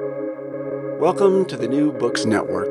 Welcome 0.00 1.44
to 1.44 1.56
the 1.56 1.68
New 1.68 1.92
Books 1.92 2.24
Network. 2.24 2.66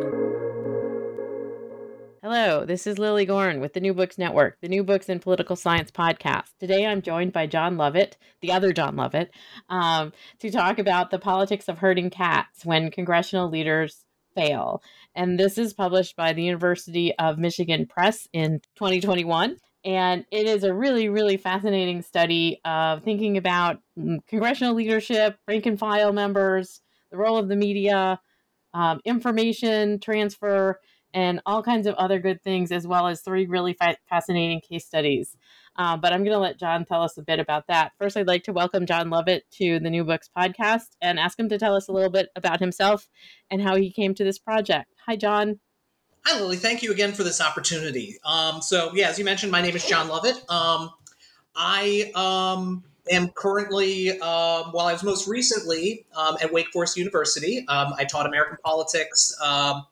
Hello, 2.21 2.65
this 2.65 2.85
is 2.85 2.99
Lilly 2.99 3.25
Goren 3.25 3.61
with 3.61 3.71
the 3.71 3.79
New 3.79 3.93
Books 3.93 4.17
Network, 4.17 4.57
the 4.59 4.67
New 4.67 4.83
Books 4.83 5.07
in 5.07 5.19
Political 5.19 5.55
Science 5.55 5.89
podcast. 5.89 6.49
Today 6.59 6.85
I'm 6.85 7.01
joined 7.01 7.31
by 7.31 7.47
John 7.47 7.77
Lovett, 7.77 8.17
the 8.41 8.51
other 8.51 8.73
John 8.73 8.97
Lovett, 8.97 9.31
um, 9.69 10.11
to 10.39 10.51
talk 10.51 10.79
about 10.79 11.11
the 11.11 11.19
politics 11.19 11.69
of 11.69 11.77
herding 11.77 12.09
cats 12.09 12.65
when 12.65 12.91
congressional 12.91 13.49
leaders 13.49 14.03
fail. 14.35 14.83
And 15.15 15.39
this 15.39 15.57
is 15.57 15.73
published 15.73 16.17
by 16.17 16.33
the 16.33 16.43
University 16.43 17.17
of 17.17 17.37
Michigan 17.37 17.85
Press 17.85 18.27
in 18.33 18.59
2021. 18.75 19.55
And 19.85 20.25
it 20.29 20.45
is 20.45 20.65
a 20.65 20.73
really, 20.73 21.07
really 21.07 21.37
fascinating 21.37 22.01
study 22.01 22.59
of 22.65 23.01
thinking 23.03 23.37
about 23.37 23.79
mm, 23.97 24.17
congressional 24.27 24.73
leadership, 24.73 25.37
rank 25.47 25.65
and 25.65 25.79
file 25.79 26.11
members, 26.11 26.81
the 27.13 27.17
role 27.19 27.37
of 27.37 27.47
the 27.47 27.55
media, 27.55 28.19
um, 28.73 28.99
information 29.05 29.99
transfer, 29.99 30.79
and 31.13 31.39
all 31.45 31.61
kinds 31.61 31.85
of 31.85 31.93
other 31.93 32.17
good 32.17 32.41
things, 32.41 32.71
as 32.71 32.87
well 32.87 33.07
as 33.07 33.21
three 33.21 33.45
really 33.45 33.73
fa- 33.73 33.97
fascinating 34.09 34.59
case 34.59 34.83
studies. 34.83 35.37
Uh, 35.75 35.95
but 35.95 36.11
I'm 36.11 36.23
going 36.23 36.35
to 36.35 36.39
let 36.39 36.57
John 36.57 36.85
tell 36.85 37.03
us 37.03 37.15
a 37.19 37.21
bit 37.21 37.39
about 37.39 37.67
that. 37.67 37.91
First, 37.99 38.17
I'd 38.17 38.27
like 38.27 38.43
to 38.45 38.51
welcome 38.51 38.87
John 38.87 39.11
Lovett 39.11 39.43
to 39.59 39.79
the 39.79 39.91
New 39.91 40.03
Books 40.03 40.27
podcast 40.35 40.97
and 41.01 41.19
ask 41.19 41.39
him 41.39 41.49
to 41.49 41.59
tell 41.59 41.75
us 41.75 41.87
a 41.87 41.91
little 41.91 42.09
bit 42.09 42.29
about 42.35 42.59
himself 42.59 43.07
and 43.51 43.61
how 43.61 43.75
he 43.75 43.91
came 43.91 44.15
to 44.15 44.23
this 44.23 44.39
project. 44.39 44.91
Hi, 45.05 45.15
John. 45.15 45.59
Hi, 46.25 46.39
Lilly. 46.39 46.57
Thank 46.57 46.81
you 46.81 46.91
again 46.91 47.13
for 47.13 47.23
this 47.23 47.39
opportunity. 47.39 48.15
Um, 48.25 48.59
so, 48.63 48.91
yeah, 48.95 49.09
as 49.09 49.19
you 49.19 49.25
mentioned, 49.25 49.51
my 49.51 49.61
name 49.61 49.75
is 49.75 49.85
John 49.85 50.07
Lovett. 50.07 50.37
Um, 50.49 50.89
I 51.55 52.11
um, 52.15 52.83
am 53.09 53.29
currently, 53.29 54.11
um, 54.19 54.71
while 54.71 54.87
I 54.87 54.93
was 54.93 55.03
most 55.03 55.27
recently 55.27 56.05
um, 56.15 56.37
at 56.41 56.53
Wake 56.53 56.67
Forest 56.71 56.97
University, 56.97 57.65
um, 57.67 57.93
I 57.97 58.05
taught 58.05 58.25
American 58.25 58.57
politics. 58.63 59.35
Um, 59.43 59.85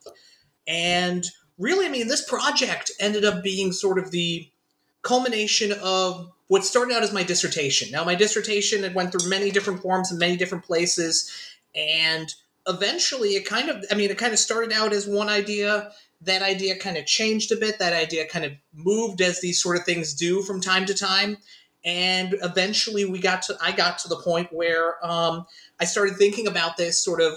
and 0.68 1.26
really, 1.58 1.86
I 1.86 1.90
mean, 1.90 2.08
this 2.08 2.28
project 2.28 2.92
ended 3.00 3.26
up 3.26 3.44
being 3.44 3.72
sort 3.72 4.00
of 4.00 4.12
the 4.12 4.50
culmination 5.02 5.74
of 5.84 6.32
what 6.48 6.64
started 6.64 6.96
out 6.96 7.04
as 7.04 7.14
my 7.14 7.24
dissertation. 7.24 7.92
Now, 7.92 8.04
my 8.04 8.16
dissertation 8.16 8.84
it 8.84 8.94
went 8.94 9.12
through 9.12 9.30
many 9.30 9.52
different 9.52 9.82
forms 9.82 10.12
and 10.12 10.20
many 10.20 10.38
different 10.38 10.64
places, 10.64 11.32
and 11.76 12.34
eventually, 12.68 13.30
it 13.30 13.46
kind 13.46 13.70
of, 13.70 13.84
I 13.92 13.96
mean, 13.96 14.10
it 14.10 14.18
kind 14.18 14.34
of 14.34 14.40
started 14.40 14.72
out 14.72 14.94
as 14.94 15.08
one 15.08 15.30
idea. 15.30 15.92
That 16.24 16.44
idea 16.44 16.78
kind 16.78 16.98
of 16.98 17.08
changed 17.08 17.52
a 17.52 17.56
bit. 17.56 17.80
That 17.80 17.94
idea 17.94 18.28
kind 18.28 18.46
of 18.46 18.52
moved 18.74 19.22
as 19.22 19.42
these 19.42 19.62
sort 19.62 19.78
of 19.78 19.86
things 19.86 20.14
do 20.14 20.44
from 20.44 20.62
time 20.62 20.86
to 20.86 20.94
time 20.94 21.38
and 21.84 22.36
eventually 22.44 23.06
we 23.06 23.20
got 23.20 23.42
to 23.42 23.58
i 23.62 23.72
got 23.72 23.98
to 23.98 24.08
the 24.08 24.18
point 24.18 24.52
where 24.54 25.04
um, 25.06 25.46
i 25.80 25.86
started 25.86 26.16
thinking 26.16 26.48
about 26.48 26.78
this 26.78 27.04
sort 27.04 27.22
of 27.22 27.34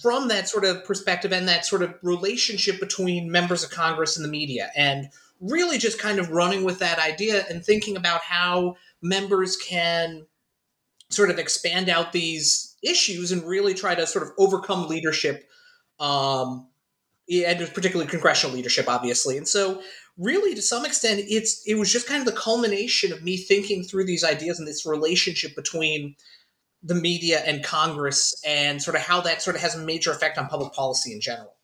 from 0.00 0.28
that 0.28 0.48
sort 0.48 0.64
of 0.64 0.84
perspective 0.84 1.32
and 1.32 1.48
that 1.48 1.66
sort 1.66 1.82
of 1.82 1.94
relationship 2.02 2.80
between 2.80 3.30
members 3.30 3.62
of 3.62 3.70
congress 3.70 4.16
and 4.16 4.24
the 4.24 4.30
media. 4.30 4.70
And 4.76 5.10
really 5.40 5.78
just 5.78 5.98
kind 5.98 6.18
of 6.18 6.30
running 6.30 6.64
with 6.64 6.78
that 6.78 6.98
idea 6.98 7.44
and 7.48 7.64
thinking 7.64 7.96
about 7.96 8.20
how 8.20 8.76
members 9.02 9.56
can 9.56 10.26
sort 11.08 11.30
of 11.30 11.38
expand 11.38 11.88
out 11.88 12.12
these 12.12 12.76
issues 12.82 13.32
and 13.32 13.42
really 13.44 13.74
try 13.74 13.94
to 13.94 14.06
sort 14.06 14.24
of 14.24 14.32
overcome 14.38 14.86
leadership 14.86 15.48
um, 15.98 16.66
and 17.30 17.58
particularly 17.74 18.08
congressional 18.08 18.54
leadership 18.54 18.86
obviously. 18.88 19.36
And 19.36 19.48
so 19.48 19.82
really 20.18 20.54
to 20.54 20.62
some 20.62 20.84
extent 20.84 21.22
it's 21.28 21.62
it 21.66 21.74
was 21.74 21.92
just 21.92 22.06
kind 22.06 22.20
of 22.20 22.26
the 22.26 22.40
culmination 22.40 23.12
of 23.12 23.22
me 23.22 23.36
thinking 23.36 23.82
through 23.82 24.04
these 24.04 24.24
ideas 24.24 24.58
and 24.58 24.68
this 24.68 24.84
relationship 24.86 25.54
between 25.54 26.14
the 26.82 26.94
media 26.94 27.40
and 27.46 27.64
congress 27.64 28.34
and 28.46 28.82
sort 28.82 28.96
of 28.96 29.02
how 29.02 29.20
that 29.20 29.42
sort 29.42 29.56
of 29.56 29.62
has 29.62 29.74
a 29.74 29.78
major 29.78 30.10
effect 30.10 30.38
on 30.38 30.46
public 30.46 30.72
policy 30.72 31.12
in 31.12 31.20
general. 31.20 31.54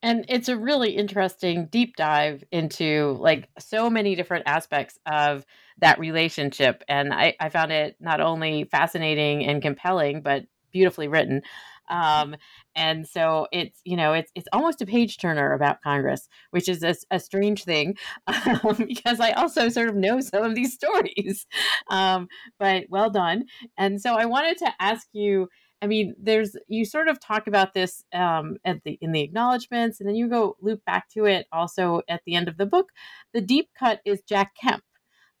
And 0.00 0.24
it's 0.28 0.48
a 0.48 0.56
really 0.56 0.92
interesting 0.92 1.66
deep 1.66 1.96
dive 1.96 2.44
into 2.52 3.16
like 3.18 3.48
so 3.58 3.90
many 3.90 4.14
different 4.14 4.44
aspects 4.46 4.96
of 5.06 5.44
that 5.78 5.98
relationship. 5.98 6.84
And 6.88 7.12
i, 7.12 7.34
I 7.40 7.48
found 7.48 7.72
it 7.72 7.96
not 7.98 8.20
only 8.20 8.64
fascinating 8.64 9.44
and 9.44 9.60
compelling 9.60 10.22
but 10.22 10.44
beautifully 10.70 11.08
written 11.08 11.42
um, 11.90 12.36
and 12.74 13.06
so 13.06 13.46
it's 13.52 13.80
you 13.84 13.96
know 13.96 14.12
it's 14.12 14.30
it's 14.34 14.48
almost 14.52 14.82
a 14.82 14.86
page 14.86 15.18
turner 15.18 15.52
about 15.52 15.82
Congress, 15.82 16.28
which 16.50 16.68
is 16.68 16.82
a, 16.82 16.94
a 17.10 17.18
strange 17.18 17.64
thing 17.64 17.96
um, 18.26 18.84
because 18.86 19.20
I 19.20 19.32
also 19.32 19.68
sort 19.68 19.88
of 19.88 19.96
know 19.96 20.20
some 20.20 20.44
of 20.44 20.54
these 20.54 20.74
stories. 20.74 21.46
Um, 21.90 22.28
but 22.58 22.84
well 22.88 23.10
done. 23.10 23.44
And 23.76 24.00
so 24.00 24.14
I 24.14 24.26
wanted 24.26 24.58
to 24.58 24.72
ask 24.80 25.06
you. 25.12 25.48
I 25.80 25.86
mean, 25.86 26.16
there's 26.20 26.56
you 26.66 26.84
sort 26.84 27.06
of 27.06 27.20
talk 27.20 27.46
about 27.46 27.72
this 27.72 28.04
um, 28.12 28.56
at 28.64 28.82
the 28.82 28.98
in 29.00 29.12
the 29.12 29.20
acknowledgments, 29.20 30.00
and 30.00 30.08
then 30.08 30.16
you 30.16 30.28
go 30.28 30.56
loop 30.60 30.84
back 30.84 31.08
to 31.10 31.24
it 31.24 31.46
also 31.52 32.02
at 32.08 32.22
the 32.26 32.34
end 32.34 32.48
of 32.48 32.56
the 32.56 32.66
book. 32.66 32.88
The 33.32 33.40
deep 33.40 33.68
cut 33.78 34.00
is 34.04 34.20
Jack 34.28 34.56
Kemp, 34.60 34.82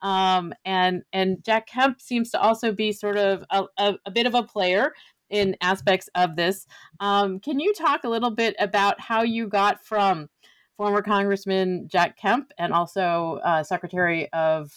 um, 0.02 0.52
and 0.64 1.02
and 1.12 1.42
Jack 1.44 1.66
Kemp 1.66 2.00
seems 2.00 2.30
to 2.30 2.40
also 2.40 2.72
be 2.72 2.92
sort 2.92 3.16
of 3.16 3.44
a, 3.50 3.64
a, 3.78 3.94
a, 4.06 4.10
bit 4.10 4.26
of 4.26 4.34
a 4.34 4.44
player 4.44 4.92
in 5.30 5.56
aspects 5.60 6.08
of 6.14 6.36
this. 6.36 6.66
Um, 7.00 7.40
can 7.40 7.60
you 7.60 7.74
talk 7.74 8.04
a 8.04 8.08
little 8.08 8.30
bit 8.30 8.56
about 8.58 9.00
how 9.00 9.22
you 9.22 9.48
got 9.48 9.84
from 9.84 10.28
former 10.76 11.02
Congressman 11.02 11.88
Jack 11.88 12.16
Kemp 12.16 12.52
and 12.58 12.72
also 12.72 13.40
uh, 13.44 13.62
Secretary 13.62 14.32
of 14.32 14.72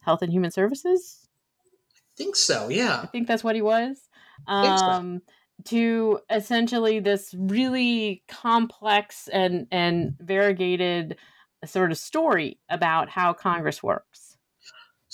Health 0.00 0.22
and 0.22 0.32
Human 0.32 0.50
Services? 0.50 1.28
I 1.96 2.16
think 2.16 2.36
so, 2.36 2.68
yeah. 2.68 3.00
I 3.02 3.06
think 3.06 3.26
that's 3.26 3.42
what 3.42 3.54
he 3.54 3.62
was. 3.62 4.08
Um, 4.46 5.22
so. 5.26 5.32
To 5.66 6.20
essentially 6.30 6.98
this 7.00 7.34
really 7.38 8.22
complex 8.28 9.28
and, 9.28 9.66
and 9.70 10.16
variegated 10.20 11.16
sort 11.64 11.92
of 11.92 11.96
story 11.96 12.58
about 12.68 13.08
how 13.08 13.32
Congress 13.32 13.82
works. 13.82 14.33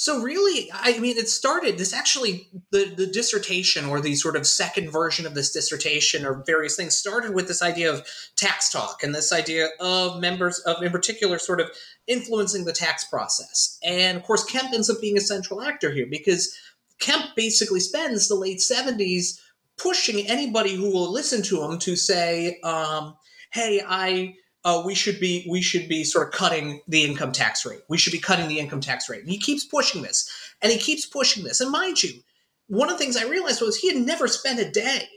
So 0.01 0.23
really, 0.23 0.71
I 0.73 0.99
mean, 0.99 1.19
it 1.19 1.29
started. 1.29 1.77
This 1.77 1.93
actually, 1.93 2.49
the 2.71 2.95
the 2.97 3.07
dissertation 3.07 3.85
or 3.85 4.01
the 4.01 4.15
sort 4.15 4.35
of 4.35 4.47
second 4.47 4.91
version 4.91 5.27
of 5.27 5.35
this 5.35 5.53
dissertation 5.53 6.25
or 6.25 6.43
various 6.47 6.75
things 6.75 6.97
started 6.97 7.35
with 7.35 7.49
this 7.49 7.61
idea 7.61 7.93
of 7.93 8.07
tax 8.35 8.71
talk 8.71 9.03
and 9.03 9.15
this 9.15 9.31
idea 9.31 9.69
of 9.79 10.19
members 10.19 10.59
of, 10.61 10.83
in 10.83 10.91
particular, 10.91 11.39
sort 11.39 11.61
of 11.61 11.69
influencing 12.07 12.65
the 12.65 12.73
tax 12.73 13.05
process. 13.05 13.79
And 13.85 14.17
of 14.17 14.23
course, 14.23 14.43
Kemp 14.43 14.73
ends 14.73 14.89
up 14.89 15.03
being 15.03 15.19
a 15.19 15.21
central 15.21 15.61
actor 15.61 15.93
here 15.93 16.07
because 16.11 16.57
Kemp 16.99 17.37
basically 17.37 17.81
spends 17.81 18.27
the 18.27 18.37
late 18.37 18.63
seventies 18.63 19.39
pushing 19.77 20.27
anybody 20.27 20.77
who 20.77 20.91
will 20.91 21.13
listen 21.13 21.43
to 21.43 21.63
him 21.63 21.79
to 21.81 21.95
say, 21.95 22.59
um, 22.65 23.19
"Hey, 23.53 23.83
I." 23.87 24.37
uh, 24.65 24.83
we 24.85 24.95
should 24.95 25.19
be 25.21 25.47
we 25.49 25.63
should 25.63 25.89
be 25.89 26.05
sort 26.05 26.29
of 26.29 26.35
cutting 26.35 26.81
the 26.87 27.05
income 27.05 27.33
tax 27.33 27.65
rate. 27.65 27.81
We 27.89 27.99
should 27.99 28.13
be 28.13 28.19
cutting 28.19 28.49
the 28.49 28.59
income 28.59 28.81
tax 28.81 29.09
rate. 29.09 29.23
And 29.23 29.31
he 29.31 29.39
keeps 29.39 29.65
pushing 29.65 30.03
this, 30.03 30.29
and 30.61 30.71
he 30.73 30.79
keeps 30.79 31.07
pushing 31.07 31.45
this. 31.45 31.61
And 31.61 31.71
mind 31.71 32.03
you, 32.03 32.21
one 32.67 32.91
of 32.91 32.99
the 32.99 33.03
things 33.03 33.17
I 33.17 33.29
realized 33.29 33.61
was 33.63 33.77
he 33.77 33.89
had 33.93 34.05
never 34.07 34.29
spent 34.29 34.61
a 34.61 34.71
day 34.71 35.09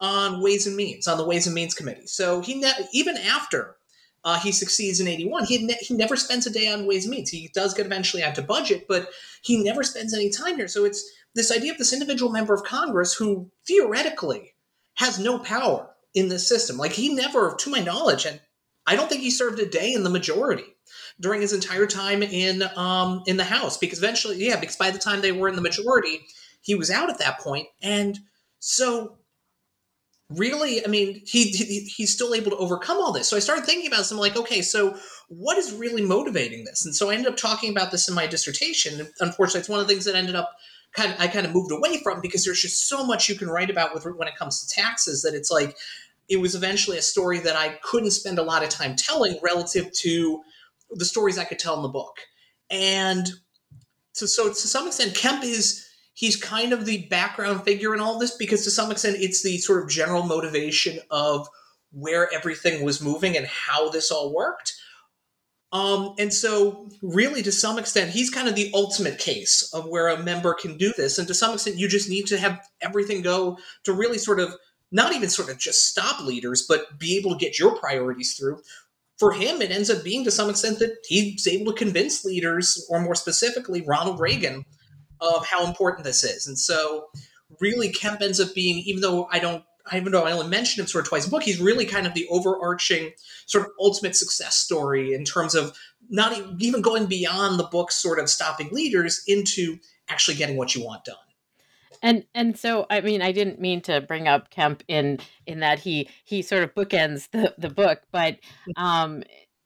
on 0.00 0.40
Ways 0.40 0.66
and 0.66 0.76
Means 0.76 1.06
on 1.06 1.18
the 1.18 1.26
Ways 1.26 1.46
and 1.46 1.54
Means 1.54 1.74
Committee. 1.74 2.06
So 2.06 2.40
he 2.40 2.54
ne- 2.54 2.88
even 2.92 3.18
after 3.18 3.76
uh, 4.24 4.38
he 4.38 4.50
succeeds 4.50 4.98
in 4.98 5.08
eighty 5.08 5.28
one, 5.28 5.44
he 5.44 5.66
ne- 5.66 5.78
he 5.80 5.94
never 5.94 6.16
spends 6.16 6.46
a 6.46 6.50
day 6.50 6.72
on 6.72 6.86
Ways 6.86 7.04
and 7.04 7.14
Means. 7.14 7.30
He 7.30 7.50
does 7.52 7.74
get 7.74 7.86
eventually 7.86 8.24
onto 8.24 8.42
budget, 8.42 8.86
but 8.88 9.08
he 9.42 9.62
never 9.62 9.82
spends 9.82 10.14
any 10.14 10.30
time 10.30 10.56
here. 10.56 10.68
So 10.68 10.84
it's 10.84 11.04
this 11.34 11.52
idea 11.52 11.72
of 11.72 11.78
this 11.78 11.92
individual 11.92 12.32
member 12.32 12.54
of 12.54 12.64
Congress 12.64 13.12
who 13.12 13.50
theoretically 13.66 14.54
has 14.94 15.18
no 15.18 15.38
power 15.38 15.90
in 16.14 16.28
this 16.28 16.48
system. 16.48 16.76
Like 16.76 16.92
he 16.92 17.14
never, 17.14 17.54
to 17.54 17.70
my 17.70 17.80
knowledge, 17.80 18.24
had 18.24 18.40
I 18.90 18.96
don't 18.96 19.08
think 19.08 19.22
he 19.22 19.30
served 19.30 19.60
a 19.60 19.66
day 19.66 19.92
in 19.92 20.02
the 20.02 20.10
majority 20.10 20.64
during 21.20 21.40
his 21.40 21.52
entire 21.52 21.86
time 21.86 22.24
in 22.24 22.64
um, 22.74 23.22
in 23.26 23.36
the 23.36 23.44
House 23.44 23.76
because 23.78 23.98
eventually, 23.98 24.44
yeah, 24.44 24.58
because 24.58 24.74
by 24.74 24.90
the 24.90 24.98
time 24.98 25.20
they 25.20 25.30
were 25.30 25.48
in 25.48 25.54
the 25.54 25.62
majority, 25.62 26.20
he 26.60 26.74
was 26.74 26.90
out 26.90 27.08
at 27.08 27.18
that 27.18 27.38
point, 27.38 27.68
and 27.80 28.18
so 28.58 29.18
really, 30.28 30.84
I 30.84 30.88
mean, 30.88 31.22
he, 31.24 31.44
he 31.50 31.80
he's 31.84 32.12
still 32.12 32.34
able 32.34 32.50
to 32.50 32.56
overcome 32.56 32.96
all 32.96 33.12
this. 33.12 33.28
So 33.28 33.36
I 33.36 33.40
started 33.40 33.64
thinking 33.64 33.86
about 33.86 33.98
this. 33.98 34.10
I'm 34.10 34.18
like, 34.18 34.36
okay, 34.36 34.60
so 34.60 34.96
what 35.28 35.56
is 35.56 35.72
really 35.72 36.02
motivating 36.02 36.64
this? 36.64 36.84
And 36.84 36.92
so 36.92 37.10
I 37.10 37.14
ended 37.14 37.28
up 37.30 37.36
talking 37.36 37.70
about 37.70 37.92
this 37.92 38.08
in 38.08 38.14
my 38.16 38.26
dissertation. 38.26 39.06
Unfortunately, 39.20 39.60
it's 39.60 39.68
one 39.68 39.78
of 39.78 39.86
the 39.86 39.94
things 39.94 40.06
that 40.06 40.16
ended 40.16 40.34
up 40.34 40.50
kind 40.94 41.12
of 41.12 41.20
I 41.20 41.28
kind 41.28 41.46
of 41.46 41.54
moved 41.54 41.70
away 41.70 42.00
from 42.02 42.20
because 42.20 42.44
there's 42.44 42.60
just 42.60 42.88
so 42.88 43.06
much 43.06 43.28
you 43.28 43.36
can 43.36 43.48
write 43.48 43.70
about 43.70 43.94
with 43.94 44.04
when 44.04 44.26
it 44.26 44.36
comes 44.36 44.64
to 44.64 44.74
taxes 44.74 45.22
that 45.22 45.34
it's 45.34 45.50
like 45.50 45.76
it 46.30 46.40
was 46.40 46.54
eventually 46.54 46.96
a 46.96 47.02
story 47.02 47.40
that 47.40 47.56
I 47.56 47.78
couldn't 47.82 48.12
spend 48.12 48.38
a 48.38 48.42
lot 48.44 48.62
of 48.62 48.70
time 48.70 48.94
telling 48.94 49.38
relative 49.42 49.92
to 49.92 50.40
the 50.90 51.04
stories 51.04 51.36
I 51.36 51.44
could 51.44 51.58
tell 51.58 51.76
in 51.76 51.82
the 51.82 51.88
book. 51.88 52.16
And 52.70 53.28
so, 54.12 54.26
so 54.26 54.48
to 54.48 54.54
some 54.54 54.86
extent, 54.86 55.16
Kemp 55.16 55.42
is 55.42 55.86
he's 56.14 56.36
kind 56.36 56.72
of 56.72 56.86
the 56.86 57.06
background 57.08 57.64
figure 57.64 57.94
in 57.94 58.00
all 58.00 58.18
this 58.18 58.36
because 58.36 58.62
to 58.64 58.70
some 58.70 58.92
extent 58.92 59.16
it's 59.18 59.42
the 59.42 59.58
sort 59.58 59.82
of 59.82 59.90
general 59.90 60.22
motivation 60.22 61.00
of 61.10 61.48
where 61.92 62.32
everything 62.32 62.84
was 62.84 63.02
moving 63.02 63.36
and 63.36 63.46
how 63.46 63.90
this 63.90 64.12
all 64.12 64.32
worked. 64.32 64.74
Um, 65.72 66.14
and 66.18 66.32
so, 66.32 66.88
really, 67.00 67.42
to 67.42 67.52
some 67.52 67.78
extent, 67.78 68.10
he's 68.10 68.30
kind 68.30 68.48
of 68.48 68.56
the 68.56 68.70
ultimate 68.74 69.18
case 69.18 69.68
of 69.72 69.86
where 69.86 70.08
a 70.08 70.22
member 70.22 70.52
can 70.54 70.76
do 70.76 70.92
this. 70.96 71.18
And 71.18 71.28
to 71.28 71.34
some 71.34 71.54
extent, 71.54 71.76
you 71.76 71.88
just 71.88 72.08
need 72.08 72.26
to 72.26 72.38
have 72.38 72.60
everything 72.80 73.22
go 73.22 73.56
to 73.84 73.92
really 73.92 74.18
sort 74.18 74.40
of 74.40 74.54
not 74.92 75.14
even 75.14 75.28
sort 75.28 75.50
of 75.50 75.58
just 75.58 75.86
stop 75.86 76.24
leaders, 76.24 76.66
but 76.68 76.98
be 76.98 77.16
able 77.16 77.32
to 77.32 77.44
get 77.44 77.58
your 77.58 77.76
priorities 77.76 78.34
through. 78.34 78.60
For 79.18 79.32
him, 79.32 79.60
it 79.60 79.70
ends 79.70 79.90
up 79.90 80.02
being 80.02 80.24
to 80.24 80.30
some 80.30 80.48
extent 80.48 80.78
that 80.78 80.96
he's 81.06 81.46
able 81.46 81.72
to 81.72 81.78
convince 81.78 82.24
leaders, 82.24 82.86
or 82.88 83.00
more 83.00 83.14
specifically, 83.14 83.82
Ronald 83.82 84.18
Reagan, 84.18 84.64
of 85.20 85.46
how 85.46 85.66
important 85.66 86.04
this 86.04 86.24
is. 86.24 86.46
And 86.46 86.58
so, 86.58 87.08
really, 87.60 87.90
Kemp 87.90 88.22
ends 88.22 88.40
up 88.40 88.54
being, 88.54 88.78
even 88.78 89.02
though 89.02 89.28
I 89.30 89.38
don't 89.38 89.62
even 89.94 90.12
though 90.12 90.24
I 90.24 90.32
only 90.32 90.48
mentioned 90.48 90.80
him 90.82 90.86
sort 90.86 91.04
of 91.04 91.08
twice 91.08 91.24
in 91.24 91.30
the 91.30 91.36
book, 91.36 91.42
he's 91.42 91.60
really 91.60 91.86
kind 91.86 92.06
of 92.06 92.14
the 92.14 92.26
overarching 92.28 93.12
sort 93.46 93.64
of 93.64 93.72
ultimate 93.80 94.14
success 94.14 94.56
story 94.56 95.14
in 95.14 95.24
terms 95.24 95.54
of 95.54 95.76
not 96.08 96.36
even 96.60 96.80
going 96.80 97.06
beyond 97.06 97.58
the 97.58 97.64
book 97.64 97.90
sort 97.90 98.18
of 98.18 98.28
stopping 98.28 98.68
leaders 98.70 99.22
into 99.26 99.78
actually 100.08 100.36
getting 100.36 100.56
what 100.56 100.74
you 100.74 100.84
want 100.84 101.04
done. 101.04 101.16
And 102.02 102.24
and 102.34 102.58
so 102.58 102.86
I 102.90 103.00
mean 103.00 103.22
I 103.22 103.32
didn't 103.32 103.60
mean 103.60 103.80
to 103.82 104.00
bring 104.00 104.28
up 104.28 104.50
Kemp 104.50 104.82
in 104.88 105.18
in 105.46 105.60
that 105.60 105.78
he 105.80 106.08
he 106.24 106.42
sort 106.42 106.62
of 106.62 106.74
bookends 106.74 107.28
the 107.32 107.54
the 107.58 107.70
book, 107.70 108.02
but 108.12 108.34
mm-hmm. 108.34 108.84
um 108.84 109.22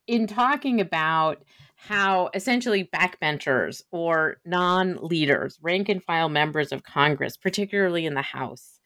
in 0.07 0.27
talking 0.27 0.81
about 0.81 1.43
how 1.77 2.31
essentially 2.33 2.89
backbenchers 2.95 3.83
or 3.91 4.39
non-leaders, 4.47 5.59
rank 5.61 5.89
and 5.91 6.03
file 6.03 6.31
members 6.31 6.73
of 6.73 6.83
Congress, 6.83 7.37
particularly 7.37 8.07
in 8.07 8.15
the 8.15 8.23
House, 8.23 8.81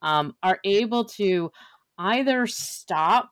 um, 0.00 0.34
are 0.42 0.58
able 0.64 1.04
to 1.04 1.50
either 1.98 2.46
stop 2.46 3.30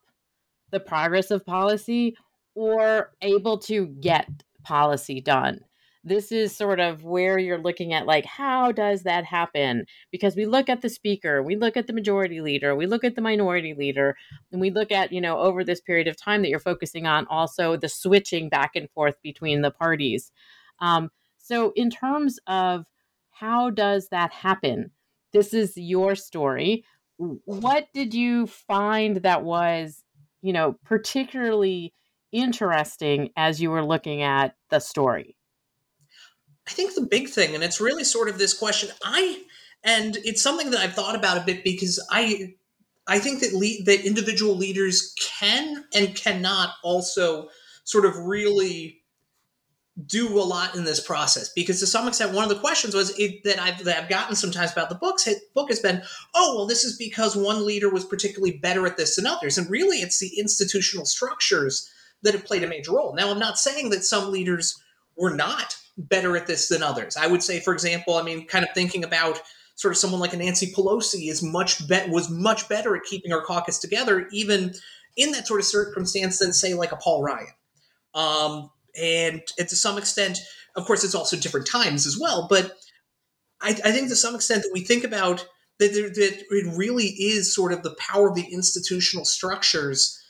the 0.70 0.81
progress 0.81 1.31
of 1.31 1.47
policy 1.47 2.14
or 2.55 3.12
able 3.23 3.59
to 3.59 3.87
get 3.87 4.29
policy 4.64 5.20
done. 5.20 5.61
This 6.06 6.32
is 6.32 6.56
sort 6.56 6.81
of 6.81 7.05
where 7.05 7.38
you're 7.38 7.58
looking 7.58 7.93
at 7.93 8.06
like 8.06 8.25
how 8.25 8.73
does 8.73 9.03
that 9.03 9.25
happen? 9.25 9.85
Because 10.11 10.37
we 10.37 10.47
look 10.47 10.70
at 10.70 10.81
the 10.81 10.88
speaker, 10.88 11.43
we 11.43 11.56
look 11.56 11.76
at 11.76 11.87
the 11.87 11.93
majority 11.93 12.41
leader, 12.41 12.75
we 12.75 12.87
look 12.87 13.05
at 13.05 13.14
the 13.14 13.20
minority 13.20 13.75
leader, 13.75 14.17
and 14.50 14.61
we 14.61 14.70
look 14.70 14.91
at, 14.91 15.12
you 15.12 15.20
know, 15.20 15.38
over 15.38 15.62
this 15.64 15.81
period 15.81 16.08
of 16.08 16.17
time 16.17 16.43
that 16.43 16.49
you're 16.49 16.58
focusing 16.61 17.06
on 17.06 17.26
also 17.29 17.76
the 17.76 17.88
switching 17.88 18.49
back 18.49 18.76
and 18.76 18.88
forth 18.91 19.17
between 19.23 19.61
the 19.61 19.70
parties. 19.70 20.32
Um, 20.81 21.11
so 21.37 21.73
in 21.76 21.91
terms 21.91 22.38
of 22.47 22.87
how 23.31 23.69
does 23.69 24.09
that 24.09 24.32
happen? 24.32 24.93
this 25.37 25.52
is 25.52 25.76
your 25.76 26.14
story. 26.14 26.85
What 27.19 27.88
did 27.93 28.14
you 28.14 28.47
find 28.47 29.17
that 29.17 29.43
was, 29.43 30.02
you 30.41 30.55
know, 30.55 30.76
particularly 30.85 31.93
interesting 32.32 33.31
as 33.37 33.61
you 33.61 33.70
were 33.70 33.85
looking 33.85 34.23
at 34.23 34.55
the 34.70 34.81
story? 34.81 35.37
I 36.66 36.72
think 36.72 36.94
the 36.94 37.02
big 37.02 37.28
thing, 37.28 37.54
and 37.54 37.62
it's 37.62 37.80
really 37.80 38.04
sort 38.04 38.28
of 38.28 38.38
this 38.38 38.54
question, 38.54 38.90
I 39.04 39.42
and 39.84 40.16
it's 40.24 40.42
something 40.42 40.70
that 40.70 40.80
I've 40.80 40.94
thought 40.94 41.14
about 41.14 41.38
a 41.38 41.44
bit 41.44 41.62
because 41.62 42.04
I 42.10 42.54
I 43.06 43.18
think 43.18 43.40
that 43.40 43.52
le- 43.52 43.84
that 43.84 44.04
individual 44.04 44.56
leaders 44.56 45.14
can 45.20 45.84
and 45.94 46.14
cannot 46.14 46.70
also 46.82 47.48
sort 47.84 48.04
of 48.04 48.16
really 48.16 49.02
do 50.04 50.38
a 50.38 50.44
lot 50.44 50.74
in 50.74 50.84
this 50.84 51.00
process 51.00 51.48
because 51.54 51.80
to 51.80 51.86
some 51.86 52.06
extent 52.06 52.34
one 52.34 52.42
of 52.42 52.50
the 52.50 52.60
questions 52.60 52.94
was 52.94 53.18
it, 53.18 53.42
that, 53.44 53.58
I've, 53.58 53.82
that 53.84 53.96
I've 53.96 54.08
gotten 54.10 54.36
sometimes 54.36 54.70
about 54.70 54.90
the 54.90 54.94
books 54.94 55.26
book 55.54 55.70
has 55.70 55.80
been 55.80 56.02
oh 56.34 56.54
well 56.54 56.66
this 56.66 56.84
is 56.84 56.98
because 56.98 57.34
one 57.34 57.64
leader 57.64 57.88
was 57.88 58.04
particularly 58.04 58.58
better 58.58 58.86
at 58.86 58.98
this 58.98 59.16
than 59.16 59.26
others. 59.26 59.56
And 59.56 59.70
really 59.70 59.98
it's 59.98 60.18
the 60.18 60.38
institutional 60.38 61.06
structures 61.06 61.90
that 62.22 62.34
have 62.34 62.44
played 62.44 62.62
a 62.62 62.66
major 62.66 62.92
role. 62.92 63.14
Now 63.14 63.30
I'm 63.30 63.38
not 63.38 63.58
saying 63.58 63.88
that 63.90 64.04
some 64.04 64.30
leaders 64.30 64.78
were 65.16 65.34
not 65.34 65.78
better 65.96 66.37
at 66.37 66.46
this 66.46 66.69
than 66.69 66.82
others 66.82 67.16
I 67.16 67.26
would 67.26 67.43
say 67.43 67.60
for 67.60 67.72
example 67.72 68.14
I 68.14 68.22
mean 68.22 68.46
kind 68.46 68.64
of 68.64 68.70
thinking 68.75 69.04
about 69.04 69.40
sort 69.76 69.93
of 69.93 69.98
someone 69.98 70.20
like 70.20 70.32
a 70.32 70.37
Nancy 70.37 70.72
Pelosi 70.72 71.31
is 71.31 71.43
much 71.43 71.87
bet 71.88 72.08
was 72.10 72.31
much 72.31 72.69
better 72.69 72.96
at 72.96 73.04
keeping 73.04 73.32
our 73.32 73.43
caucus 73.43 73.78
together 73.78 74.28
even 74.32 74.75
in 75.16 75.32
that 75.32 75.46
sort 75.46 75.60
of 75.60 75.66
circumstance 75.66 76.38
than 76.38 76.52
say 76.52 76.75
like 76.75 76.93
a 76.93 76.96
Paul 76.96 77.22
Ryan 77.22 77.46
um, 78.16 78.70
and, 79.00 79.43
and 79.58 79.69
to 79.69 79.76
some 79.76 79.98
extent, 79.98 80.38
of 80.75 80.87
course, 80.87 81.04
it's 81.04 81.14
also 81.14 81.37
different 81.37 81.66
times 81.66 82.06
as 82.06 82.19
well. 82.19 82.46
But 82.49 82.72
I, 83.60 83.70
I 83.70 83.92
think 83.92 84.08
to 84.08 84.16
some 84.16 84.34
extent 84.34 84.62
that 84.62 84.72
we 84.72 84.81
think 84.81 85.04
about 85.04 85.46
that, 85.78 85.92
there, 85.92 86.08
that 86.08 86.44
it 86.50 86.76
really 86.76 87.06
is 87.06 87.54
sort 87.54 87.72
of 87.72 87.82
the 87.82 87.94
power 87.99 88.28
of 88.28 88.34
the 88.34 88.46
institutional 88.50 89.25
structures 89.25 90.20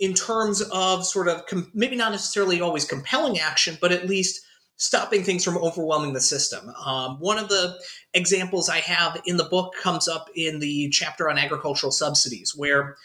in 0.00 0.14
terms 0.14 0.62
of 0.72 1.06
sort 1.06 1.28
of 1.28 1.46
com- 1.46 1.70
maybe 1.74 1.96
not 1.96 2.12
necessarily 2.12 2.60
always 2.60 2.84
compelling 2.84 3.38
action, 3.38 3.78
but 3.80 3.92
at 3.92 4.08
least 4.08 4.40
stopping 4.76 5.22
things 5.22 5.44
from 5.44 5.56
overwhelming 5.58 6.12
the 6.12 6.20
system. 6.20 6.68
Um, 6.84 7.16
one 7.20 7.38
of 7.38 7.48
the 7.48 7.78
examples 8.12 8.68
I 8.68 8.78
have 8.80 9.20
in 9.24 9.36
the 9.36 9.44
book 9.44 9.74
comes 9.80 10.08
up 10.08 10.28
in 10.34 10.58
the 10.58 10.88
chapter 10.90 11.30
on 11.30 11.38
agricultural 11.38 11.92
subsidies, 11.92 12.54
where 12.56 12.96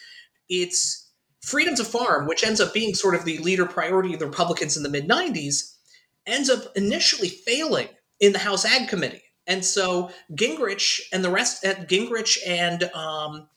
it's 0.50 1.10
freedom 1.42 1.76
to 1.76 1.84
farm, 1.84 2.28
which 2.28 2.44
ends 2.44 2.60
up 2.60 2.74
being 2.74 2.94
sort 2.94 3.16
of 3.16 3.26
the 3.26 3.38
leader 3.40 3.66
priority 3.66 4.14
of 4.14 4.20
the 4.20 4.26
Republicans 4.26 4.78
in 4.78 4.84
the 4.84 4.90
mid 4.90 5.08
90s, 5.08 5.76
ends 6.26 6.50
up 6.50 6.76
initially 6.76 7.30
failing 7.30 7.88
in 8.20 8.34
the 8.34 8.40
House 8.40 8.66
Ag 8.66 8.88
Committee. 8.88 9.24
And 9.48 9.64
so 9.64 10.12
Gingrich 10.34 11.00
and 11.12 11.24
the 11.24 11.30
rest, 11.30 11.64
Gingrich 11.64 12.38
and 12.46 12.84
um, 12.94 13.48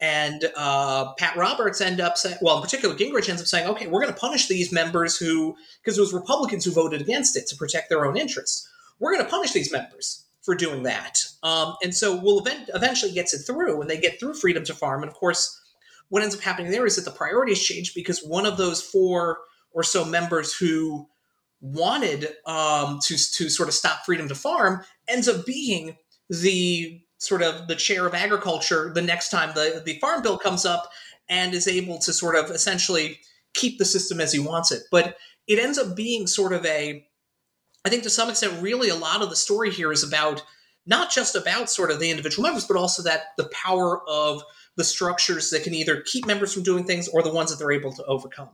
and 0.00 0.44
uh, 0.56 1.14
Pat 1.14 1.36
Roberts 1.36 1.80
end 1.80 2.00
up 2.00 2.18
saying, 2.18 2.36
well, 2.42 2.56
in 2.56 2.62
particular, 2.62 2.94
Gingrich 2.94 3.28
ends 3.28 3.40
up 3.40 3.48
saying, 3.48 3.66
okay, 3.68 3.86
we're 3.86 4.02
going 4.02 4.12
to 4.12 4.20
punish 4.20 4.46
these 4.46 4.70
members 4.70 5.16
who, 5.16 5.56
because 5.82 5.96
it 5.96 6.02
was 6.02 6.12
Republicans 6.12 6.64
who 6.64 6.72
voted 6.72 7.00
against 7.00 7.36
it 7.36 7.46
to 7.48 7.56
protect 7.56 7.88
their 7.88 8.04
own 8.04 8.16
interests. 8.16 8.68
We're 8.98 9.14
going 9.14 9.24
to 9.24 9.30
punish 9.30 9.52
these 9.52 9.72
members 9.72 10.24
for 10.42 10.54
doing 10.54 10.82
that. 10.82 11.24
Um, 11.42 11.76
and 11.82 11.94
so 11.94 12.14
we'll 12.14 12.40
event- 12.40 12.70
eventually 12.74 13.12
gets 13.12 13.32
it 13.32 13.40
through, 13.46 13.80
and 13.80 13.88
they 13.88 13.98
get 13.98 14.20
through 14.20 14.34
freedom 14.34 14.64
to 14.64 14.74
farm. 14.74 15.02
And 15.02 15.10
of 15.10 15.16
course, 15.16 15.58
what 16.08 16.22
ends 16.22 16.34
up 16.34 16.42
happening 16.42 16.70
there 16.70 16.86
is 16.86 16.96
that 16.96 17.04
the 17.04 17.16
priorities 17.16 17.62
change 17.62 17.94
because 17.94 18.20
one 18.20 18.46
of 18.46 18.56
those 18.56 18.82
four 18.82 19.38
or 19.72 19.82
so 19.82 20.04
members 20.04 20.54
who 20.54 21.08
wanted 21.60 22.28
um, 22.46 22.98
to 23.02 23.16
to 23.16 23.48
sort 23.48 23.68
of 23.68 23.74
stop 23.74 24.04
freedom 24.04 24.28
to 24.28 24.34
farm 24.34 24.82
ends 25.08 25.26
up 25.26 25.44
being 25.46 25.96
the 26.28 27.00
sort 27.18 27.42
of 27.42 27.66
the 27.68 27.76
chair 27.76 28.06
of 28.06 28.14
agriculture 28.14 28.92
the 28.94 29.02
next 29.02 29.30
time 29.30 29.52
the 29.54 29.82
the 29.84 29.98
farm 29.98 30.22
bill 30.22 30.38
comes 30.38 30.64
up 30.64 30.90
and 31.28 31.54
is 31.54 31.66
able 31.66 31.98
to 31.98 32.12
sort 32.12 32.36
of 32.36 32.50
essentially 32.50 33.18
keep 33.54 33.78
the 33.78 33.84
system 33.84 34.20
as 34.20 34.32
he 34.32 34.38
wants 34.38 34.70
it 34.70 34.82
but 34.90 35.16
it 35.46 35.58
ends 35.58 35.78
up 35.78 35.96
being 35.96 36.26
sort 36.26 36.52
of 36.52 36.64
a 36.66 37.06
i 37.84 37.88
think 37.88 38.02
to 38.02 38.10
some 38.10 38.28
extent 38.28 38.62
really 38.62 38.88
a 38.88 38.94
lot 38.94 39.22
of 39.22 39.30
the 39.30 39.36
story 39.36 39.70
here 39.70 39.92
is 39.92 40.02
about 40.02 40.44
not 40.84 41.10
just 41.10 41.34
about 41.34 41.70
sort 41.70 41.90
of 41.90 41.98
the 41.98 42.10
individual 42.10 42.42
members 42.42 42.66
but 42.66 42.76
also 42.76 43.02
that 43.02 43.28
the 43.36 43.48
power 43.48 44.06
of 44.08 44.42
the 44.76 44.84
structures 44.84 45.50
that 45.50 45.64
can 45.64 45.74
either 45.74 46.02
keep 46.02 46.26
members 46.26 46.52
from 46.52 46.62
doing 46.62 46.84
things 46.84 47.08
or 47.08 47.22
the 47.22 47.32
ones 47.32 47.50
that 47.50 47.58
they're 47.58 47.72
able 47.72 47.92
to 47.92 48.04
overcome. 48.04 48.50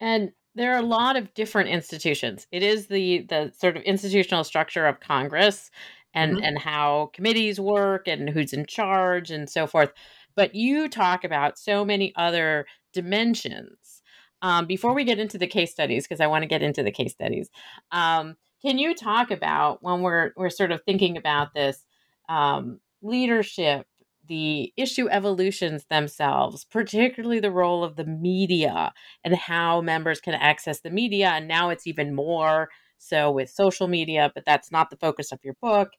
And 0.00 0.32
there 0.54 0.74
are 0.74 0.78
a 0.78 0.86
lot 0.86 1.16
of 1.16 1.32
different 1.34 1.68
institutions. 1.68 2.46
It 2.50 2.62
is 2.62 2.88
the 2.88 3.26
the 3.28 3.52
sort 3.56 3.76
of 3.76 3.82
institutional 3.82 4.44
structure 4.44 4.86
of 4.86 4.98
Congress 4.98 5.70
and 6.14 6.36
mm-hmm. 6.36 6.44
and 6.44 6.58
how 6.58 7.10
committees 7.12 7.60
work 7.60 8.08
and 8.08 8.30
who's 8.30 8.52
in 8.52 8.66
charge 8.66 9.30
and 9.30 9.48
so 9.48 9.66
forth. 9.66 9.92
But 10.34 10.54
you 10.54 10.88
talk 10.88 11.24
about 11.24 11.58
so 11.58 11.84
many 11.84 12.12
other 12.16 12.66
dimensions. 12.92 14.02
Um, 14.42 14.66
before 14.66 14.94
we 14.94 15.04
get 15.04 15.18
into 15.18 15.36
the 15.36 15.46
case 15.46 15.70
studies, 15.70 16.04
because 16.04 16.20
I 16.20 16.26
want 16.26 16.42
to 16.42 16.48
get 16.48 16.62
into 16.62 16.82
the 16.82 16.90
case 16.90 17.12
studies, 17.12 17.50
um, 17.92 18.36
can 18.62 18.78
you 18.78 18.94
talk 18.94 19.30
about 19.30 19.82
when 19.82 20.00
we're 20.00 20.32
we're 20.36 20.50
sort 20.50 20.72
of 20.72 20.82
thinking 20.82 21.16
about 21.16 21.52
this 21.54 21.84
um, 22.28 22.80
leadership 23.02 23.86
the 24.30 24.72
issue 24.76 25.08
evolutions 25.10 25.86
themselves, 25.90 26.64
particularly 26.64 27.40
the 27.40 27.50
role 27.50 27.82
of 27.82 27.96
the 27.96 28.04
media 28.04 28.92
and 29.24 29.34
how 29.34 29.80
members 29.80 30.20
can 30.20 30.34
access 30.34 30.80
the 30.80 30.88
media. 30.88 31.30
And 31.30 31.48
now 31.48 31.68
it's 31.70 31.84
even 31.84 32.14
more 32.14 32.68
so 33.00 33.30
with 33.30 33.50
social 33.50 33.88
media, 33.88 34.30
but 34.34 34.44
that's 34.44 34.70
not 34.70 34.90
the 34.90 34.96
focus 34.96 35.32
of 35.32 35.40
your 35.42 35.54
book. 35.60 35.90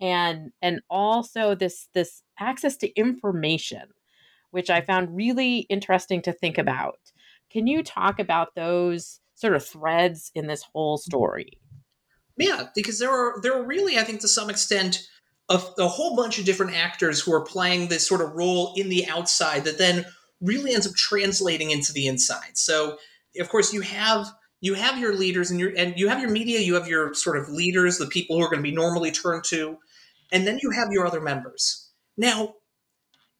And 0.00 0.52
and 0.60 0.80
also 0.90 1.54
this 1.54 1.88
this 1.94 2.22
access 2.38 2.76
to 2.78 2.92
information, 2.94 3.88
which 4.50 4.68
I 4.70 4.80
found 4.80 5.16
really 5.16 5.60
interesting 5.70 6.22
to 6.22 6.32
think 6.32 6.58
about. 6.58 6.98
Can 7.50 7.66
you 7.66 7.82
talk 7.82 8.18
about 8.18 8.54
those 8.54 9.20
sort 9.34 9.54
of 9.54 9.64
threads 9.64 10.30
in 10.34 10.46
this 10.46 10.64
whole 10.72 10.98
story? 10.98 11.58
Yeah, 12.36 12.68
because 12.74 12.98
there 12.98 13.10
are 13.10 13.40
there 13.42 13.54
are 13.54 13.64
really, 13.64 13.98
I 13.98 14.04
think, 14.04 14.20
to 14.20 14.28
some 14.28 14.50
extent, 14.50 15.06
a, 15.48 15.60
a 15.78 15.88
whole 15.88 16.16
bunch 16.16 16.38
of 16.38 16.44
different 16.44 16.74
actors 16.74 17.20
who 17.20 17.32
are 17.32 17.44
playing 17.44 17.88
this 17.88 18.06
sort 18.06 18.20
of 18.20 18.32
role 18.32 18.74
in 18.76 18.88
the 18.88 19.06
outside 19.06 19.64
that 19.64 19.78
then 19.78 20.04
really 20.40 20.74
ends 20.74 20.86
up 20.86 20.94
translating 20.94 21.70
into 21.70 21.92
the 21.92 22.06
inside. 22.06 22.56
So, 22.56 22.98
of 23.38 23.48
course, 23.48 23.72
you 23.72 23.80
have 23.82 24.26
you 24.62 24.74
have 24.74 24.96
your 24.98 25.14
leaders 25.14 25.50
and 25.50 25.60
your 25.60 25.72
and 25.76 25.98
you 25.98 26.08
have 26.08 26.20
your 26.20 26.30
media, 26.30 26.60
you 26.60 26.74
have 26.74 26.88
your 26.88 27.12
sort 27.12 27.36
of 27.36 27.50
leaders, 27.50 27.98
the 27.98 28.06
people 28.06 28.36
who 28.36 28.42
are 28.42 28.48
going 28.48 28.62
to 28.62 28.70
be 28.70 28.74
normally 28.74 29.10
turned 29.10 29.44
to, 29.44 29.76
and 30.30 30.46
then 30.46 30.58
you 30.62 30.70
have 30.70 30.88
your 30.92 31.04
other 31.04 31.20
members. 31.20 31.90
Now, 32.16 32.54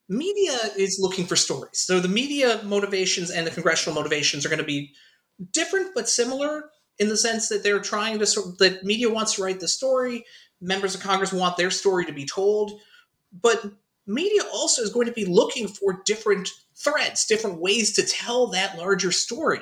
media 0.09 0.59
is 0.77 0.99
looking 1.01 1.25
for 1.25 1.37
stories. 1.37 1.79
So 1.79 2.01
the 2.01 2.09
media 2.09 2.61
motivations 2.65 3.31
and 3.31 3.47
the 3.47 3.53
congressional 3.53 3.95
motivations 3.95 4.45
are 4.45 4.49
going 4.49 4.59
to 4.59 4.65
be 4.65 4.93
different 5.53 5.95
but 5.95 6.09
similar 6.09 6.71
in 6.99 7.09
the 7.09 7.17
sense 7.17 7.49
that 7.49 7.63
they're 7.63 7.81
trying 7.81 8.19
to 8.19 8.27
sort 8.27 8.59
that 8.59 8.83
media 8.83 9.09
wants 9.09 9.35
to 9.35 9.45
write 9.45 9.61
the 9.61 9.69
story, 9.69 10.25
members 10.61 10.95
of 10.95 11.01
Congress 11.01 11.33
want 11.33 11.57
their 11.57 11.71
story 11.71 12.05
to 12.05 12.13
be 12.13 12.27
told, 12.27 12.81
but 13.33 13.65
media 14.09 14.43
also 14.53 14.83
is 14.83 14.91
going 14.91 15.07
to 15.07 15.13
be 15.13 15.25
looking 15.25 15.69
for 15.69 16.03
different 16.05 16.49
threads, 16.75 17.27
different 17.27 17.61
ways 17.61 17.93
to 17.93 18.03
tell 18.03 18.49
that 18.49 18.77
larger 18.77 19.13
story. 19.13 19.61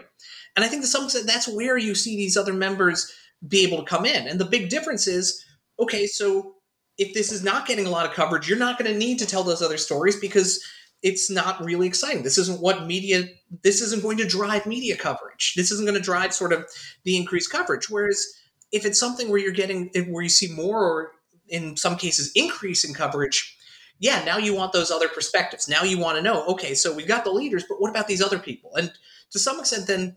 And 0.57 0.65
I 0.65 0.69
think 0.69 0.83
to 0.83 0.89
some 0.89 1.05
extent 1.05 1.27
that's 1.27 1.49
where 1.49 1.79
you 1.79 1.95
see 1.95 2.17
these 2.17 2.37
other 2.37 2.53
members 2.53 3.13
be 3.47 3.65
able 3.65 3.79
to 3.79 3.85
come 3.85 4.05
in. 4.05 4.29
And 4.29 4.39
the 4.39 4.45
big 4.45 4.69
difference 4.69 5.07
is 5.07 5.45
okay, 5.79 6.07
so 6.07 6.57
if 6.99 7.15
this 7.15 7.33
is 7.33 7.43
not 7.43 7.67
getting 7.67 7.87
a 7.87 7.91
lot 7.91 8.05
of 8.05 8.13
coverage, 8.13 8.49
you're 8.49 8.59
not 8.59 8.79
going 8.79 8.93
to 8.93 8.99
need 8.99 9.19
to 9.19 9.27
tell 9.27 9.43
those 9.43 9.63
other 9.63 9.79
stories 9.79 10.21
because 10.21 10.63
it's 11.03 11.31
not 11.31 11.65
really 11.65 11.87
exciting. 11.87 12.23
This 12.23 12.37
isn't 12.37 12.61
what 12.61 12.87
media, 12.87 13.25
this 13.63 13.81
isn't 13.81 14.03
going 14.03 14.19
to 14.19 14.27
drive 14.27 14.67
media 14.67 14.97
coverage. 14.97 15.55
This 15.57 15.71
isn't 15.71 15.87
going 15.87 15.97
to 15.97 16.05
drive 16.05 16.35
sort 16.35 16.53
of 16.53 16.67
the 17.05 17.17
increased 17.17 17.51
coverage. 17.51 17.89
Whereas 17.89 18.27
if 18.71 18.85
it's 18.85 19.01
something 19.01 19.31
where 19.31 19.41
you're 19.41 19.53
getting, 19.53 19.91
where 20.11 20.23
you 20.23 20.29
see 20.29 20.53
more 20.53 20.85
or 20.85 21.13
in 21.49 21.77
some 21.77 21.97
cases 21.97 22.31
increase 22.35 22.85
in 22.85 22.93
coverage, 22.93 23.57
yeah, 23.99 24.23
now 24.25 24.37
you 24.37 24.55
want 24.55 24.73
those 24.73 24.91
other 24.91 25.09
perspectives. 25.09 25.69
Now 25.69 25.83
you 25.83 25.99
want 25.99 26.17
to 26.17 26.23
know, 26.23 26.45
okay, 26.49 26.75
so 26.75 26.95
we've 26.95 27.09
got 27.09 27.25
the 27.25 27.31
leaders, 27.31 27.65
but 27.69 27.81
what 27.81 27.91
about 27.91 28.07
these 28.07 28.23
other 28.23 28.39
people? 28.39 28.77
And 28.77 28.93
to 29.31 29.39
some 29.39 29.59
extent, 29.59 29.87
then 29.87 30.17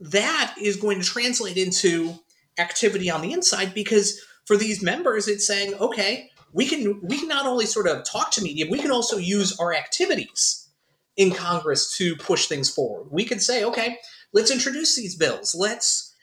that 0.00 0.54
is 0.60 0.76
going 0.76 1.00
to 1.00 1.06
translate 1.06 1.56
into 1.56 2.18
activity 2.58 3.10
on 3.10 3.20
the 3.20 3.32
inside 3.32 3.74
because 3.74 4.20
for 4.46 4.56
these 4.56 4.82
members, 4.82 5.28
it's 5.28 5.46
saying, 5.46 5.74
okay, 5.74 6.30
we 6.52 6.66
can 6.66 7.00
we 7.02 7.18
can 7.18 7.28
not 7.28 7.46
only 7.46 7.66
sort 7.66 7.86
of 7.86 8.04
talk 8.04 8.30
to 8.32 8.42
media, 8.42 8.66
we 8.68 8.80
can 8.80 8.90
also 8.90 9.16
use 9.16 9.58
our 9.60 9.74
activities 9.74 10.68
in 11.16 11.30
Congress 11.30 11.96
to 11.98 12.16
push 12.16 12.46
things 12.46 12.70
forward. 12.70 13.08
We 13.10 13.24
could 13.24 13.42
say, 13.42 13.64
okay, 13.64 13.98
let's 14.32 14.50
introduce 14.50 14.96
these 14.96 15.14
bills. 15.14 15.54
Let's 15.54 16.14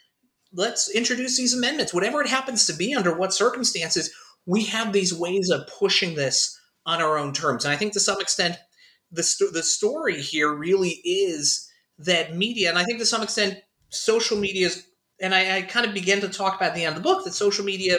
let's 0.53 0.89
introduce 0.89 1.37
these 1.37 1.53
amendments, 1.53 1.93
whatever 1.93 2.21
it 2.21 2.29
happens 2.29 2.65
to 2.65 2.73
be, 2.73 2.93
under 2.95 3.15
what 3.15 3.33
circumstances. 3.33 4.11
We 4.45 4.63
have 4.65 4.93
these 4.93 5.13
ways 5.13 5.49
of 5.49 5.67
pushing 5.67 6.15
this 6.15 6.59
on 6.85 7.01
our 7.01 7.17
own 7.17 7.33
terms, 7.33 7.65
and 7.65 7.73
I 7.73 7.77
think 7.77 7.93
to 7.93 7.99
some 7.99 8.19
extent, 8.19 8.57
the 9.11 9.23
st- 9.23 9.53
the 9.53 9.63
story 9.63 10.21
here 10.21 10.53
really 10.53 11.01
is 11.03 11.69
that 11.99 12.35
media, 12.35 12.69
and 12.69 12.77
I 12.77 12.83
think 12.83 12.99
to 12.99 13.05
some 13.05 13.23
extent, 13.23 13.59
social 13.89 14.37
media 14.37 14.67
is. 14.67 14.85
And 15.19 15.33
I, 15.33 15.57
I 15.57 15.61
kind 15.63 15.85
of 15.85 15.95
begin 15.95 16.21
to 16.21 16.29
talk 16.29 16.55
about 16.57 16.75
the 16.75 16.85
end 16.85 16.95
of 16.95 17.01
the 17.01 17.09
book 17.09 17.25
that 17.25 17.33
social 17.33 17.65
media 17.65 17.97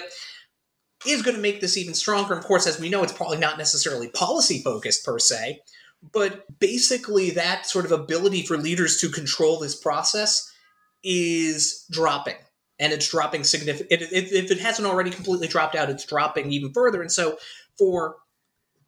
is 1.07 1.23
going 1.23 1.37
to 1.37 1.42
make 1.42 1.61
this 1.61 1.76
even 1.76 1.95
stronger. 1.95 2.35
Of 2.35 2.45
course, 2.45 2.66
as 2.66 2.78
we 2.78 2.88
know, 2.88 3.02
it's 3.02 3.12
probably 3.12 3.38
not 3.38 3.59
necessarily 3.59 4.09
policy 4.09 4.61
focused 4.62 5.04
per 5.04 5.18
se, 5.18 5.61
but 6.12 6.47
basically 6.61 7.30
that 7.30 7.66
sort 7.66 7.85
of 7.85 7.92
ability 7.92 8.42
for 8.42 8.57
leaders 8.57 9.00
to 9.00 9.09
control 9.09 9.59
this 9.59 9.75
process 9.75 10.52
is 11.02 11.85
dropping. 11.90 12.37
And 12.80 12.92
it's 12.92 13.09
dropping 13.09 13.42
significant. 13.42 14.02
If 14.12 14.50
it 14.52 14.61
hasn't 14.61 14.87
already 14.87 15.11
completely 15.11 15.49
dropped 15.49 15.75
out, 15.75 15.90
it's 15.90 16.07
dropping 16.07 16.52
even 16.52 16.73
further. 16.73 17.02
And 17.02 17.11
so, 17.11 17.38
for 17.76 18.16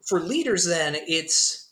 for 0.06 0.20
leaders, 0.20 0.64
then 0.64 0.96
it's 0.96 1.69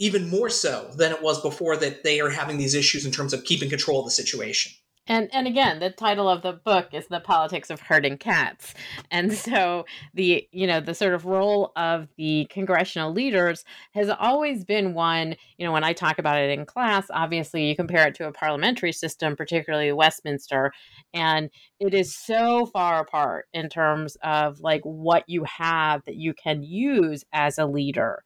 even 0.00 0.28
more 0.28 0.50
so 0.50 0.90
than 0.96 1.12
it 1.12 1.22
was 1.22 1.40
before 1.40 1.76
that 1.76 2.02
they 2.02 2.20
are 2.20 2.30
having 2.30 2.58
these 2.58 2.74
issues 2.74 3.06
in 3.06 3.12
terms 3.12 3.32
of 3.32 3.44
keeping 3.44 3.68
control 3.68 4.00
of 4.00 4.06
the 4.06 4.10
situation. 4.10 4.72
And 5.06 5.28
and 5.32 5.46
again, 5.46 5.80
the 5.80 5.90
title 5.90 6.28
of 6.28 6.42
the 6.42 6.52
book 6.52 6.90
is 6.92 7.08
The 7.08 7.20
Politics 7.20 7.68
of 7.68 7.80
Herding 7.80 8.16
Cats. 8.18 8.74
And 9.10 9.32
so 9.32 9.84
the 10.14 10.46
you 10.52 10.66
know, 10.66 10.80
the 10.80 10.94
sort 10.94 11.14
of 11.14 11.24
role 11.26 11.72
of 11.74 12.08
the 12.16 12.46
congressional 12.50 13.12
leaders 13.12 13.64
has 13.92 14.08
always 14.08 14.64
been 14.64 14.94
one, 14.94 15.36
you 15.58 15.66
know, 15.66 15.72
when 15.72 15.84
I 15.84 15.92
talk 15.92 16.18
about 16.18 16.38
it 16.38 16.56
in 16.56 16.64
class, 16.64 17.06
obviously 17.10 17.68
you 17.68 17.76
compare 17.76 18.06
it 18.06 18.14
to 18.16 18.28
a 18.28 18.32
parliamentary 18.32 18.92
system, 18.92 19.36
particularly 19.36 19.92
Westminster, 19.92 20.72
and 21.12 21.50
it 21.78 21.92
is 21.92 22.16
so 22.16 22.66
far 22.66 23.00
apart 23.00 23.46
in 23.52 23.68
terms 23.68 24.16
of 24.22 24.60
like 24.60 24.82
what 24.82 25.24
you 25.26 25.44
have 25.44 26.04
that 26.04 26.16
you 26.16 26.34
can 26.34 26.62
use 26.62 27.24
as 27.32 27.58
a 27.58 27.66
leader. 27.66 28.22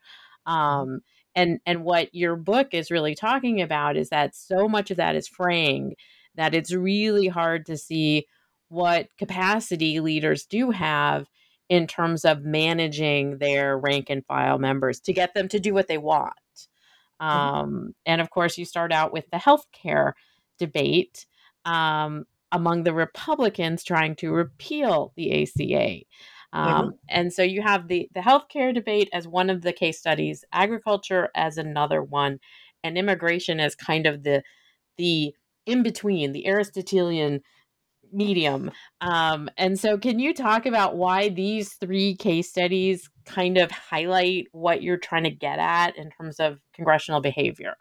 Um 0.46 1.00
and 1.34 1.60
and 1.66 1.84
what 1.84 2.14
your 2.14 2.36
book 2.36 2.68
is 2.72 2.90
really 2.90 3.14
talking 3.14 3.60
about 3.60 3.96
is 3.96 4.10
that 4.10 4.34
so 4.34 4.68
much 4.68 4.90
of 4.90 4.96
that 4.96 5.16
is 5.16 5.28
fraying 5.28 5.94
that 6.36 6.54
it's 6.54 6.72
really 6.72 7.28
hard 7.28 7.66
to 7.66 7.76
see 7.76 8.26
what 8.68 9.08
capacity 9.18 10.00
leaders 10.00 10.46
do 10.46 10.70
have 10.70 11.26
in 11.68 11.86
terms 11.86 12.24
of 12.24 12.42
managing 12.42 13.38
their 13.38 13.78
rank 13.78 14.10
and 14.10 14.24
file 14.26 14.58
members 14.58 15.00
to 15.00 15.12
get 15.12 15.34
them 15.34 15.48
to 15.48 15.60
do 15.60 15.72
what 15.72 15.88
they 15.88 15.98
want. 15.98 16.34
Mm-hmm. 17.20 17.26
Um, 17.26 17.94
and 18.04 18.20
of 18.20 18.30
course, 18.30 18.58
you 18.58 18.64
start 18.64 18.92
out 18.92 19.12
with 19.12 19.24
the 19.30 19.38
healthcare 19.38 20.12
debate 20.58 21.26
um, 21.64 22.26
among 22.52 22.82
the 22.82 22.92
Republicans 22.92 23.82
trying 23.82 24.16
to 24.16 24.30
repeal 24.30 25.12
the 25.16 25.42
ACA. 25.42 26.04
Um, 26.54 26.66
mm-hmm. 26.66 26.88
And 27.08 27.32
so 27.32 27.42
you 27.42 27.60
have 27.62 27.88
the 27.88 28.08
the 28.14 28.20
healthcare 28.20 28.72
debate 28.72 29.10
as 29.12 29.28
one 29.28 29.50
of 29.50 29.62
the 29.62 29.72
case 29.72 29.98
studies, 29.98 30.44
agriculture 30.52 31.28
as 31.34 31.58
another 31.58 32.02
one, 32.02 32.38
and 32.82 32.96
immigration 32.96 33.60
as 33.60 33.74
kind 33.74 34.06
of 34.06 34.22
the 34.22 34.42
the 34.96 35.34
in 35.66 35.82
between, 35.82 36.32
the 36.32 36.46
Aristotelian 36.46 37.40
medium. 38.12 38.70
Um, 39.00 39.50
and 39.58 39.78
so, 39.78 39.98
can 39.98 40.18
you 40.20 40.32
talk 40.32 40.64
about 40.64 40.96
why 40.96 41.28
these 41.28 41.74
three 41.74 42.14
case 42.14 42.50
studies 42.50 43.10
kind 43.26 43.58
of 43.58 43.70
highlight 43.70 44.46
what 44.52 44.82
you're 44.82 44.96
trying 44.96 45.24
to 45.24 45.30
get 45.30 45.58
at 45.58 45.96
in 45.96 46.10
terms 46.10 46.38
of 46.38 46.60
congressional 46.74 47.20
behavior? 47.20 47.74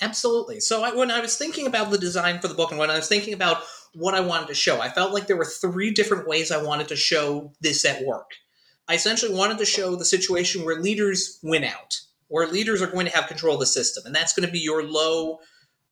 Absolutely. 0.00 0.60
So, 0.60 0.82
I, 0.82 0.94
when 0.94 1.10
I 1.10 1.20
was 1.20 1.36
thinking 1.36 1.66
about 1.66 1.90
the 1.90 1.98
design 1.98 2.40
for 2.40 2.48
the 2.48 2.54
book 2.54 2.70
and 2.70 2.78
when 2.80 2.90
I 2.90 2.96
was 2.96 3.08
thinking 3.08 3.34
about 3.34 3.62
what 3.94 4.14
I 4.14 4.20
wanted 4.20 4.48
to 4.48 4.54
show, 4.54 4.80
I 4.80 4.88
felt 4.88 5.12
like 5.12 5.26
there 5.26 5.36
were 5.36 5.44
three 5.44 5.90
different 5.90 6.26
ways 6.26 6.50
I 6.50 6.62
wanted 6.62 6.88
to 6.88 6.96
show 6.96 7.52
this 7.60 7.84
at 7.84 8.04
work. 8.04 8.30
I 8.88 8.94
essentially 8.94 9.34
wanted 9.34 9.58
to 9.58 9.64
show 9.66 9.96
the 9.96 10.04
situation 10.04 10.64
where 10.64 10.80
leaders 10.80 11.38
win 11.42 11.64
out, 11.64 12.00
where 12.28 12.46
leaders 12.46 12.80
are 12.82 12.90
going 12.90 13.06
to 13.06 13.12
have 13.12 13.28
control 13.28 13.54
of 13.54 13.60
the 13.60 13.66
system. 13.66 14.04
And 14.06 14.14
that's 14.14 14.32
going 14.32 14.46
to 14.46 14.52
be 14.52 14.58
your 14.58 14.82
low 14.82 15.38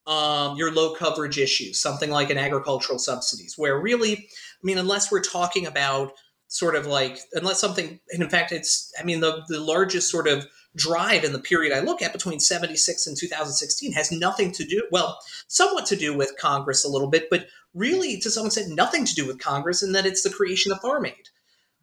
um, 0.07 0.57
your 0.57 0.71
low 0.71 0.95
coverage 0.95 1.37
issues, 1.37 1.79
something 1.79 2.09
like 2.09 2.31
an 2.31 2.37
agricultural 2.37 2.97
subsidies, 2.97 3.53
where 3.57 3.79
really, 3.79 4.13
I 4.13 4.63
mean, 4.63 4.79
unless 4.79 5.11
we're 5.11 5.21
talking 5.21 5.67
about 5.67 6.13
sort 6.47 6.75
of 6.75 6.87
like, 6.87 7.19
unless 7.33 7.61
something, 7.61 7.99
and 8.09 8.23
in 8.23 8.29
fact, 8.29 8.51
it's, 8.51 8.91
I 8.99 9.03
mean, 9.03 9.19
the, 9.19 9.43
the 9.49 9.59
largest 9.59 10.09
sort 10.09 10.27
of 10.27 10.47
drive 10.75 11.23
in 11.23 11.33
the 11.33 11.39
period 11.39 11.75
I 11.75 11.81
look 11.81 12.01
at 12.01 12.13
between 12.13 12.39
76 12.39 13.07
and 13.07 13.17
2016 13.17 13.91
has 13.93 14.11
nothing 14.11 14.51
to 14.53 14.63
do, 14.63 14.83
well, 14.91 15.19
somewhat 15.47 15.85
to 15.87 15.95
do 15.95 16.15
with 16.15 16.37
Congress 16.39 16.85
a 16.85 16.89
little 16.89 17.09
bit, 17.09 17.29
but 17.29 17.47
really 17.73 18.19
to 18.19 18.29
some 18.29 18.45
extent 18.45 18.75
nothing 18.75 19.05
to 19.05 19.15
do 19.15 19.25
with 19.25 19.39
Congress 19.39 19.83
in 19.83 19.91
that 19.93 20.05
it's 20.05 20.23
the 20.23 20.29
creation 20.29 20.71
of 20.71 20.79
Farm 20.79 21.05
Aid, 21.05 21.29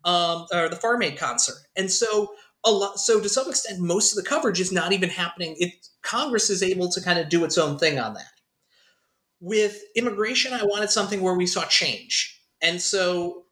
um, 0.05 0.47
or 0.52 0.69
the 0.69 0.76
Farm 0.76 1.02
Aid 1.02 1.19
concert. 1.19 1.57
And 1.76 1.90
so 1.90 2.31
a 2.64 2.71
lot. 2.71 2.99
So 2.99 3.21
to 3.21 3.28
some 3.28 3.49
extent, 3.49 3.81
most 3.81 4.12
of 4.16 4.23
the 4.23 4.28
coverage 4.28 4.61
is 4.61 4.73
not 4.73 4.93
even 4.93 5.09
happening. 5.09 5.55
It 5.59 5.73
Congress 6.02 6.50
is 6.50 6.62
able 6.62 6.90
to 6.90 7.00
kind 7.00 7.19
of 7.19 7.28
do 7.28 7.45
its 7.45 7.57
own 7.57 7.78
thing 7.78 7.99
on 7.99 8.14
that. 8.14 8.26
With 9.40 9.81
immigration, 9.95 10.52
I 10.52 10.64
wanted 10.64 10.90
something 10.90 11.21
where 11.21 11.35
we 11.35 11.47
saw 11.47 11.64
change, 11.64 12.40
and 12.62 12.81
so, 12.81 13.45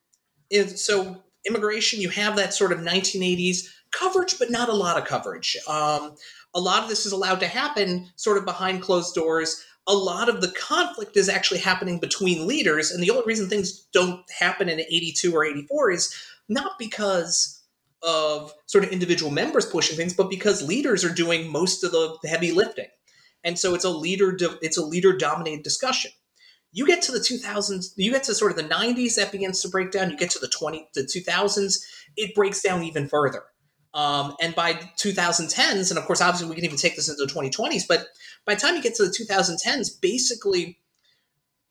so 0.74 1.22
immigration, 1.46 2.00
you 2.00 2.08
have 2.08 2.36
that 2.36 2.54
sort 2.54 2.72
of 2.72 2.80
1980s 2.80 3.66
coverage, 3.98 4.38
but 4.38 4.50
not 4.50 4.68
a 4.68 4.74
lot 4.74 4.98
of 4.98 5.04
coverage. 5.06 5.56
Um, 5.68 6.14
a 6.54 6.60
lot 6.60 6.82
of 6.82 6.88
this 6.88 7.06
is 7.06 7.12
allowed 7.12 7.40
to 7.40 7.46
happen 7.46 8.10
sort 8.16 8.38
of 8.38 8.44
behind 8.44 8.82
closed 8.82 9.14
doors. 9.14 9.64
A 9.86 9.94
lot 9.94 10.28
of 10.28 10.40
the 10.40 10.52
conflict 10.52 11.16
is 11.16 11.28
actually 11.28 11.60
happening 11.60 11.98
between 11.98 12.46
leaders, 12.46 12.90
and 12.90 13.02
the 13.02 13.10
only 13.10 13.24
reason 13.26 13.48
things 13.48 13.86
don't 13.92 14.22
happen 14.30 14.68
in 14.68 14.80
82 14.80 15.34
or 15.34 15.44
84 15.44 15.90
is 15.90 16.14
not 16.48 16.78
because 16.78 17.62
of 18.02 18.52
sort 18.66 18.84
of 18.84 18.90
individual 18.90 19.30
members 19.30 19.66
pushing 19.66 19.96
things, 19.96 20.12
but 20.12 20.30
because 20.30 20.62
leaders 20.62 21.04
are 21.04 21.12
doing 21.12 21.50
most 21.50 21.82
of 21.82 21.92
the 21.92 22.18
heavy 22.26 22.52
lifting. 22.52 22.88
And 23.42 23.58
so 23.58 23.74
it's 23.74 23.84
a 23.84 23.90
leader 23.90 24.36
it's 24.62 24.78
a 24.78 24.84
leader 24.84 25.16
dominated 25.16 25.62
discussion. 25.62 26.10
You 26.72 26.86
get 26.86 27.02
to 27.02 27.12
the 27.12 27.20
2000s, 27.20 27.92
you 27.96 28.10
get 28.10 28.24
to 28.24 28.34
sort 28.34 28.50
of 28.50 28.56
the 28.56 28.74
90s 28.74 29.14
that 29.14 29.30
begins 29.30 29.62
to 29.62 29.68
break 29.68 29.92
down. 29.92 30.10
You 30.10 30.16
get 30.16 30.30
to 30.30 30.38
the 30.38 30.48
20 30.48 30.88
the 30.94 31.02
2000s, 31.02 31.78
it 32.16 32.34
breaks 32.34 32.62
down 32.62 32.82
even 32.82 33.08
further. 33.08 33.44
Um, 33.94 34.34
and 34.40 34.54
by 34.56 34.74
2010s, 34.74 35.90
and 35.90 35.98
of 35.98 36.04
course, 36.04 36.20
obviously, 36.20 36.48
we 36.48 36.56
can 36.56 36.64
even 36.64 36.76
take 36.76 36.96
this 36.96 37.08
into 37.08 37.24
the 37.24 37.32
2020s, 37.32 37.84
but 37.88 38.08
by 38.44 38.54
the 38.54 38.60
time 38.60 38.74
you 38.74 38.82
get 38.82 38.96
to 38.96 39.04
the 39.04 39.10
2010s, 39.10 40.00
basically, 40.00 40.78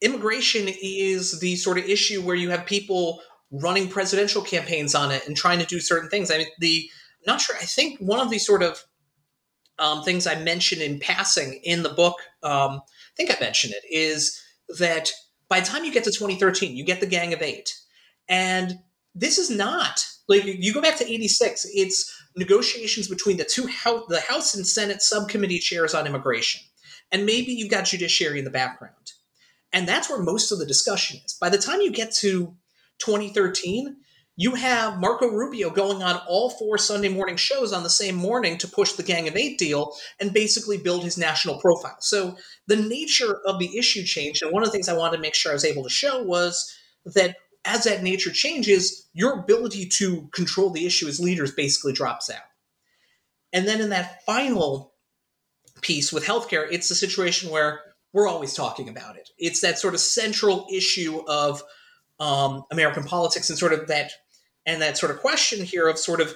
immigration 0.01 0.67
is 0.81 1.39
the 1.41 1.57
sort 1.57 1.77
of 1.77 1.85
issue 1.85 2.21
where 2.21 2.35
you 2.35 2.49
have 2.49 2.65
people 2.65 3.21
running 3.51 3.87
presidential 3.87 4.41
campaigns 4.41 4.95
on 4.95 5.11
it 5.11 5.27
and 5.27 5.37
trying 5.37 5.59
to 5.59 5.65
do 5.65 5.79
certain 5.79 6.09
things. 6.09 6.31
I 6.31 6.39
mean, 6.39 6.47
the 6.59 6.89
I'm 7.25 7.33
not 7.33 7.41
sure. 7.41 7.55
I 7.55 7.65
think 7.65 7.99
one 7.99 8.19
of 8.19 8.29
these 8.29 8.45
sort 8.45 8.63
of 8.63 8.83
um, 9.79 10.03
things 10.03 10.27
I 10.27 10.35
mentioned 10.35 10.81
in 10.81 10.99
passing 10.99 11.59
in 11.63 11.83
the 11.83 11.89
book, 11.89 12.17
um, 12.41 12.81
I 12.81 13.15
think 13.15 13.31
I 13.31 13.37
mentioned 13.39 13.73
it, 13.73 13.83
is 13.89 14.41
that 14.79 15.11
by 15.49 15.59
the 15.59 15.65
time 15.65 15.85
you 15.85 15.93
get 15.93 16.03
to 16.05 16.11
2013, 16.11 16.75
you 16.75 16.83
get 16.83 16.99
the 16.99 17.05
Gang 17.05 17.33
of 17.33 17.41
Eight, 17.41 17.73
and 18.27 18.79
this 19.15 19.37
is 19.37 19.49
not 19.49 20.05
like 20.27 20.43
you 20.45 20.73
go 20.73 20.81
back 20.81 20.97
to 20.97 21.11
86. 21.11 21.65
It's 21.73 22.21
negotiations 22.35 23.07
between 23.07 23.37
the 23.37 23.43
two 23.43 23.67
house, 23.67 24.03
the 24.07 24.21
House 24.21 24.55
and 24.55 24.65
Senate 24.65 25.01
subcommittee 25.01 25.59
chairs 25.59 25.93
on 25.93 26.07
immigration, 26.07 26.61
and 27.11 27.25
maybe 27.25 27.51
you've 27.51 27.71
got 27.71 27.85
judiciary 27.85 28.39
in 28.39 28.45
the 28.45 28.51
background. 28.51 29.11
And 29.71 29.87
that's 29.87 30.09
where 30.09 30.21
most 30.21 30.51
of 30.51 30.59
the 30.59 30.65
discussion 30.65 31.19
is. 31.25 31.35
By 31.39 31.49
the 31.49 31.57
time 31.57 31.81
you 31.81 31.91
get 31.91 32.13
to 32.15 32.55
2013, 32.99 33.97
you 34.35 34.55
have 34.55 34.99
Marco 34.99 35.27
Rubio 35.27 35.69
going 35.69 36.01
on 36.01 36.19
all 36.27 36.49
four 36.51 36.77
Sunday 36.77 37.09
morning 37.09 37.35
shows 37.35 37.71
on 37.71 37.83
the 37.83 37.89
same 37.89 38.15
morning 38.15 38.57
to 38.59 38.67
push 38.67 38.93
the 38.93 39.03
Gang 39.03 39.27
of 39.27 39.35
Eight 39.35 39.59
deal 39.59 39.95
and 40.19 40.33
basically 40.33 40.77
build 40.77 41.03
his 41.03 41.17
national 41.17 41.59
profile. 41.59 41.97
So 41.99 42.35
the 42.67 42.75
nature 42.75 43.41
of 43.45 43.59
the 43.59 43.77
issue 43.77 44.03
changed. 44.03 44.41
And 44.41 44.51
one 44.51 44.63
of 44.63 44.67
the 44.67 44.71
things 44.71 44.89
I 44.89 44.97
wanted 44.97 45.17
to 45.17 45.21
make 45.21 45.35
sure 45.35 45.51
I 45.51 45.55
was 45.55 45.65
able 45.65 45.83
to 45.83 45.89
show 45.89 46.23
was 46.23 46.75
that 47.05 47.35
as 47.65 47.85
that 47.85 48.03
nature 48.03 48.31
changes, 48.31 49.07
your 49.13 49.39
ability 49.39 49.87
to 49.87 50.29
control 50.33 50.69
the 50.69 50.85
issue 50.85 51.07
as 51.07 51.19
leaders 51.19 51.51
basically 51.51 51.93
drops 51.93 52.29
out. 52.29 52.41
And 53.53 53.67
then 53.67 53.79
in 53.79 53.89
that 53.89 54.23
final 54.25 54.93
piece 55.81 56.11
with 56.11 56.25
healthcare, 56.25 56.67
it's 56.71 56.91
a 56.91 56.95
situation 56.95 57.49
where 57.49 57.81
we're 58.11 58.27
always 58.27 58.53
talking 58.53 58.89
about 58.89 59.15
it. 59.15 59.29
It's 59.37 59.61
that 59.61 59.79
sort 59.79 59.93
of 59.93 59.99
central 59.99 60.67
issue 60.71 61.23
of 61.27 61.63
um, 62.19 62.63
American 62.71 63.03
politics 63.03 63.49
and 63.49 63.57
sort 63.57 63.73
of 63.73 63.87
that 63.87 64.11
and 64.65 64.81
that 64.81 64.97
sort 64.97 65.11
of 65.11 65.19
question 65.19 65.65
here 65.65 65.87
of 65.87 65.97
sort 65.97 66.21
of 66.21 66.35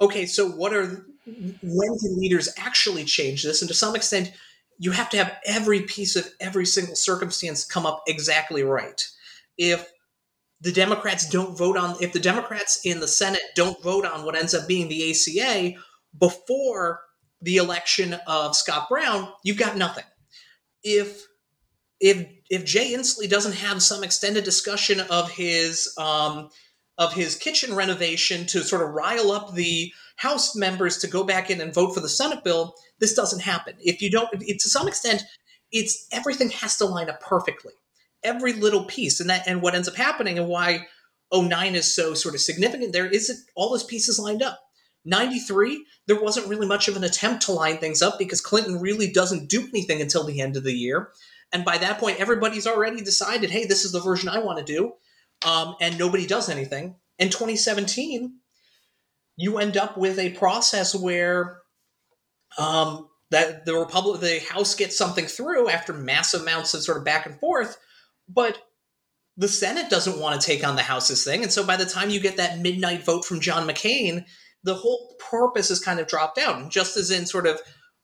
okay, 0.00 0.26
so 0.26 0.48
what 0.48 0.72
are 0.72 1.06
when 1.26 1.98
can 1.98 2.18
leaders 2.18 2.48
actually 2.58 3.04
change 3.04 3.42
this? 3.42 3.62
And 3.62 3.68
to 3.68 3.74
some 3.74 3.96
extent, 3.96 4.32
you 4.78 4.92
have 4.92 5.10
to 5.10 5.16
have 5.16 5.36
every 5.46 5.80
piece 5.82 6.16
of 6.16 6.28
every 6.40 6.66
single 6.66 6.96
circumstance 6.96 7.64
come 7.64 7.86
up 7.86 8.02
exactly 8.06 8.62
right. 8.62 9.02
If 9.58 9.90
the 10.60 10.72
Democrats 10.72 11.28
don't 11.28 11.56
vote 11.56 11.76
on, 11.76 11.96
if 12.00 12.12
the 12.12 12.20
Democrats 12.20 12.80
in 12.84 13.00
the 13.00 13.08
Senate 13.08 13.42
don't 13.54 13.82
vote 13.82 14.04
on 14.04 14.24
what 14.24 14.36
ends 14.36 14.54
up 14.54 14.66
being 14.66 14.88
the 14.88 15.10
ACA 15.10 15.74
before 16.18 17.00
the 17.42 17.56
election 17.56 18.16
of 18.26 18.56
Scott 18.56 18.88
Brown, 18.88 19.28
you've 19.44 19.58
got 19.58 19.76
nothing. 19.76 20.04
If 20.82 21.26
if 22.00 22.26
if 22.50 22.64
Jay 22.64 22.92
Inslee 22.92 23.28
doesn't 23.28 23.54
have 23.54 23.82
some 23.82 24.04
extended 24.04 24.44
discussion 24.44 25.00
of 25.10 25.30
his 25.30 25.94
um, 25.98 26.50
of 26.98 27.12
his 27.12 27.34
kitchen 27.34 27.74
renovation 27.74 28.46
to 28.46 28.62
sort 28.62 28.82
of 28.82 28.90
rile 28.90 29.30
up 29.30 29.54
the 29.54 29.92
House 30.16 30.56
members 30.56 30.96
to 30.98 31.06
go 31.06 31.24
back 31.24 31.50
in 31.50 31.60
and 31.60 31.74
vote 31.74 31.92
for 31.92 32.00
the 32.00 32.08
Senate 32.08 32.42
bill, 32.42 32.74
this 33.00 33.14
doesn't 33.14 33.40
happen. 33.40 33.74
If 33.80 34.00
you 34.00 34.10
don't, 34.10 34.28
it, 34.32 34.58
to 34.60 34.68
some 34.68 34.88
extent, 34.88 35.22
it's 35.72 36.06
everything 36.10 36.48
has 36.50 36.78
to 36.78 36.86
line 36.86 37.10
up 37.10 37.20
perfectly, 37.20 37.74
every 38.26 38.52
little 38.52 38.84
piece, 38.84 39.20
and 39.20 39.30
that 39.30 39.46
and 39.46 39.62
what 39.62 39.74
ends 39.74 39.88
up 39.88 39.94
happening 39.94 40.38
and 40.38 40.48
why 40.48 40.86
09 41.32 41.74
is 41.74 41.94
so 41.94 42.14
sort 42.14 42.34
of 42.34 42.40
significant. 42.40 42.92
There 42.92 43.06
isn't 43.06 43.38
all 43.54 43.70
those 43.70 43.84
pieces 43.84 44.18
lined 44.18 44.42
up. 44.42 44.60
93, 45.04 45.86
there 46.08 46.20
wasn't 46.20 46.48
really 46.48 46.66
much 46.66 46.88
of 46.88 46.96
an 46.96 47.04
attempt 47.04 47.44
to 47.44 47.52
line 47.52 47.78
things 47.78 48.02
up 48.02 48.18
because 48.18 48.40
Clinton 48.40 48.80
really 48.80 49.10
doesn't 49.10 49.48
do 49.48 49.66
anything 49.68 50.02
until 50.02 50.24
the 50.24 50.40
end 50.40 50.56
of 50.56 50.64
the 50.64 50.74
year. 50.74 51.10
And 51.52 51.64
by 51.64 51.78
that 51.78 51.98
point, 51.98 52.18
everybody's 52.18 52.66
already 52.66 53.02
decided, 53.02 53.50
hey, 53.50 53.66
this 53.66 53.84
is 53.84 53.92
the 53.92 54.00
version 54.00 54.28
I 54.28 54.40
want 54.40 54.58
to 54.58 54.64
do 54.64 54.94
um, 55.44 55.76
and 55.80 55.98
nobody 55.98 56.26
does 56.26 56.48
anything. 56.48 56.96
In 57.18 57.28
2017, 57.28 58.38
you 59.36 59.58
end 59.58 59.76
up 59.76 59.96
with 59.96 60.18
a 60.18 60.30
process 60.30 60.94
where 60.94 61.58
um, 62.58 63.08
that 63.30 63.64
the 63.66 63.74
Republic, 63.74 64.20
the 64.20 64.40
House 64.40 64.74
gets 64.74 64.96
something 64.96 65.26
through 65.26 65.68
after 65.68 65.92
massive 65.92 66.42
amounts 66.42 66.74
of 66.74 66.82
sort 66.82 66.98
of 66.98 67.04
back 67.04 67.26
and 67.26 67.38
forth, 67.38 67.76
but 68.28 68.62
the 69.36 69.48
Senate 69.48 69.90
doesn't 69.90 70.18
want 70.18 70.40
to 70.40 70.46
take 70.46 70.66
on 70.66 70.76
the 70.76 70.82
House's 70.82 71.24
thing, 71.24 71.42
and 71.42 71.52
so 71.52 71.64
by 71.64 71.76
the 71.76 71.84
time 71.84 72.10
you 72.10 72.20
get 72.20 72.36
that 72.36 72.58
midnight 72.58 73.04
vote 73.04 73.24
from 73.24 73.40
John 73.40 73.68
McCain, 73.68 74.24
the 74.62 74.74
whole 74.74 75.14
purpose 75.30 75.70
is 75.70 75.80
kind 75.80 76.00
of 76.00 76.08
dropped 76.08 76.38
out. 76.38 76.60
And 76.60 76.70
just 76.70 76.96
as 76.96 77.10
in 77.10 77.24
sort 77.26 77.46
of 77.46 77.60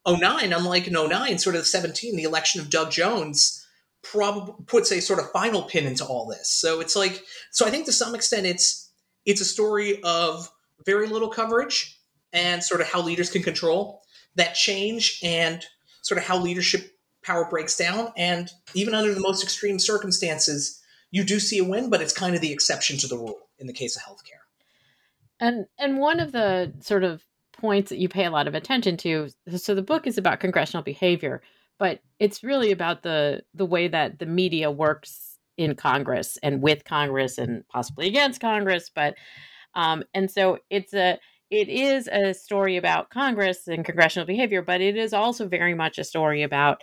09, 0.07 0.52
unlike 0.52 0.87
in 0.87 0.95
09, 0.95 1.38
sort 1.38 1.57
of 1.57 1.67
17, 1.67 2.17
the 2.17 2.23
election 2.23 2.61
of 2.61 2.71
Doug 2.71 2.91
Jones 2.91 3.67
probably 4.02 4.55
puts 4.67 4.91
a 4.93 5.00
sort 5.00 5.19
of 5.19 5.31
final 5.31 5.62
pin 5.62 5.87
into 5.87 6.05
all 6.05 6.26
this. 6.26 6.50
So 6.50 6.81
it's 6.81 6.97
like 6.97 7.23
so 7.50 7.67
I 7.67 7.71
think 7.71 7.87
to 7.87 7.93
some 7.93 8.14
extent 8.14 8.47
it's 8.47 8.91
it's 9.25 9.41
a 9.41 9.45
story 9.45 10.00
of 10.02 10.50
very 10.85 11.07
little 11.07 11.29
coverage 11.29 11.99
and 12.33 12.62
sort 12.62 12.81
of 12.81 12.88
how 12.88 13.00
leaders 13.00 13.31
can 13.31 13.43
control 13.43 14.02
that 14.35 14.55
change 14.55 15.21
and 15.23 15.64
sort 16.02 16.19
of 16.19 16.25
how 16.25 16.38
leadership 16.38 16.93
power 17.23 17.45
breaks 17.49 17.76
down 17.76 18.12
and 18.17 18.50
even 18.75 18.95
under 18.95 19.15
the 19.15 19.21
most 19.21 19.43
extreme 19.43 19.78
circumstances 19.78 20.80
you 21.11 21.25
do 21.25 21.39
see 21.39 21.58
a 21.58 21.65
win 21.65 21.91
but 21.91 22.00
it's 22.00 22.13
kind 22.13 22.35
of 22.35 22.41
the 22.41 22.52
exception 22.52 22.97
to 22.99 23.06
the 23.06 23.17
rule 23.17 23.49
in 23.58 23.67
the 23.67 23.73
case 23.73 23.97
of 23.97 24.02
healthcare. 24.02 24.43
And 25.41 25.67
and 25.78 25.99
one 25.99 26.21
of 26.21 26.32
the 26.32 26.73
sort 26.80 27.04
of 27.04 27.25
points 27.52 27.91
that 27.91 27.99
you 27.99 28.08
pay 28.08 28.25
a 28.25 28.30
lot 28.30 28.49
of 28.49 28.54
attention 28.54 28.97
to 28.99 29.28
so 29.56 29.75
the 29.75 29.82
book 29.82 30.06
is 30.06 30.19
about 30.19 30.41
congressional 30.41 30.82
behavior 30.82 31.43
but 31.78 32.00
it's 32.19 32.45
really 32.45 32.71
about 32.71 33.02
the 33.02 33.43
the 33.54 33.67
way 33.67 33.89
that 33.89 34.19
the 34.19 34.26
media 34.26 34.71
works 34.71 35.32
in 35.56 35.75
Congress 35.75 36.39
and 36.43 36.63
with 36.63 36.85
Congress 36.85 37.39
and 37.39 37.67
possibly 37.69 38.06
against 38.06 38.41
Congress. 38.41 38.91
But 38.95 39.15
um, 39.75 40.04
and 40.15 40.30
so 40.30 40.58
it's 40.71 40.95
a 40.95 41.19
it 41.50 41.69
is 41.69 42.08
a 42.08 42.32
story 42.32 42.76
about 42.76 43.11
Congress 43.11 43.69
and 43.69 43.85
congressional 43.85 44.26
behavior, 44.26 44.63
but 44.63 44.80
it 44.80 44.97
is 44.97 45.13
also 45.13 45.47
very 45.47 45.75
much 45.75 45.99
a 45.99 46.04
story 46.04 46.43
about 46.43 46.82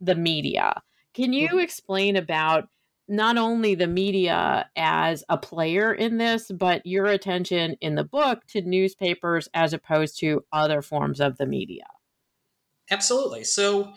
the 0.00 0.14
media. 0.14 0.82
Can 1.14 1.32
you 1.32 1.48
mm-hmm. 1.48 1.60
explain 1.60 2.16
about 2.16 2.68
not 3.06 3.36
only 3.36 3.74
the 3.74 3.86
media 3.86 4.68
as 4.76 5.24
a 5.28 5.36
player 5.36 5.92
in 5.92 6.18
this, 6.18 6.50
but 6.50 6.84
your 6.86 7.06
attention 7.06 7.76
in 7.80 7.94
the 7.94 8.04
book 8.04 8.46
to 8.48 8.62
newspapers 8.62 9.48
as 9.54 9.72
opposed 9.72 10.18
to 10.20 10.42
other 10.52 10.80
forms 10.80 11.20
of 11.20 11.36
the 11.36 11.46
media? 11.46 11.84
Absolutely. 12.90 13.44
So 13.44 13.92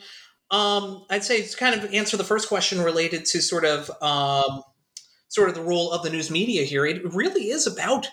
um, 0.52 1.06
I'd 1.10 1.24
say 1.24 1.42
to 1.42 1.58
kind 1.58 1.76
of 1.76 1.94
answer 1.94 2.18
the 2.18 2.24
first 2.24 2.48
question 2.48 2.82
related 2.82 3.26
to 3.26 3.42
sort 3.42 3.66
of 3.66 3.90
um, 4.02 4.62
sort 5.28 5.50
of 5.50 5.56
the 5.56 5.64
role 5.64 5.92
of 5.92 6.04
the 6.04 6.10
news 6.10 6.32
media 6.32 6.64
here. 6.64 6.86
It 6.86 7.14
really 7.14 7.50
is 7.50 7.68
about 7.68 8.08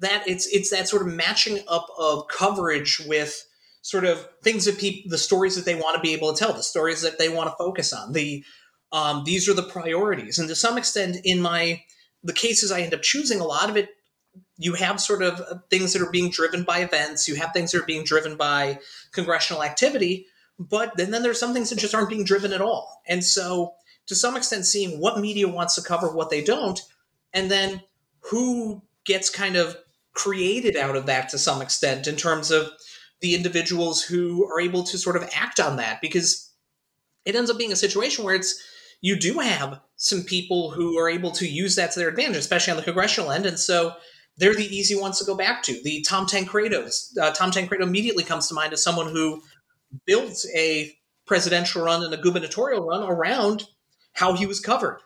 that. 0.00 0.24
It's 0.26 0.46
it's 0.48 0.70
that 0.70 0.88
sort 0.88 1.02
of 1.02 1.08
matching 1.08 1.60
up 1.68 1.86
of 1.98 2.28
coverage 2.28 3.00
with 3.06 3.44
sort 3.90 4.04
of 4.04 4.26
things 4.42 4.64
that 4.64 4.78
people, 4.78 5.10
the 5.10 5.18
stories 5.18 5.56
that 5.56 5.64
they 5.64 5.74
want 5.74 5.96
to 5.96 6.00
be 6.00 6.14
able 6.14 6.32
to 6.32 6.38
tell, 6.38 6.52
the 6.52 6.62
stories 6.62 7.02
that 7.02 7.18
they 7.18 7.28
want 7.28 7.50
to 7.50 7.56
focus 7.56 7.92
on. 7.92 8.12
The 8.12 8.44
um, 8.92 9.22
these 9.24 9.48
are 9.48 9.54
the 9.54 9.62
priorities, 9.62 10.38
and 10.38 10.48
to 10.48 10.54
some 10.54 10.76
extent, 10.78 11.16
in 11.24 11.40
my 11.40 11.82
the 12.22 12.32
cases 12.32 12.72
I 12.72 12.80
end 12.80 12.94
up 12.94 13.02
choosing, 13.02 13.40
a 13.40 13.44
lot 13.44 13.70
of 13.70 13.76
it 13.76 13.90
you 14.58 14.74
have 14.74 15.00
sort 15.00 15.22
of 15.22 15.40
things 15.70 15.92
that 15.92 16.02
are 16.02 16.10
being 16.10 16.30
driven 16.30 16.62
by 16.62 16.80
events. 16.80 17.26
You 17.26 17.34
have 17.36 17.52
things 17.52 17.72
that 17.72 17.82
are 17.82 17.86
being 17.86 18.04
driven 18.04 18.36
by 18.36 18.78
congressional 19.12 19.64
activity 19.64 20.26
but 20.60 20.94
then, 20.98 21.10
then 21.10 21.22
there's 21.22 21.40
some 21.40 21.54
things 21.54 21.70
that 21.70 21.78
just 21.78 21.94
aren't 21.94 22.10
being 22.10 22.24
driven 22.24 22.52
at 22.52 22.60
all. 22.60 23.00
And 23.06 23.24
so, 23.24 23.74
to 24.06 24.14
some 24.14 24.36
extent, 24.36 24.66
seeing 24.66 25.00
what 25.00 25.18
media 25.18 25.48
wants 25.48 25.74
to 25.76 25.82
cover, 25.82 26.14
what 26.14 26.28
they 26.28 26.44
don't, 26.44 26.78
and 27.32 27.50
then 27.50 27.82
who 28.20 28.82
gets 29.04 29.30
kind 29.30 29.56
of 29.56 29.78
created 30.12 30.76
out 30.76 30.96
of 30.96 31.06
that 31.06 31.30
to 31.30 31.38
some 31.38 31.62
extent 31.62 32.06
in 32.06 32.16
terms 32.16 32.50
of 32.50 32.70
the 33.20 33.34
individuals 33.34 34.02
who 34.02 34.46
are 34.46 34.60
able 34.60 34.82
to 34.84 34.98
sort 34.98 35.16
of 35.16 35.28
act 35.34 35.60
on 35.60 35.76
that 35.76 36.00
because 36.00 36.52
it 37.24 37.36
ends 37.36 37.50
up 37.50 37.58
being 37.58 37.72
a 37.72 37.76
situation 37.76 38.24
where 38.24 38.34
it's 38.34 38.60
you 39.02 39.18
do 39.18 39.38
have 39.38 39.80
some 39.96 40.22
people 40.22 40.70
who 40.70 40.98
are 40.98 41.08
able 41.08 41.30
to 41.32 41.46
use 41.46 41.76
that 41.76 41.92
to 41.92 41.98
their 41.98 42.08
advantage, 42.08 42.38
especially 42.38 42.70
on 42.70 42.76
the 42.76 42.82
congressional 42.82 43.30
end, 43.30 43.46
and 43.46 43.58
so 43.58 43.94
they're 44.36 44.54
the 44.54 44.74
easy 44.74 44.98
ones 44.98 45.18
to 45.18 45.24
go 45.24 45.34
back 45.34 45.62
to. 45.64 45.80
The 45.82 46.02
Tom 46.02 46.26
Tancredo's 46.26 47.16
uh, 47.20 47.30
Tom 47.32 47.50
Tancredo 47.50 47.84
immediately 47.84 48.24
comes 48.24 48.48
to 48.48 48.54
mind 48.54 48.72
as 48.72 48.82
someone 48.82 49.08
who 49.08 49.42
built 50.06 50.44
a 50.54 50.94
presidential 51.26 51.82
run 51.82 52.02
and 52.02 52.12
a 52.12 52.16
gubernatorial 52.16 52.84
run 52.84 53.02
around 53.02 53.64
how 54.14 54.34
he 54.34 54.46
was 54.46 54.60
covered. 54.60 55.00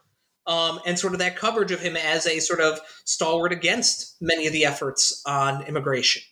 Um, 0.46 0.78
and 0.84 0.98
sort 0.98 1.14
of 1.14 1.20
that 1.20 1.36
coverage 1.36 1.70
of 1.70 1.80
him 1.80 1.96
as 1.96 2.26
a 2.26 2.38
sort 2.38 2.60
of 2.60 2.78
stalwart 3.06 3.50
against 3.50 4.16
many 4.20 4.46
of 4.46 4.52
the 4.52 4.66
efforts 4.66 5.22
on 5.24 5.62
immigration 5.62 6.22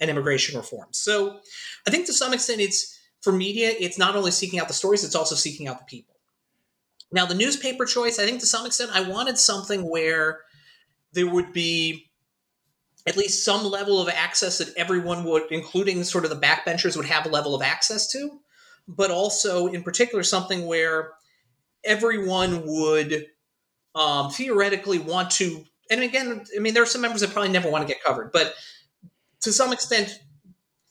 and 0.00 0.10
immigration 0.10 0.56
reform. 0.56 0.88
So 0.92 1.40
I 1.86 1.90
think 1.90 2.06
to 2.06 2.12
some 2.12 2.32
extent 2.32 2.60
it's 2.60 2.98
for 3.22 3.32
media, 3.32 3.72
it's 3.78 3.98
not 3.98 4.16
only 4.16 4.30
seeking 4.30 4.60
out 4.60 4.68
the 4.68 4.74
stories, 4.74 5.04
it's 5.04 5.14
also 5.14 5.34
seeking 5.34 5.68
out 5.68 5.78
the 5.78 5.84
people. 5.84 6.14
Now, 7.12 7.26
the 7.26 7.34
newspaper 7.34 7.84
choice, 7.84 8.18
I 8.18 8.24
think 8.24 8.40
to 8.40 8.46
some 8.46 8.66
extent, 8.66 8.90
I 8.92 9.08
wanted 9.08 9.38
something 9.38 9.88
where 9.88 10.40
there 11.12 11.28
would 11.28 11.52
be 11.52 12.10
at 13.06 13.16
least 13.16 13.44
some 13.44 13.64
level 13.64 14.00
of 14.00 14.08
access 14.08 14.58
that 14.58 14.74
everyone 14.76 15.24
would, 15.24 15.44
including 15.50 16.02
sort 16.02 16.24
of 16.24 16.30
the 16.30 16.36
backbenchers, 16.36 16.96
would 16.96 17.06
have 17.06 17.24
a 17.24 17.30
level 17.30 17.54
of 17.54 17.62
access 17.62 18.10
to, 18.12 18.40
but 18.88 19.10
also 19.10 19.68
in 19.68 19.82
particular 19.82 20.22
something 20.22 20.66
where 20.66 21.12
everyone 21.84 22.62
would 22.66 23.26
um, 23.94 24.30
theoretically 24.30 24.98
want 24.98 25.30
to. 25.32 25.64
And 25.90 26.02
again, 26.02 26.44
I 26.54 26.58
mean, 26.58 26.74
there 26.74 26.82
are 26.82 26.86
some 26.86 27.00
members 27.00 27.20
that 27.20 27.30
probably 27.30 27.52
never 27.52 27.70
want 27.70 27.86
to 27.86 27.92
get 27.92 28.02
covered, 28.02 28.32
but 28.32 28.54
to 29.42 29.52
some 29.52 29.72
extent, 29.72 30.18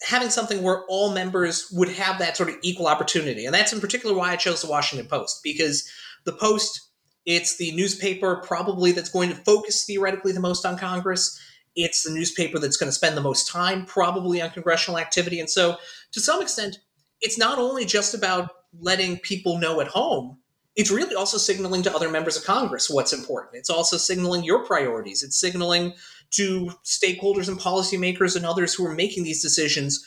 having 0.01 0.29
something 0.29 0.61
where 0.61 0.85
all 0.87 1.13
members 1.13 1.67
would 1.71 1.89
have 1.89 2.19
that 2.19 2.37
sort 2.37 2.49
of 2.49 2.55
equal 2.61 2.87
opportunity. 2.87 3.45
And 3.45 3.53
that's 3.53 3.73
in 3.73 3.79
particular 3.79 4.15
why 4.15 4.31
I 4.31 4.35
chose 4.35 4.61
the 4.61 4.69
Washington 4.69 5.07
Post, 5.07 5.41
because 5.43 5.89
the 6.25 6.33
Post, 6.33 6.89
it's 7.25 7.57
the 7.57 7.71
newspaper 7.75 8.37
probably 8.37 8.91
that's 8.91 9.09
going 9.09 9.29
to 9.29 9.35
focus 9.35 9.85
theoretically 9.85 10.31
the 10.31 10.39
most 10.39 10.65
on 10.65 10.77
Congress 10.77 11.39
it's 11.75 12.03
the 12.03 12.11
newspaper 12.11 12.57
that's 12.57 12.77
going 12.77 12.87
to 12.87 12.95
spend 12.95 13.17
the 13.17 13.21
most 13.21 13.47
time 13.47 13.85
probably 13.85 14.41
on 14.41 14.49
congressional 14.49 14.99
activity. 14.99 15.39
And 15.39 15.49
so, 15.49 15.77
to 16.13 16.19
some 16.19 16.41
extent, 16.41 16.79
it's 17.21 17.37
not 17.37 17.59
only 17.59 17.85
just 17.85 18.13
about 18.13 18.49
letting 18.79 19.19
people 19.19 19.57
know 19.57 19.81
at 19.81 19.87
home, 19.87 20.37
it's 20.75 20.91
really 20.91 21.15
also 21.15 21.37
signaling 21.37 21.83
to 21.83 21.95
other 21.95 22.09
members 22.09 22.37
of 22.37 22.43
Congress 22.43 22.89
what's 22.89 23.13
important. 23.13 23.55
It's 23.55 23.69
also 23.69 23.97
signaling 23.97 24.43
your 24.43 24.65
priorities. 24.65 25.23
It's 25.23 25.39
signaling 25.39 25.93
to 26.31 26.71
stakeholders 26.83 27.47
and 27.47 27.59
policymakers 27.59 28.35
and 28.35 28.45
others 28.45 28.73
who 28.73 28.85
are 28.85 28.95
making 28.95 29.23
these 29.23 29.41
decisions 29.41 30.05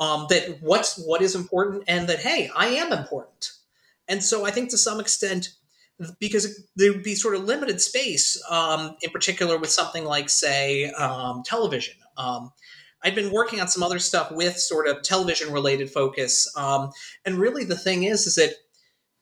um, 0.00 0.26
that 0.30 0.58
what's 0.62 0.96
what 0.96 1.22
is 1.22 1.34
important 1.34 1.84
and 1.86 2.08
that 2.08 2.18
hey, 2.18 2.50
I 2.56 2.68
am 2.68 2.92
important. 2.92 3.52
And 4.08 4.24
so 4.24 4.44
I 4.44 4.50
think 4.50 4.70
to 4.70 4.78
some 4.78 4.98
extent, 4.98 5.50
because 6.18 6.64
there 6.76 6.92
would 6.92 7.02
be 7.02 7.14
sort 7.14 7.34
of 7.34 7.44
limited 7.44 7.80
space, 7.80 8.42
um, 8.50 8.96
in 9.02 9.10
particular 9.10 9.58
with 9.58 9.70
something 9.70 10.04
like 10.04 10.30
say 10.30 10.90
um, 10.92 11.42
television. 11.44 11.94
Um, 12.16 12.50
I've 13.04 13.14
been 13.14 13.32
working 13.32 13.60
on 13.60 13.68
some 13.68 13.82
other 13.82 13.98
stuff 13.98 14.32
with 14.32 14.58
sort 14.58 14.88
of 14.88 15.02
television 15.02 15.52
related 15.52 15.90
focus, 15.90 16.50
um, 16.56 16.90
and 17.24 17.38
really 17.38 17.64
the 17.64 17.76
thing 17.76 18.04
is, 18.04 18.26
is 18.26 18.34
that 18.36 18.54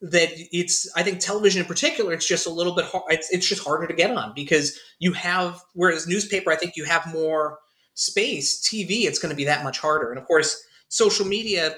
that 0.00 0.28
it's 0.32 0.90
I 0.94 1.02
think 1.02 1.18
television 1.18 1.60
in 1.60 1.66
particular 1.66 2.12
it's 2.12 2.26
just 2.26 2.46
a 2.46 2.50
little 2.50 2.74
bit 2.74 2.84
hard 2.84 3.04
it's, 3.08 3.32
it's 3.32 3.48
just 3.48 3.64
harder 3.64 3.86
to 3.86 3.94
get 3.94 4.10
on 4.10 4.32
because 4.34 4.78
you 5.00 5.12
have 5.12 5.60
whereas 5.74 6.06
newspaper 6.06 6.52
I 6.52 6.56
think 6.56 6.76
you 6.76 6.84
have 6.84 7.12
more 7.12 7.58
space 7.94 8.60
TV 8.60 9.04
it's 9.04 9.18
going 9.18 9.30
to 9.30 9.36
be 9.36 9.44
that 9.46 9.64
much 9.64 9.78
harder. 9.78 10.10
And 10.10 10.18
of 10.18 10.26
course 10.26 10.62
social 10.88 11.26
media 11.26 11.74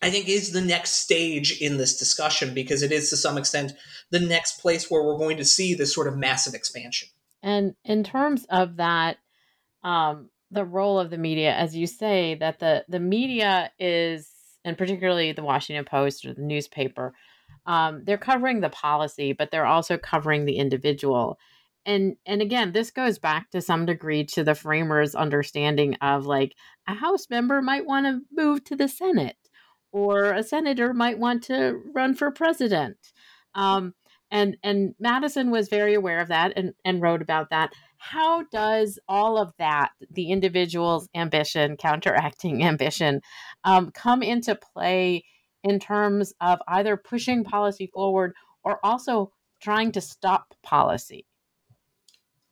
I 0.00 0.10
think 0.10 0.28
is 0.28 0.52
the 0.52 0.62
next 0.62 0.90
stage 0.92 1.60
in 1.60 1.76
this 1.76 1.98
discussion 1.98 2.54
because 2.54 2.82
it 2.82 2.92
is 2.92 3.10
to 3.10 3.16
some 3.16 3.36
extent 3.36 3.72
the 4.10 4.18
next 4.18 4.60
place 4.60 4.90
where 4.90 5.02
we're 5.02 5.18
going 5.18 5.36
to 5.36 5.44
see 5.44 5.74
this 5.74 5.94
sort 5.94 6.08
of 6.08 6.16
massive 6.16 6.54
expansion. 6.54 7.08
And 7.42 7.74
in 7.84 8.02
terms 8.04 8.46
of 8.50 8.76
that 8.76 9.18
um, 9.84 10.30
the 10.50 10.64
role 10.64 10.98
of 10.98 11.10
the 11.10 11.18
media 11.18 11.54
as 11.54 11.76
you 11.76 11.86
say 11.86 12.36
that 12.36 12.58
the 12.58 12.84
the 12.88 13.00
media 13.00 13.70
is 13.78 14.31
and 14.64 14.78
particularly 14.78 15.32
the 15.32 15.42
Washington 15.42 15.84
Post 15.84 16.24
or 16.24 16.34
the 16.34 16.42
newspaper, 16.42 17.14
um, 17.66 18.02
they're 18.04 18.18
covering 18.18 18.60
the 18.60 18.70
policy, 18.70 19.32
but 19.32 19.50
they're 19.50 19.66
also 19.66 19.96
covering 19.96 20.44
the 20.44 20.56
individual. 20.56 21.38
And 21.84 22.16
and 22.26 22.40
again, 22.40 22.72
this 22.72 22.90
goes 22.90 23.18
back 23.18 23.50
to 23.50 23.60
some 23.60 23.86
degree 23.86 24.24
to 24.26 24.44
the 24.44 24.54
framers' 24.54 25.14
understanding 25.14 25.96
of 26.00 26.26
like 26.26 26.54
a 26.86 26.94
House 26.94 27.28
member 27.28 27.60
might 27.60 27.86
want 27.86 28.06
to 28.06 28.20
move 28.32 28.64
to 28.64 28.76
the 28.76 28.88
Senate, 28.88 29.36
or 29.90 30.32
a 30.32 30.42
senator 30.42 30.94
might 30.94 31.18
want 31.18 31.42
to 31.44 31.80
run 31.92 32.14
for 32.14 32.30
president. 32.30 32.96
Um, 33.54 33.94
and 34.30 34.56
and 34.62 34.94
Madison 34.98 35.50
was 35.50 35.68
very 35.68 35.94
aware 35.94 36.20
of 36.20 36.28
that 36.28 36.52
and, 36.56 36.72
and 36.84 37.02
wrote 37.02 37.20
about 37.20 37.50
that 37.50 37.72
how 38.02 38.42
does 38.50 38.98
all 39.08 39.38
of 39.38 39.52
that, 39.58 39.90
the 40.10 40.32
individual's 40.32 41.08
ambition, 41.14 41.76
counteracting 41.76 42.64
ambition, 42.64 43.20
um, 43.62 43.92
come 43.92 44.24
into 44.24 44.56
play 44.56 45.24
in 45.62 45.78
terms 45.78 46.34
of 46.40 46.58
either 46.66 46.96
pushing 46.96 47.44
policy 47.44 47.86
forward 47.94 48.34
or 48.64 48.84
also 48.84 49.30
trying 49.60 49.92
to 49.92 50.00
stop 50.00 50.52
policy? 50.64 51.24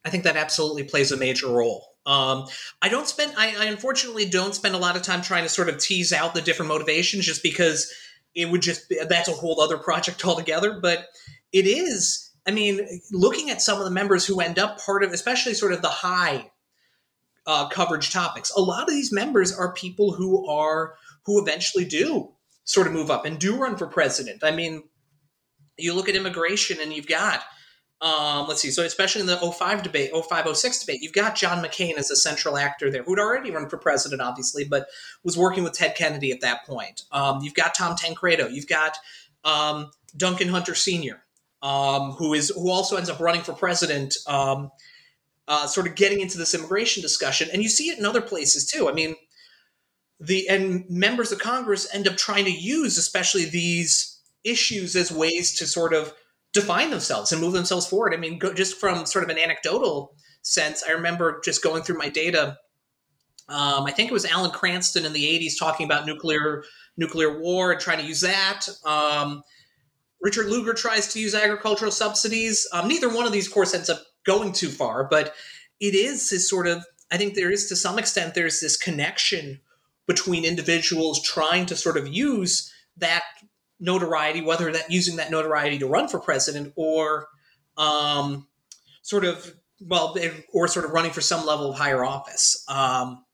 I 0.05 0.11
think 0.11 0.23
that 0.23 0.37
absolutely 0.37 0.85
plays 0.85 1.11
a 1.11 1.17
major 1.17 1.49
role. 1.49 1.85
Um, 2.07 2.47
I 2.81 2.89
don't 2.89 3.09
spend, 3.09 3.35
I, 3.37 3.57
I, 3.59 3.65
unfortunately 3.65 4.27
don't 4.27 4.55
spend 4.55 4.77
a 4.77 4.79
lot 4.79 4.95
of 4.95 5.03
time 5.03 5.21
trying 5.21 5.43
to 5.43 5.49
sort 5.49 5.69
of 5.69 5.79
tease 5.79 6.13
out 6.13 6.33
the 6.33 6.43
different 6.43 6.69
motivations 6.69 7.27
just 7.27 7.43
because 7.43 7.93
it 8.37 8.49
would 8.49 8.63
just, 8.63 8.89
be, 8.89 9.01
that's 9.09 9.29
a 9.29 9.33
whole 9.33 9.61
other 9.61 9.79
project 9.79 10.25
altogether. 10.25 10.79
But 10.81 11.09
it 11.53 11.67
is 11.67 12.30
I 12.51 12.53
mean, 12.53 13.01
looking 13.13 13.49
at 13.49 13.63
some 13.63 13.79
of 13.79 13.85
the 13.85 13.93
members 13.93 14.27
who 14.27 14.41
end 14.41 14.59
up 14.59 14.81
part 14.85 15.05
of, 15.05 15.13
especially 15.13 15.55
sort 15.55 15.73
of 15.73 15.83
the 15.83 15.89
high 15.89 16.51
uh, 17.47 17.69
coverage 17.69 18.11
topics, 18.11 18.51
a 18.51 18.61
lot 18.61 18.83
of 18.83 18.89
these 18.89 19.13
members 19.13 19.57
are 19.57 19.73
people 19.73 20.11
who 20.11 20.49
are 20.49 20.95
who 21.27 21.41
eventually 21.41 21.85
do 21.85 22.33
sort 22.65 22.89
of 22.89 22.93
move 22.93 23.09
up 23.09 23.25
and 23.25 23.39
do 23.39 23.57
run 23.57 23.77
for 23.77 23.87
president. 23.87 24.43
I 24.43 24.51
mean, 24.51 24.83
you 25.79 25.95
look 25.95 26.09
at 26.09 26.17
immigration 26.17 26.79
and 26.83 26.93
you've 26.93 27.07
got 27.07 27.45
um, 28.01 28.49
let's 28.49 28.63
see. 28.63 28.73
So 28.73 28.83
especially 28.83 29.21
in 29.21 29.29
the 29.29 29.37
05 29.37 29.85
debate, 29.85 30.11
05, 30.13 30.57
06 30.57 30.81
debate, 30.81 31.03
you've 31.03 31.13
got 31.13 31.37
John 31.37 31.63
McCain 31.63 31.99
as 31.99 32.11
a 32.11 32.17
central 32.17 32.57
actor 32.57 32.91
there, 32.91 33.05
who'd 33.05 33.21
already 33.21 33.53
run 33.53 33.69
for 33.69 33.77
president, 33.77 34.23
obviously, 34.23 34.65
but 34.65 34.89
was 35.23 35.37
working 35.39 35.63
with 35.63 35.75
Ted 35.75 35.95
Kennedy 35.95 36.33
at 36.33 36.41
that 36.41 36.67
point. 36.67 37.03
Um, 37.13 37.43
you've 37.43 37.55
got 37.55 37.77
Tom 37.77 37.95
Tancredo. 37.95 38.49
You've 38.49 38.67
got 38.67 38.97
um, 39.45 39.93
Duncan 40.17 40.49
Hunter 40.49 40.75
Sr 40.75 41.23
um, 41.63 42.13
who 42.13 42.35
is 42.35 42.51
who 42.51 42.71
also 42.71 42.97
ends 42.97 43.11
up 43.11 43.21
running 43.21 43.43
for 43.43 43.53
president, 43.53 44.17
um, 44.27 44.71
uh, 45.49 45.67
sort 45.67 45.87
of 45.87 45.95
getting 45.95 46.21
into 46.21 46.39
this 46.39 46.55
immigration 46.55 47.03
discussion, 47.03 47.49
and 47.53 47.63
you 47.63 47.69
see 47.69 47.91
it 47.91 47.99
in 47.99 48.07
other 48.07 48.23
places 48.23 48.67
too. 48.67 48.89
I 48.89 48.93
mean, 48.93 49.15
the 50.19 50.49
and 50.49 50.85
members 50.89 51.33
of 51.33 51.39
Congress 51.39 51.93
end 51.95 52.09
up 52.09 52.17
trying 52.17 52.45
to 52.45 52.51
use, 52.53 52.99
especially 52.99 53.45
these 53.45 54.21
issues, 54.45 54.97
as 54.97 55.13
ways 55.13 55.53
to 55.59 55.67
sort 55.67 55.93
of 55.93 56.15
define 56.53 56.91
themselves 56.91 57.33
and 57.33 57.41
move 57.41 57.53
themselves 57.53 57.87
forward. 57.87 58.15
I 58.15 58.17
mean, 58.17 58.39
go, 58.39 58.53
just 58.53 58.79
from 58.79 59.07
sort 59.07 59.25
of 59.25 59.31
an 59.31 59.39
anecdotal 59.39 60.15
sense, 60.43 60.83
I 60.87 60.93
remember 60.93 61.41
just 61.45 61.63
going 61.63 61.83
through 61.83 61.99
my 61.99 62.09
data. 62.09 62.59
Um, 63.49 63.85
I 63.85 63.91
think 63.91 64.11
it 64.11 64.15
was 64.15 64.25
Alan 64.25 64.51
Cranston 64.51 65.05
in 65.05 65.13
the 65.13 65.25
'80s 65.25 65.59
talking 65.59 65.85
about 65.85 66.07
nuclear 66.07 66.65
nuclear 66.97 67.39
war 67.39 67.73
and 67.73 67.81
trying 67.81 67.99
to 67.99 68.05
use 68.05 68.21
that. 68.21 68.67
Um, 68.85 69.43
Richard 70.21 70.47
Lugar 70.47 70.75
tries 70.75 71.13
to 71.13 71.21
use 71.21 71.35
agricultural 71.35 71.91
subsidies. 71.91 72.67
Um, 72.73 72.89
neither 72.89 73.09
one 73.09 73.27
of 73.27 73.33
these, 73.33 73.47
of 73.47 73.53
course, 73.53 73.75
ends 73.75 73.91
up 73.91 74.03
going 74.25 74.53
too 74.53 74.69
far, 74.69 75.05
but 75.05 75.35
it 75.81 75.95
is 75.95 76.29
this 76.31 76.49
sort 76.49 76.67
of, 76.67 76.85
I 77.11 77.17
think 77.17 77.35
there 77.35 77.51
is 77.51 77.69
to 77.69 77.77
some 77.77 77.99
extent, 77.99 78.35
there's 78.35 78.61
this 78.61 78.77
connection 78.77 79.61
between 80.07 80.45
individuals 80.45 81.23
trying 81.23 81.67
to 81.67 81.77
sort 81.77 81.97
of 81.97 82.09
use 82.09 82.73
that 82.99 83.23
notoriety, 83.79 84.43
whether 84.43 84.71
that 84.73 84.91
using 84.91 85.17
that 85.17 85.31
notoriety 85.31 85.79
to 85.79 85.87
run 85.87 86.09
for 86.09 86.21
president 86.21 86.73
or 86.77 87.29
um, 87.79 88.47
sort 89.03 89.25
of, 89.25 89.55
well, 89.81 90.15
or 90.53 90.69
sort 90.69 90.85
of 90.85 90.91
running 90.91 91.13
for 91.13 91.23
some 91.23 91.47
level 91.47 91.71
of 91.71 91.79
higher 91.79 92.05
office. 92.05 92.63
Um, 92.69 93.25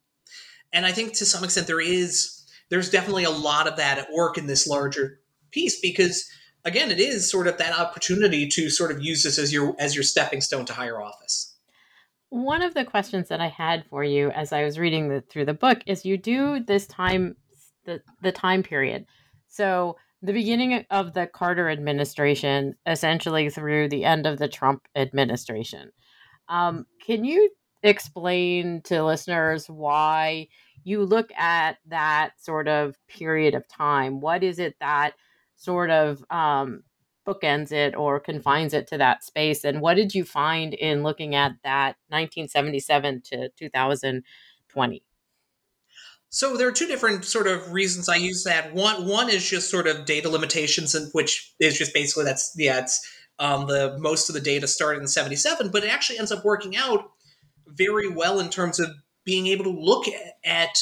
and 0.72 0.87
I 0.87 0.92
think 0.92 1.14
to 1.14 1.27
some 1.27 1.42
extent 1.42 1.66
there 1.66 1.81
is, 1.81 2.44
there's 2.68 2.90
definitely 2.90 3.25
a 3.25 3.31
lot 3.31 3.66
of 3.66 3.77
that 3.77 3.99
at 3.99 4.12
work 4.12 4.38
in 4.38 4.46
this 4.46 4.66
larger 4.68 5.18
piece 5.51 5.81
because 5.81 6.29
again, 6.66 6.90
it 6.90 6.98
is 6.98 7.31
sort 7.31 7.46
of 7.46 7.57
that 7.59 7.79
opportunity 7.79 8.46
to 8.48 8.68
sort 8.68 8.90
of 8.90 9.00
use 9.02 9.22
this 9.22 9.38
as 9.38 9.52
your 9.52 9.74
as 9.79 9.94
your 9.94 10.05
stepping 10.05 10.40
stone 10.42 10.66
to 10.66 10.74
higher 10.74 11.00
office. 11.00 11.55
One 12.29 12.61
of 12.61 12.74
the 12.74 12.85
questions 12.85 13.29
that 13.29 13.40
I 13.40 13.48
had 13.48 13.87
for 13.88 14.02
you 14.05 14.31
as 14.31 14.52
I 14.52 14.64
was 14.64 14.79
reading 14.79 15.09
the, 15.09 15.20
through 15.20 15.44
the 15.46 15.55
book 15.55 15.79
is 15.87 16.05
you 16.05 16.18
do 16.18 16.61
this 16.61 16.87
time 16.87 17.37
the 17.85 18.02
the 18.22 18.33
time 18.33 18.62
period. 18.62 19.07
So 19.48 19.96
the 20.22 20.33
beginning 20.33 20.85
of 20.90 21.14
the 21.14 21.29
Carter 21.29 21.70
administration, 21.70 22.74
essentially 22.85 23.48
through 23.48 23.88
the 23.88 24.05
end 24.05 24.26
of 24.26 24.38
the 24.38 24.48
Trump 24.48 24.83
administration. 24.96 25.92
Um, 26.48 26.87
can 27.05 27.24
you 27.24 27.50
explain 27.83 28.83
to 28.83 29.05
listeners 29.05 29.66
why 29.68 30.48
you 30.85 31.05
look 31.05 31.31
at 31.37 31.79
that 31.87 32.33
sort 32.38 32.66
of 32.66 32.96
period 33.09 33.55
of 33.55 33.68
time? 33.68 34.20
What 34.20 34.42
is 34.42 34.59
it 34.59 34.74
that 34.81 35.12
sort 35.57 35.90
of 35.90 36.25
um, 36.31 36.83
bookends 37.27 37.73
it 37.73 37.95
or 37.95 38.21
confines 38.21 38.73
it 38.73 38.87
to 38.88 38.99
that 38.99 39.25
space. 39.25 39.64
And 39.64 39.81
what 39.81 39.95
did 39.95 40.14
you 40.14 40.25
find 40.25 40.75
in 40.75 41.03
looking 41.03 41.35
at 41.35 41.53
that 41.64 41.97
1977 42.09 43.23
to 43.27 43.49
2020? 43.59 45.03
So 46.29 46.57
there 46.57 46.69
are 46.69 46.73
two 46.73 46.87
different 46.87 47.25
sort 47.25 47.47
of 47.47 47.73
reasons 47.73 48.09
I 48.09 48.16
use 48.16 48.45
that. 48.45 48.75
One 48.75 49.07
one 49.07 49.31
is 49.31 49.49
just 49.49 49.71
sort 49.71 49.87
of 49.87 50.05
data 50.05 50.29
limitations, 50.29 50.95
and 50.95 51.09
which 51.12 51.55
is 51.61 51.79
just 51.79 51.95
basically 51.95 52.25
that's 52.25 52.53
yeah, 52.57 52.81
it's 52.81 53.01
um, 53.38 53.66
the 53.66 53.97
most 53.99 54.29
of 54.29 54.35
the 54.35 54.40
data 54.40 54.66
started 54.66 55.01
in 55.01 55.09
'77, 55.09 55.71
but 55.71 55.85
it 55.85 55.88
actually 55.88 56.19
ends 56.19 56.33
up 56.33 56.45
working 56.45 56.77
out 56.77 57.11
very 57.69 58.09
well 58.09 58.40
in 58.40 58.51
terms 58.51 58.81
of 58.81 58.90
being 59.25 59.47
able 59.47 59.64
to 59.64 59.71
look 59.71 60.09
at, 60.09 60.35
at 60.45 60.77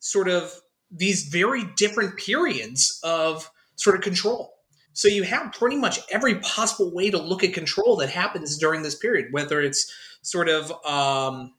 sort 0.00 0.28
of 0.28 0.52
these 0.90 1.24
very 1.24 1.64
different 1.76 2.16
periods 2.16 3.00
of 3.02 3.50
sort 3.76 3.96
of 3.96 4.02
control. 4.02 4.52
So 4.92 5.08
you 5.08 5.24
have 5.24 5.52
pretty 5.52 5.76
much 5.76 5.98
every 6.10 6.36
possible 6.36 6.92
way 6.94 7.10
to 7.10 7.18
look 7.18 7.42
at 7.42 7.52
control 7.52 7.96
that 7.96 8.10
happens 8.10 8.56
during 8.58 8.82
this 8.82 8.94
period, 8.94 9.32
whether 9.32 9.60
it's 9.60 9.92
sort 10.22 10.48
of 10.48 10.70
um, 10.84 11.52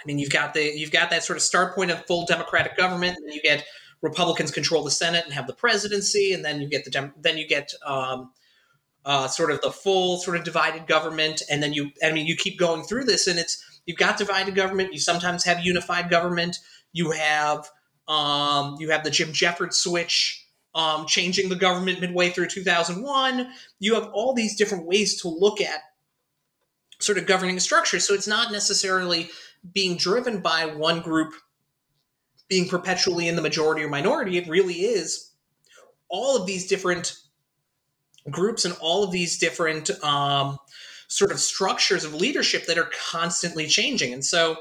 I 0.00 0.06
mean, 0.06 0.18
you've 0.18 0.30
got 0.30 0.54
the 0.54 0.62
you've 0.62 0.92
got 0.92 1.10
that 1.10 1.24
sort 1.24 1.36
of 1.36 1.42
start 1.42 1.74
point 1.74 1.90
of 1.90 2.06
full 2.06 2.24
democratic 2.24 2.76
government, 2.76 3.18
and 3.18 3.34
you 3.34 3.42
get 3.42 3.64
Republicans 4.00 4.50
control 4.50 4.84
the 4.84 4.90
Senate 4.90 5.24
and 5.24 5.34
have 5.34 5.46
the 5.46 5.52
presidency, 5.52 6.32
and 6.32 6.44
then 6.44 6.60
you 6.60 6.68
get 6.68 6.84
the 6.84 7.12
then 7.20 7.36
you 7.36 7.46
get 7.46 7.72
um, 7.84 8.30
uh, 9.04 9.26
sort 9.26 9.50
of 9.50 9.60
the 9.60 9.72
full 9.72 10.18
sort 10.18 10.36
of 10.36 10.44
divided 10.44 10.86
government, 10.86 11.42
and 11.50 11.62
then 11.62 11.72
you 11.72 11.90
I 12.02 12.12
mean 12.12 12.26
you 12.26 12.36
keep 12.36 12.58
going 12.58 12.84
through 12.84 13.04
this, 13.04 13.26
and 13.26 13.38
it's 13.38 13.80
you've 13.86 13.98
got 13.98 14.18
divided 14.18 14.54
government. 14.54 14.92
You 14.92 15.00
sometimes 15.00 15.44
have 15.44 15.64
unified 15.64 16.10
government. 16.10 16.58
You 16.92 17.10
have 17.10 17.68
um, 18.06 18.76
you 18.78 18.90
have 18.90 19.02
the 19.02 19.10
Jim 19.10 19.32
Jeffords 19.32 19.78
switch 19.78 20.47
um, 20.74 21.06
changing 21.06 21.48
the 21.48 21.56
government 21.56 22.00
midway 22.00 22.30
through 22.30 22.48
2001. 22.48 23.48
You 23.80 23.94
have 23.94 24.10
all 24.12 24.34
these 24.34 24.56
different 24.56 24.86
ways 24.86 25.20
to 25.22 25.28
look 25.28 25.60
at 25.60 25.80
sort 27.00 27.18
of 27.18 27.26
governing 27.26 27.60
structure. 27.60 28.00
So 28.00 28.14
it's 28.14 28.28
not 28.28 28.52
necessarily 28.52 29.30
being 29.72 29.96
driven 29.96 30.40
by 30.40 30.66
one 30.66 31.00
group 31.00 31.32
being 32.48 32.68
perpetually 32.68 33.28
in 33.28 33.36
the 33.36 33.42
majority 33.42 33.82
or 33.82 33.88
minority. 33.88 34.38
It 34.38 34.48
really 34.48 34.74
is 34.74 35.32
all 36.08 36.36
of 36.36 36.46
these 36.46 36.66
different 36.66 37.14
groups 38.30 38.64
and 38.64 38.74
all 38.80 39.04
of 39.04 39.10
these 39.10 39.38
different 39.38 39.90
um, 40.02 40.58
sort 41.08 41.30
of 41.30 41.40
structures 41.40 42.04
of 42.04 42.14
leadership 42.14 42.66
that 42.66 42.78
are 42.78 42.90
constantly 43.10 43.66
changing. 43.66 44.12
And 44.12 44.24
so, 44.24 44.56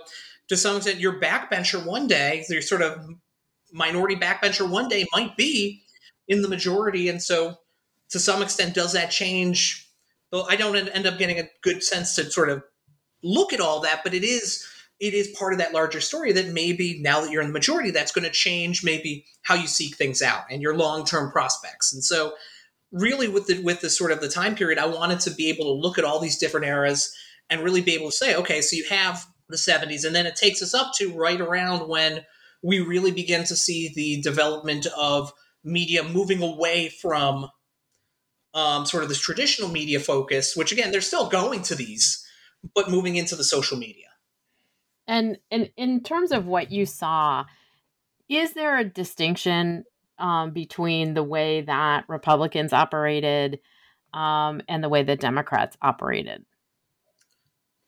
to 0.49 0.55
some 0.55 0.77
extent, 0.77 0.99
your 0.99 1.19
backbencher 1.19 1.85
one 1.85 2.07
day, 2.07 2.45
your 2.49 2.61
sort 2.61 2.81
of 2.81 3.09
minority 3.71 4.15
backbencher 4.15 4.69
one 4.69 4.87
day 4.87 5.05
might 5.13 5.35
be 5.35 5.83
in 6.27 6.41
the 6.41 6.49
majority. 6.49 7.09
And 7.09 7.21
so, 7.21 7.57
to 8.09 8.19
some 8.19 8.41
extent, 8.41 8.73
does 8.73 8.93
that 8.93 9.11
change? 9.11 9.89
Well, 10.31 10.47
I 10.49 10.55
don't 10.55 10.75
end 10.75 11.07
up 11.07 11.17
getting 11.17 11.39
a 11.39 11.49
good 11.61 11.83
sense 11.83 12.15
to 12.15 12.29
sort 12.29 12.49
of 12.49 12.63
look 13.23 13.53
at 13.53 13.61
all 13.61 13.81
that, 13.81 14.01
but 14.03 14.13
it 14.13 14.23
is 14.23 14.65
it 14.99 15.13
is 15.13 15.35
part 15.37 15.53
of 15.53 15.59
that 15.59 15.73
larger 15.73 16.01
story 16.01 16.31
that 16.31 16.47
maybe 16.47 16.99
now 17.01 17.21
that 17.21 17.31
you're 17.31 17.41
in 17.41 17.49
the 17.49 17.53
majority, 17.53 17.91
that's 17.91 18.11
going 18.11 18.25
to 18.25 18.31
change 18.31 18.83
maybe 18.83 19.25
how 19.43 19.53
you 19.53 19.67
seek 19.67 19.95
things 19.95 20.21
out 20.21 20.41
and 20.49 20.61
your 20.61 20.75
long 20.75 21.05
term 21.05 21.31
prospects. 21.31 21.93
And 21.93 22.03
so, 22.03 22.33
really, 22.91 23.27
with 23.27 23.47
the 23.47 23.61
with 23.61 23.81
the 23.81 23.89
sort 23.89 24.11
of 24.11 24.21
the 24.21 24.29
time 24.29 24.55
period, 24.55 24.79
I 24.79 24.87
wanted 24.87 25.19
to 25.21 25.31
be 25.31 25.49
able 25.49 25.65
to 25.65 25.81
look 25.81 25.97
at 25.97 26.05
all 26.05 26.19
these 26.19 26.37
different 26.37 26.65
eras 26.65 27.13
and 27.49 27.61
really 27.61 27.81
be 27.81 27.93
able 27.93 28.09
to 28.09 28.15
say, 28.15 28.35
okay, 28.35 28.61
so 28.61 28.75
you 28.75 28.85
have 28.89 29.25
the 29.49 29.55
70s, 29.55 30.03
and 30.05 30.13
then 30.13 30.25
it 30.25 30.35
takes 30.35 30.61
us 30.61 30.73
up 30.73 30.91
to 30.95 31.13
right 31.13 31.39
around 31.39 31.87
when 31.87 32.25
we 32.61 32.79
really 32.79 33.11
begin 33.11 33.45
to 33.45 33.55
see 33.55 33.93
the 33.95 34.21
development 34.21 34.87
of 34.97 35.31
media 35.67 36.03
moving 36.03 36.41
away 36.41 36.89
from 36.89 37.49
um, 38.53 38.85
sort 38.85 39.03
of 39.03 39.09
this 39.09 39.19
traditional 39.19 39.69
media 39.69 39.99
focus, 39.99 40.55
which 40.55 40.71
again, 40.71 40.91
they're 40.91 41.01
still 41.01 41.29
going 41.29 41.61
to 41.63 41.75
these, 41.75 42.25
but 42.73 42.89
moving 42.89 43.15
into 43.15 43.35
the 43.35 43.43
social 43.43 43.77
media. 43.77 44.05
And, 45.07 45.37
and 45.51 45.69
in 45.77 46.01
terms 46.01 46.31
of 46.31 46.47
what 46.47 46.71
you 46.71 46.85
saw, 46.85 47.45
is 48.27 48.53
there 48.53 48.77
a 48.77 48.83
distinction 48.83 49.85
um, 50.19 50.51
between 50.51 51.13
the 51.13 51.23
way 51.23 51.61
that 51.61 52.05
Republicans 52.07 52.73
operated 52.73 53.59
um, 54.13 54.61
and 54.67 54.83
the 54.83 54.89
way 54.89 55.03
that 55.03 55.19
Democrats 55.19 55.77
operated? 55.81 56.45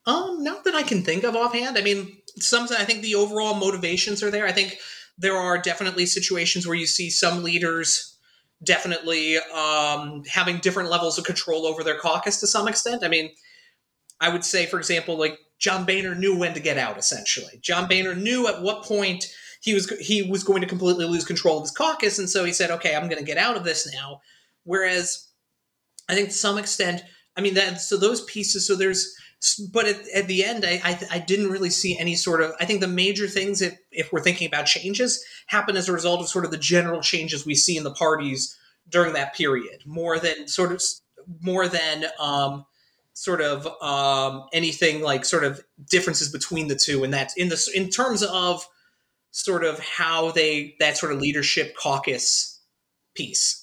Um, 0.06 0.42
not 0.42 0.64
that 0.64 0.74
I 0.74 0.82
can 0.82 1.02
think 1.02 1.24
of 1.24 1.36
offhand. 1.36 1.76
I 1.76 1.82
mean, 1.82 2.16
some 2.38 2.66
I 2.70 2.84
think 2.84 3.02
the 3.02 3.16
overall 3.16 3.54
motivations 3.54 4.22
are 4.22 4.30
there. 4.30 4.46
I 4.46 4.52
think 4.52 4.78
there 5.20 5.36
are 5.36 5.58
definitely 5.58 6.06
situations 6.06 6.66
where 6.66 6.76
you 6.76 6.86
see 6.86 7.10
some 7.10 7.44
leaders 7.44 8.16
definitely 8.64 9.38
um, 9.54 10.22
having 10.24 10.58
different 10.58 10.90
levels 10.90 11.18
of 11.18 11.24
control 11.24 11.66
over 11.66 11.82
their 11.84 11.98
caucus 11.98 12.40
to 12.40 12.46
some 12.46 12.68
extent. 12.68 13.04
I 13.04 13.08
mean, 13.08 13.30
I 14.20 14.30
would 14.30 14.44
say, 14.44 14.66
for 14.66 14.78
example, 14.78 15.18
like 15.18 15.38
John 15.58 15.84
Boehner 15.84 16.14
knew 16.14 16.38
when 16.38 16.54
to 16.54 16.60
get 16.60 16.78
out. 16.78 16.98
Essentially, 16.98 17.58
John 17.62 17.86
Boehner 17.86 18.14
knew 18.14 18.48
at 18.48 18.62
what 18.62 18.82
point 18.82 19.26
he 19.60 19.74
was 19.74 19.90
he 20.00 20.22
was 20.22 20.42
going 20.42 20.62
to 20.62 20.66
completely 20.66 21.04
lose 21.04 21.24
control 21.24 21.58
of 21.58 21.64
his 21.64 21.70
caucus, 21.70 22.18
and 22.18 22.28
so 22.28 22.44
he 22.44 22.52
said, 22.52 22.70
"Okay, 22.70 22.96
I'm 22.96 23.08
going 23.08 23.18
to 23.18 23.24
get 23.24 23.38
out 23.38 23.56
of 23.56 23.64
this 23.64 23.90
now." 23.92 24.20
Whereas, 24.64 25.28
I 26.08 26.14
think 26.14 26.28
to 26.28 26.34
some 26.34 26.58
extent, 26.58 27.02
I 27.36 27.42
mean 27.42 27.54
that 27.54 27.80
so 27.80 27.96
those 27.96 28.24
pieces. 28.24 28.66
So 28.66 28.74
there's 28.74 29.14
but 29.72 29.86
at, 29.86 30.08
at 30.08 30.26
the 30.26 30.44
end, 30.44 30.64
I, 30.66 30.80
I, 30.84 31.00
I 31.12 31.18
didn't 31.18 31.50
really 31.50 31.70
see 31.70 31.98
any 31.98 32.14
sort 32.14 32.42
of. 32.42 32.52
I 32.60 32.66
think 32.66 32.80
the 32.80 32.88
major 32.88 33.26
things, 33.26 33.62
if 33.62 33.78
if 33.90 34.12
we're 34.12 34.20
thinking 34.20 34.46
about 34.46 34.66
changes, 34.66 35.24
happen 35.46 35.76
as 35.76 35.88
a 35.88 35.92
result 35.92 36.20
of 36.20 36.28
sort 36.28 36.44
of 36.44 36.50
the 36.50 36.58
general 36.58 37.00
changes 37.00 37.46
we 37.46 37.54
see 37.54 37.76
in 37.76 37.84
the 37.84 37.92
parties 37.92 38.56
during 38.88 39.14
that 39.14 39.34
period, 39.34 39.82
more 39.86 40.18
than 40.18 40.46
sort 40.46 40.72
of 40.72 40.82
more 41.40 41.68
than 41.68 42.04
um, 42.18 42.66
sort 43.14 43.40
of 43.40 43.66
um, 43.82 44.46
anything 44.52 45.02
like 45.02 45.24
sort 45.24 45.44
of 45.44 45.64
differences 45.88 46.30
between 46.30 46.68
the 46.68 46.76
two, 46.76 47.02
and 47.02 47.12
that's 47.12 47.34
in 47.36 47.48
the 47.48 47.70
in 47.74 47.88
terms 47.88 48.22
of 48.22 48.66
sort 49.30 49.64
of 49.64 49.78
how 49.78 50.32
they 50.32 50.74
that 50.80 50.98
sort 50.98 51.12
of 51.12 51.20
leadership 51.20 51.74
caucus 51.76 52.60
piece. 53.14 53.59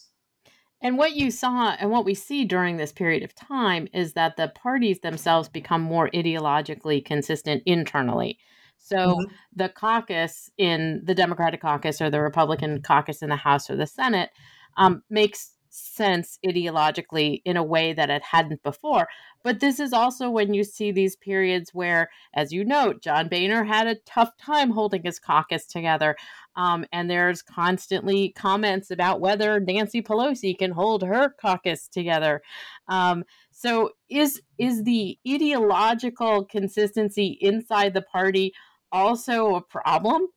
And 0.81 0.97
what 0.97 1.15
you 1.15 1.31
saw 1.31 1.71
and 1.79 1.89
what 1.89 2.05
we 2.05 2.13
see 2.13 2.45
during 2.45 2.77
this 2.77 2.91
period 2.91 3.23
of 3.23 3.33
time 3.33 3.87
is 3.93 4.13
that 4.13 4.37
the 4.37 4.49
parties 4.49 4.99
themselves 4.99 5.49
become 5.49 5.81
more 5.81 6.09
ideologically 6.13 7.03
consistent 7.03 7.63
internally. 7.65 8.37
So 8.77 8.95
mm-hmm. 8.95 9.33
the 9.55 9.69
caucus 9.69 10.51
in 10.57 11.01
the 11.03 11.15
Democratic 11.15 11.61
caucus 11.61 11.99
or 11.99 12.09
the 12.09 12.21
Republican 12.21 12.81
caucus 12.81 13.21
in 13.21 13.29
the 13.29 13.35
House 13.35 13.69
or 13.69 13.75
the 13.75 13.87
Senate 13.87 14.29
um, 14.77 15.01
makes 15.09 15.53
sense 15.69 16.39
ideologically 16.45 17.41
in 17.45 17.57
a 17.57 17.63
way 17.63 17.93
that 17.93 18.09
it 18.09 18.23
hadn't 18.23 18.63
before. 18.63 19.07
But 19.43 19.59
this 19.59 19.79
is 19.79 19.93
also 19.93 20.29
when 20.29 20.53
you 20.53 20.63
see 20.63 20.91
these 20.91 21.15
periods 21.15 21.73
where, 21.73 22.09
as 22.33 22.51
you 22.51 22.65
note, 22.65 23.01
John 23.01 23.29
Boehner 23.29 23.63
had 23.63 23.87
a 23.87 23.95
tough 24.05 24.35
time 24.37 24.71
holding 24.71 25.03
his 25.03 25.19
caucus 25.19 25.65
together. 25.65 26.15
Um, 26.55 26.85
and 26.91 27.09
there's 27.09 27.41
constantly 27.41 28.33
comments 28.35 28.91
about 28.91 29.21
whether 29.21 29.59
Nancy 29.59 30.01
Pelosi 30.01 30.57
can 30.57 30.71
hold 30.71 31.03
her 31.03 31.35
caucus 31.39 31.87
together. 31.87 32.41
Um, 32.87 33.23
so 33.51 33.91
is 34.09 34.41
is 34.57 34.83
the 34.83 35.17
ideological 35.27 36.45
consistency 36.45 37.37
inside 37.41 37.93
the 37.93 38.01
party 38.01 38.53
also 38.91 39.55
a 39.55 39.61
problem? 39.61 40.27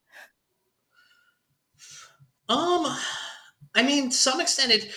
Um, 2.49 2.87
I 3.75 3.83
mean, 3.83 4.11
to 4.11 4.17
some 4.17 4.41
extent, 4.41 4.73
it. 4.73 4.93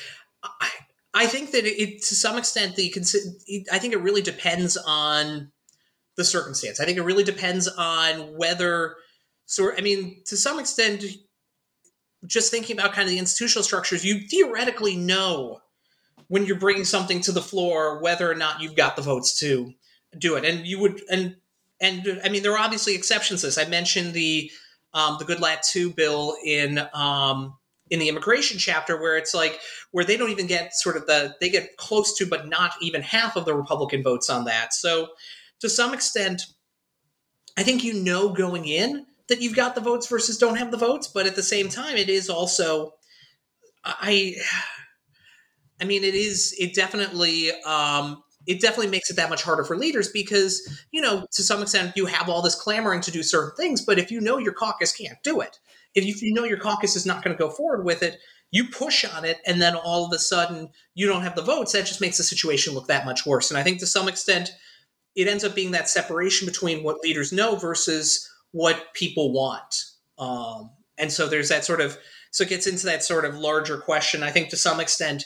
I, 1.14 1.28
think 1.28 1.52
that 1.52 1.66
it, 1.66 2.02
to 2.04 2.16
some 2.16 2.38
extent, 2.38 2.76
the 2.76 2.94
I 3.72 3.80
think 3.80 3.94
it 3.94 4.02
really 4.02 4.22
depends 4.22 4.78
on 4.78 5.52
the 6.16 6.24
circumstance. 6.24 6.80
I 6.80 6.86
think 6.86 6.98
it 6.98 7.04
really 7.04 7.24
depends 7.24 7.68
on 7.68 8.36
whether. 8.38 8.96
So, 9.46 9.72
I 9.76 9.82
mean, 9.82 10.22
to 10.26 10.38
some 10.38 10.60
extent, 10.60 11.04
just 12.26 12.52
thinking 12.52 12.78
about 12.78 12.94
kind 12.94 13.06
of 13.08 13.12
the 13.12 13.20
institutional 13.20 13.64
structures, 13.64 14.06
you 14.06 14.22
theoretically 14.28 14.96
know 14.96 15.62
when 16.28 16.46
you're 16.46 16.58
bringing 16.58 16.86
something 16.86 17.22
to 17.22 17.32
the 17.32 17.42
floor 17.42 18.02
whether 18.02 18.30
or 18.30 18.36
not 18.36 18.62
you've 18.62 18.76
got 18.76 18.96
the 18.96 19.02
votes 19.02 19.40
to 19.40 19.74
do 20.18 20.36
it. 20.36 20.46
And 20.46 20.66
you 20.66 20.80
would, 20.80 21.02
and 21.12 21.36
and 21.82 22.22
I 22.24 22.30
mean, 22.30 22.44
there 22.44 22.54
are 22.54 22.60
obviously 22.60 22.96
exceptions 22.96 23.42
to 23.42 23.48
this. 23.48 23.58
I 23.58 23.66
mentioned 23.66 24.14
the 24.14 24.50
um, 24.94 25.18
the 25.20 25.26
Goodlatte 25.26 25.68
two 25.68 25.92
bill 25.92 26.36
in 26.44 26.80
um, 26.94 27.56
in 27.94 28.00
the 28.00 28.10
immigration 28.10 28.58
chapter 28.58 29.00
where 29.00 29.18
it's 29.18 29.36
like 29.36 29.60
where 29.92 30.04
they 30.04 30.18
don't 30.18 30.32
even 30.32 30.48
get 30.48 30.74
sort 30.74 30.98
of 30.98 31.06
the 31.06 31.36
they 31.40 31.48
get 31.48 31.78
close 31.78 32.18
to 32.18 32.26
but 32.26 32.50
not 32.50 32.72
even 32.82 33.04
half 33.04 33.36
of 33.36 33.46
the 33.46 33.54
republican 33.54 34.02
votes 34.02 34.32
on 34.32 34.46
that. 34.46 34.74
So 34.74 35.10
to 35.60 35.70
some 35.70 35.94
extent 35.94 36.42
i 37.56 37.64
think 37.64 37.84
you 37.84 37.94
know 37.94 38.34
going 38.34 38.66
in 38.66 39.06
that 39.30 39.42
you've 39.42 39.56
got 39.56 39.76
the 39.76 39.82
votes 39.82 40.08
versus 40.08 40.40
don't 40.40 40.58
have 40.58 40.72
the 40.72 40.78
votes 40.78 41.08
but 41.08 41.28
at 41.28 41.36
the 41.36 41.44
same 41.44 41.70
time 41.70 41.96
it 41.96 42.10
is 42.10 42.30
also 42.30 42.94
i 43.86 44.36
i 45.80 45.86
mean 45.86 46.04
it 46.04 46.16
is 46.16 46.56
it 46.60 46.74
definitely 46.74 47.52
um 47.62 48.24
it 48.46 48.60
definitely 48.60 48.90
makes 48.90 49.10
it 49.10 49.16
that 49.16 49.30
much 49.30 49.44
harder 49.44 49.64
for 49.64 49.78
leaders 49.78 50.10
because 50.10 50.84
you 50.92 51.00
know 51.00 51.28
to 51.32 51.44
some 51.44 51.62
extent 51.62 51.94
you 51.96 52.08
have 52.08 52.28
all 52.28 52.42
this 52.42 52.56
clamoring 52.56 53.02
to 53.02 53.12
do 53.12 53.22
certain 53.22 53.56
things 53.56 53.82
but 53.86 54.00
if 54.00 54.12
you 54.12 54.20
know 54.20 54.40
your 54.40 54.54
caucus 54.54 54.92
can't 54.92 55.22
do 55.24 55.40
it 55.42 55.60
if 55.96 56.22
you 56.22 56.34
know 56.34 56.44
your 56.44 56.58
caucus 56.60 56.96
is 56.96 57.06
not 57.06 57.24
going 57.24 57.36
to 57.36 57.42
go 57.42 57.50
forward 57.50 57.86
with 57.86 58.04
it, 58.04 58.18
you 58.52 58.66
push 58.66 59.04
on 59.04 59.26
it, 59.26 59.40
and 59.46 59.62
then 59.62 59.76
all 59.76 60.06
of 60.06 60.14
a 60.14 60.20
sudden 60.20 60.70
you 60.94 61.08
don't 61.08 61.24
have 61.24 61.36
the 61.36 61.42
votes. 61.42 61.72
That 61.72 61.86
just 61.86 62.02
makes 62.02 62.18
the 62.18 62.24
situation 62.24 62.74
look 62.74 62.88
that 62.88 63.06
much 63.06 63.26
worse. 63.26 63.50
And 63.50 63.58
I 63.58 63.64
think 63.64 63.80
to 63.80 63.88
some 63.88 64.08
extent, 64.08 64.52
it 65.16 65.28
ends 65.28 65.44
up 65.44 65.56
being 65.56 65.72
that 65.72 65.90
separation 65.90 66.48
between 66.48 66.84
what 66.84 67.02
leaders 67.04 67.32
know 67.32 67.56
versus 67.56 68.30
what 68.52 68.94
people 68.94 69.34
want. 69.34 69.76
Um, 70.18 70.72
and 70.98 71.12
so 71.12 71.28
there's 71.28 71.50
that 71.50 71.66
sort 71.66 71.82
of 71.82 71.98
so 72.32 72.44
it 72.44 72.50
gets 72.50 72.66
into 72.66 72.88
that 72.88 73.04
sort 73.04 73.26
of 73.26 73.38
larger 73.38 73.78
question. 73.78 74.24
I 74.24 74.32
think 74.32 74.50
to 74.50 74.58
some 74.58 74.80
extent 74.80 75.24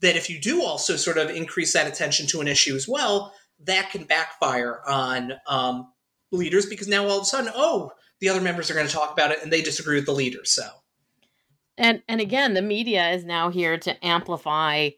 that 0.00 0.16
if 0.16 0.30
you 0.30 0.40
do 0.40 0.62
also 0.62 0.94
sort 0.94 1.18
of 1.18 1.28
increase 1.28 1.72
that 1.72 1.88
attention 1.88 2.26
to 2.28 2.40
an 2.40 2.46
issue 2.46 2.76
as 2.76 2.86
well, 2.86 3.34
that 3.64 3.90
can 3.90 4.04
backfire 4.04 4.80
on 4.86 5.32
um, 5.48 5.92
leaders 6.30 6.66
because 6.66 6.86
now 6.86 7.04
all 7.04 7.18
of 7.18 7.22
a 7.22 7.26
sudden, 7.26 7.52
oh, 7.54 7.90
the 8.20 8.28
other 8.28 8.40
members 8.40 8.70
are 8.70 8.74
going 8.74 8.86
to 8.86 8.92
talk 8.92 9.12
about 9.12 9.30
it 9.30 9.42
and 9.42 9.52
they 9.52 9.62
disagree 9.62 9.96
with 9.96 10.06
the 10.06 10.12
leader. 10.12 10.44
So, 10.44 10.62
and 11.76 12.02
and 12.08 12.20
again, 12.20 12.54
the 12.54 12.62
media 12.62 13.10
is 13.10 13.24
now 13.24 13.50
here 13.50 13.78
to 13.78 14.06
amplify 14.06 14.90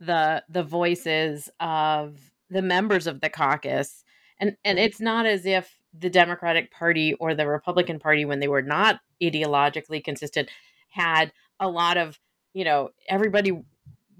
the 0.00 0.44
the 0.48 0.62
voices 0.62 1.50
of 1.60 2.18
the 2.50 2.62
members 2.62 3.06
of 3.06 3.20
the 3.20 3.28
caucus, 3.28 4.04
and 4.38 4.56
and 4.64 4.78
it's 4.78 5.00
not 5.00 5.26
as 5.26 5.44
if 5.44 5.74
the 5.98 6.10
Democratic 6.10 6.70
Party 6.70 7.14
or 7.14 7.34
the 7.34 7.48
Republican 7.48 7.98
Party, 7.98 8.24
when 8.24 8.40
they 8.40 8.48
were 8.48 8.62
not 8.62 9.00
ideologically 9.22 10.02
consistent, 10.02 10.48
had 10.90 11.32
a 11.58 11.68
lot 11.68 11.96
of 11.96 12.18
you 12.54 12.64
know 12.64 12.90
everybody 13.08 13.52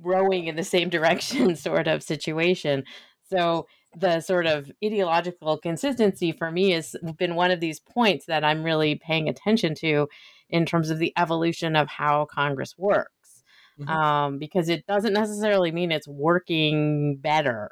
rowing 0.03 0.47
in 0.47 0.57
the 0.57 0.65
same 0.65 0.89
direction 0.91 1.55
sort 1.55 1.87
of 1.87 2.03
situation. 2.03 2.85
So 3.31 3.67
the 3.97 4.21
sort 4.21 4.47
of 4.47 4.71
ideological 4.85 5.59
consistency 5.59 6.33
for 6.33 6.51
me 6.51 6.71
has 6.73 6.95
been 7.17 7.35
one 7.35 7.51
of 7.51 7.61
these 7.61 7.81
points 7.81 8.27
that 8.27 8.45
I'm 8.45 8.63
really 8.63 8.97
paying 8.97 9.29
attention 9.29 9.75
to 9.77 10.09
in 10.51 10.67
terms 10.67 10.91
of 10.91 10.99
the 10.99 11.13
evolution 11.17 11.77
of 11.77 11.89
how 11.89 12.27
Congress 12.27 12.75
works. 12.77 13.13
Mm-hmm. 13.81 13.91
Um, 13.91 14.39
because 14.39 14.69
it 14.69 14.85
doesn't 14.89 15.13
necessarily 15.13 15.71
mean 15.71 15.93
it's 15.93 16.09
working 16.09 17.17
better 17.17 17.71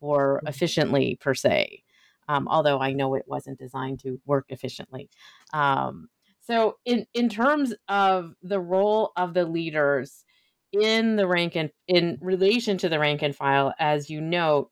or 0.00 0.38
mm-hmm. 0.38 0.48
efficiently 0.48 1.18
per 1.20 1.34
se, 1.34 1.82
um, 2.26 2.48
although 2.48 2.80
I 2.80 2.94
know 2.94 3.14
it 3.14 3.24
wasn't 3.26 3.58
designed 3.58 4.00
to 4.00 4.18
work 4.24 4.46
efficiently. 4.48 5.10
Um, 5.52 6.08
so, 6.40 6.78
in, 6.86 7.06
in 7.12 7.28
terms 7.28 7.74
of 7.88 8.34
the 8.42 8.60
role 8.60 9.12
of 9.14 9.34
the 9.34 9.44
leaders, 9.44 10.24
in 10.72 11.16
the 11.16 11.26
rank 11.26 11.54
and 11.54 11.70
in 11.86 12.18
relation 12.20 12.78
to 12.78 12.88
the 12.88 12.98
rank 12.98 13.22
and 13.22 13.36
file, 13.36 13.74
as 13.78 14.08
you 14.08 14.20
note, 14.20 14.70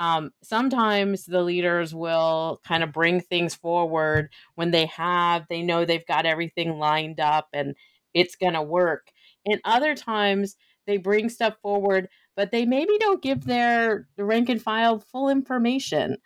um, 0.00 0.32
sometimes 0.42 1.26
the 1.26 1.42
leaders 1.42 1.94
will 1.94 2.60
kind 2.66 2.82
of 2.82 2.90
bring 2.90 3.20
things 3.20 3.54
forward 3.54 4.30
when 4.54 4.70
they 4.70 4.86
have, 4.86 5.44
they 5.50 5.60
know 5.60 5.84
they've 5.84 6.06
got 6.06 6.24
everything 6.24 6.78
lined 6.78 7.20
up 7.20 7.48
and 7.52 7.76
it's 8.14 8.34
going 8.34 8.54
to 8.54 8.62
work. 8.62 9.10
And 9.44 9.60
other 9.62 9.94
times 9.94 10.56
they 10.86 10.96
bring 10.96 11.28
stuff 11.28 11.54
forward, 11.60 12.08
but 12.34 12.50
they 12.50 12.64
maybe 12.64 12.96
don't 12.98 13.22
give 13.22 13.44
their 13.44 14.08
rank 14.16 14.48
and 14.48 14.60
file 14.60 14.98
full 14.98 15.28
information. 15.28 16.16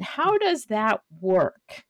How 0.00 0.38
does 0.38 0.66
that 0.66 1.02
work? 1.20 1.84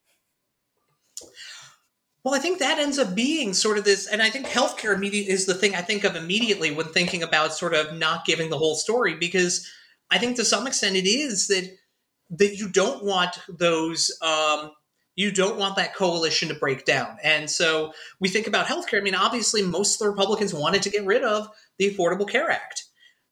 Well, 2.23 2.33
I 2.33 2.39
think 2.39 2.57
that 2.57 2.79
ends 2.79 2.97
up 2.97 3.13
being 3.13 3.53
sort 3.53 3.77
of 3.77 3.83
this, 3.83 4.07
and 4.07 4.19
I 4.19 4.31
think 4.31 4.47
healthcare 4.47 4.95
immediate 4.95 5.27
is 5.27 5.45
the 5.45 5.53
thing 5.53 5.75
I 5.75 5.81
think 5.81 6.03
of 6.03 6.15
immediately 6.15 6.71
when 6.71 6.87
thinking 6.87 7.21
about 7.21 7.53
sort 7.53 7.75
of 7.75 7.93
not 7.93 8.25
giving 8.25 8.49
the 8.49 8.57
whole 8.57 8.73
story, 8.73 9.13
because 9.13 9.71
I 10.11 10.17
think 10.17 10.35
to 10.37 10.45
some 10.45 10.67
extent 10.67 10.95
it 10.95 11.07
is 11.07 11.47
that 11.47 11.69
that 12.31 12.57
you 12.57 12.69
don't 12.69 13.03
want 13.03 13.39
those 13.47 14.11
um, 14.21 14.71
you 15.15 15.31
don't 15.31 15.57
want 15.57 15.77
that 15.77 15.95
coalition 15.95 16.49
to 16.49 16.55
break 16.55 16.85
down. 16.85 17.17
And 17.23 17.49
so 17.49 17.93
we 18.19 18.27
think 18.27 18.47
about 18.47 18.67
healthcare. 18.67 18.99
I 18.99 19.01
mean, 19.01 19.15
obviously, 19.15 19.61
most 19.61 19.95
of 19.95 19.99
the 19.99 20.09
Republicans 20.09 20.53
wanted 20.53 20.81
to 20.83 20.89
get 20.89 21.05
rid 21.05 21.23
of 21.23 21.47
the 21.79 21.89
Affordable 21.89 22.27
Care 22.27 22.49
Act. 22.51 22.83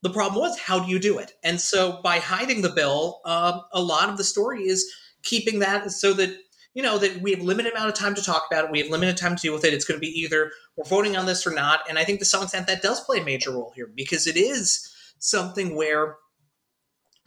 The 0.01 0.09
problem 0.09 0.41
was, 0.41 0.59
how 0.59 0.79
do 0.79 0.89
you 0.89 0.99
do 0.99 1.17
it? 1.17 1.33
And 1.43 1.59
so 1.59 1.99
by 2.03 2.19
hiding 2.19 2.61
the 2.61 2.69
bill, 2.69 3.21
uh, 3.25 3.59
a 3.71 3.81
lot 3.81 4.09
of 4.09 4.17
the 4.17 4.23
story 4.23 4.63
is 4.63 4.91
keeping 5.23 5.59
that 5.59 5.91
so 5.91 6.13
that 6.13 6.37
you 6.73 6.81
know 6.81 6.97
that 6.97 7.21
we 7.21 7.31
have 7.31 7.41
limited 7.41 7.73
amount 7.73 7.89
of 7.89 7.95
time 7.95 8.15
to 8.15 8.23
talk 8.23 8.47
about 8.49 8.65
it. 8.65 8.71
We 8.71 8.79
have 8.79 8.89
limited 8.89 9.15
time 9.15 9.35
to 9.35 9.41
deal 9.41 9.53
with 9.53 9.63
it. 9.63 9.73
It's 9.73 9.85
going 9.85 9.99
to 9.99 10.05
be 10.05 10.19
either 10.19 10.51
we're 10.75 10.85
voting 10.85 11.15
on 11.15 11.25
this 11.25 11.45
or 11.45 11.51
not. 11.51 11.81
And 11.87 11.99
I 11.99 12.03
think 12.03 12.19
to 12.19 12.25
some 12.25 12.43
extent 12.43 12.67
that 12.67 12.81
does 12.81 13.01
play 13.01 13.19
a 13.19 13.23
major 13.23 13.51
role 13.51 13.71
here 13.75 13.89
because 13.93 14.25
it 14.25 14.37
is 14.37 14.91
something 15.19 15.75
where 15.75 16.17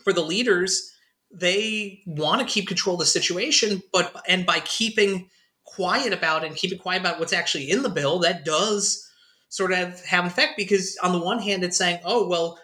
for 0.07 0.13
the 0.13 0.23
leaders 0.23 0.93
they 1.35 2.01
want 2.07 2.41
to 2.41 2.47
keep 2.47 2.69
control 2.69 2.95
of 2.95 3.01
the 3.01 3.07
situation, 3.07 3.83
but 3.93 4.15
and 4.29 4.47
by 4.47 4.61
keeping 4.61 5.29
quiet 5.65 6.13
about 6.13 6.45
it 6.45 6.47
and 6.47 6.57
keeping 6.57 6.79
quiet 6.79 7.01
about 7.01 7.19
what's 7.19 7.33
actually 7.33 7.69
in 7.69 7.83
the 7.83 7.89
bill, 7.89 8.21
that 8.21 8.45
does 8.45 9.05
sort 9.49 9.73
of 9.73 10.01
have 10.05 10.23
an 10.23 10.31
effect 10.31 10.53
because 10.57 10.97
on 11.03 11.11
the 11.11 11.19
one 11.19 11.41
hand 11.41 11.65
it's 11.65 11.77
saying, 11.77 11.99
oh 12.05 12.29
well, 12.29 12.57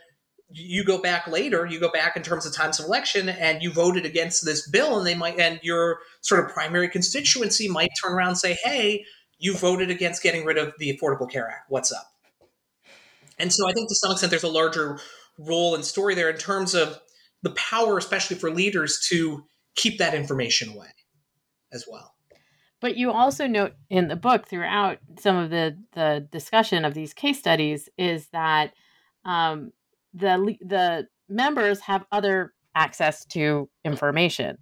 you 0.51 0.85
go 0.85 1.03
back 1.03 1.27
later, 1.27 1.67
you 1.67 1.81
go 1.81 1.91
back 1.91 2.17
in 2.17 2.23
terms 2.23 2.47
of 2.47 2.55
times 2.55 2.79
of 2.79 2.87
election, 2.87 3.29
and 3.29 3.61
you 3.61 3.73
voted 3.73 4.07
against 4.07 4.45
this 4.45 4.71
bill, 4.71 4.97
and 4.99 5.05
they 5.05 5.17
might, 5.17 5.37
and 5.41 5.59
your 5.65 5.99
sort 6.21 6.45
of 6.45 6.53
primary 6.53 6.89
constituency 6.89 7.67
might 7.69 7.91
turn 8.01 8.13
around 8.13 8.29
and 8.29 8.39
say, 8.39 8.57
"Hey, 8.63 9.05
you 9.39 9.57
voted 9.57 9.91
against 9.91 10.23
getting 10.23 10.45
rid 10.45 10.57
of 10.57 10.73
the 10.79 10.97
Affordable 10.97 11.29
Care 11.29 11.49
Act. 11.49 11.65
What's 11.69 11.91
up?" 11.91 12.07
And 13.41 13.53
so 13.53 13.69
I 13.69 13.73
think 13.73 13.89
to 13.89 13.97
some 13.97 14.13
extent 14.13 14.31
there's 14.31 14.45
a 14.45 14.49
larger 14.49 15.01
role 15.37 15.75
and 15.75 15.85
story 15.85 16.15
there 16.15 16.31
in 16.31 16.37
terms 16.37 16.75
of 16.75 17.01
the 17.43 17.51
power, 17.51 17.99
especially 17.99 18.37
for 18.37 18.51
leaders, 18.51 19.07
to 19.09 19.45
keep 19.75 19.99
that 19.99 20.15
information 20.15 20.71
away 20.71 20.89
as 21.73 21.87
well. 21.89 22.15
But 22.81 22.97
you 22.97 23.13
also 23.13 23.47
note 23.47 23.75
in 23.91 24.09
the 24.09 24.17
book 24.17 24.49
throughout 24.49 24.99
some 25.21 25.37
of 25.37 25.51
the 25.51 25.79
the 25.93 26.27
discussion 26.33 26.85
of 26.85 26.95
these 26.95 27.15
case 27.15 27.39
studies 27.39 27.89
is 27.97 28.27
that 28.33 28.73
um, 29.25 29.73
the 30.13 30.57
the 30.61 31.07
members 31.29 31.81
have 31.81 32.05
other 32.11 32.53
access 32.75 33.25
to 33.27 33.69
information. 33.85 34.59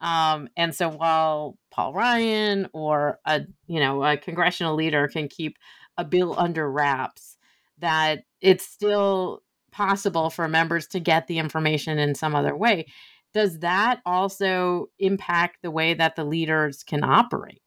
Um, 0.00 0.48
and 0.56 0.74
so 0.74 0.88
while 0.90 1.58
Paul 1.70 1.94
Ryan 1.94 2.68
or 2.72 3.18
a 3.24 3.42
you 3.66 3.80
know 3.80 4.04
a 4.04 4.16
congressional 4.16 4.74
leader 4.76 5.08
can 5.08 5.28
keep 5.28 5.56
a 5.96 6.04
bill 6.04 6.34
under 6.38 6.70
wraps, 6.70 7.36
that 7.78 8.24
it's 8.40 8.66
still 8.66 9.42
possible 9.74 10.30
for 10.30 10.48
members 10.48 10.86
to 10.88 11.00
get 11.00 11.26
the 11.26 11.38
information 11.38 11.98
in 11.98 12.14
some 12.14 12.34
other 12.34 12.56
way. 12.56 12.86
Does 13.34 13.58
that 13.58 14.00
also 14.06 14.86
impact 14.98 15.58
the 15.62 15.70
way 15.70 15.94
that 15.94 16.16
the 16.16 16.24
leaders 16.24 16.84
can 16.84 17.02
operate? 17.02 17.60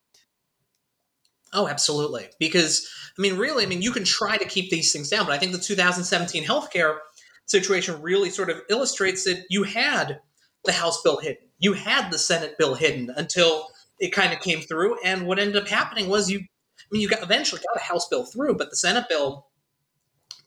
Oh, 1.54 1.68
absolutely. 1.68 2.28
Because 2.40 2.90
I 3.18 3.22
mean, 3.22 3.38
really, 3.38 3.66
I 3.66 3.68
mean, 3.68 3.82
you 3.82 3.92
can 3.92 4.04
try 4.04 4.38
to 4.38 4.46
keep 4.46 4.70
these 4.70 4.92
things 4.92 5.10
down, 5.10 5.26
but 5.26 5.34
I 5.34 5.38
think 5.38 5.52
the 5.52 5.58
2017 5.58 6.44
healthcare 6.44 6.98
situation 7.46 8.02
really 8.02 8.30
sort 8.30 8.50
of 8.50 8.62
illustrates 8.70 9.24
that 9.26 9.46
you 9.50 9.64
had 9.64 10.20
the 10.66 10.72
House 10.72 11.02
bill 11.02 11.18
hidden, 11.18 11.44
you 11.60 11.74
had 11.74 12.12
the 12.12 12.20
Senate 12.20 12.58
bill 12.58 12.76
hidden 12.76 13.10
until 13.16 13.68
it 14.00 14.10
kind 14.10 14.34
of 14.34 14.40
came 14.40 14.62
through. 14.62 14.98
And 15.04 15.26
what 15.26 15.40
ended 15.40 15.62
up 15.62 15.68
happening 15.68 16.10
was 16.10 16.30
you, 16.30 16.40
I 16.40 16.88
mean, 16.92 17.02
you 17.02 17.10
got 17.10 17.24
eventually 17.24 17.62
got 17.62 17.82
a 17.82 17.86
House 17.86 18.08
bill 18.08 18.26
through, 18.26 18.56
but 18.56 18.70
the 18.70 18.76
Senate 18.76 19.06
bill 19.10 19.47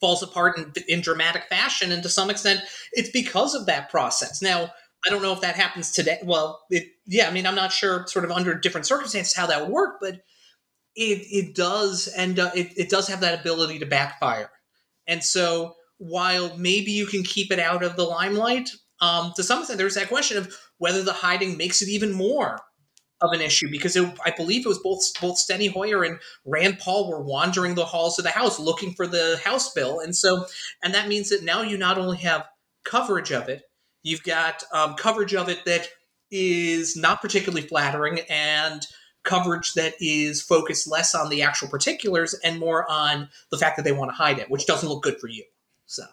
falls 0.00 0.22
apart 0.22 0.58
in, 0.58 0.72
in 0.88 1.00
dramatic 1.00 1.44
fashion, 1.48 1.92
and 1.92 2.02
to 2.02 2.08
some 2.08 2.30
extent, 2.30 2.60
it's 2.92 3.10
because 3.10 3.54
of 3.54 3.66
that 3.66 3.90
process. 3.90 4.40
Now, 4.40 4.70
I 5.06 5.10
don't 5.10 5.22
know 5.22 5.32
if 5.32 5.40
that 5.40 5.56
happens 5.56 5.92
today. 5.92 6.18
Well, 6.22 6.60
it, 6.70 6.88
yeah, 7.06 7.28
I 7.28 7.30
mean, 7.30 7.46
I'm 7.46 7.54
not 7.54 7.72
sure, 7.72 8.06
sort 8.06 8.24
of 8.24 8.30
under 8.30 8.54
different 8.54 8.86
circumstances, 8.86 9.34
how 9.34 9.46
that 9.46 9.62
would 9.62 9.70
work, 9.70 9.96
but 10.00 10.14
it 10.96 11.26
it 11.30 11.54
does, 11.54 12.08
and 12.08 12.38
it, 12.38 12.72
it 12.76 12.90
does 12.90 13.08
have 13.08 13.20
that 13.20 13.40
ability 13.40 13.78
to 13.78 13.86
backfire. 13.86 14.50
And 15.06 15.22
so 15.22 15.74
while 15.98 16.56
maybe 16.56 16.92
you 16.92 17.06
can 17.06 17.22
keep 17.22 17.52
it 17.52 17.58
out 17.58 17.82
of 17.82 17.96
the 17.96 18.04
limelight, 18.04 18.70
um, 19.00 19.32
to 19.36 19.42
some 19.42 19.60
extent, 19.60 19.78
there's 19.78 19.94
that 19.94 20.08
question 20.08 20.36
of 20.36 20.54
whether 20.78 21.02
the 21.02 21.12
hiding 21.12 21.56
makes 21.56 21.82
it 21.82 21.88
even 21.88 22.12
more 22.12 22.58
of 23.22 23.32
an 23.32 23.40
issue 23.40 23.70
because 23.70 23.96
it, 23.96 24.18
I 24.24 24.30
believe 24.30 24.64
it 24.64 24.68
was 24.68 24.78
both 24.78 25.02
both 25.20 25.36
Steny 25.36 25.70
Hoyer 25.70 26.04
and 26.04 26.18
Rand 26.44 26.78
Paul 26.78 27.10
were 27.10 27.22
wandering 27.22 27.74
the 27.74 27.84
halls 27.84 28.18
of 28.18 28.24
the 28.24 28.30
House 28.30 28.58
looking 28.58 28.92
for 28.94 29.06
the 29.06 29.40
House 29.44 29.72
bill, 29.72 30.00
and 30.00 30.16
so 30.16 30.46
and 30.82 30.94
that 30.94 31.08
means 31.08 31.30
that 31.30 31.42
now 31.42 31.62
you 31.62 31.76
not 31.76 31.98
only 31.98 32.18
have 32.18 32.46
coverage 32.84 33.32
of 33.32 33.48
it, 33.48 33.62
you've 34.02 34.22
got 34.22 34.62
um, 34.72 34.94
coverage 34.94 35.34
of 35.34 35.48
it 35.48 35.64
that 35.66 35.88
is 36.30 36.96
not 36.96 37.20
particularly 37.20 37.66
flattering 37.66 38.20
and 38.28 38.86
coverage 39.22 39.74
that 39.74 39.94
is 40.00 40.40
focused 40.40 40.90
less 40.90 41.14
on 41.14 41.28
the 41.28 41.42
actual 41.42 41.68
particulars 41.68 42.34
and 42.42 42.58
more 42.58 42.90
on 42.90 43.28
the 43.50 43.58
fact 43.58 43.76
that 43.76 43.82
they 43.82 43.92
want 43.92 44.10
to 44.10 44.14
hide 44.14 44.38
it, 44.38 44.50
which 44.50 44.66
doesn't 44.66 44.88
look 44.88 45.02
good 45.02 45.20
for 45.20 45.28
you. 45.28 45.44
So, 45.86 46.04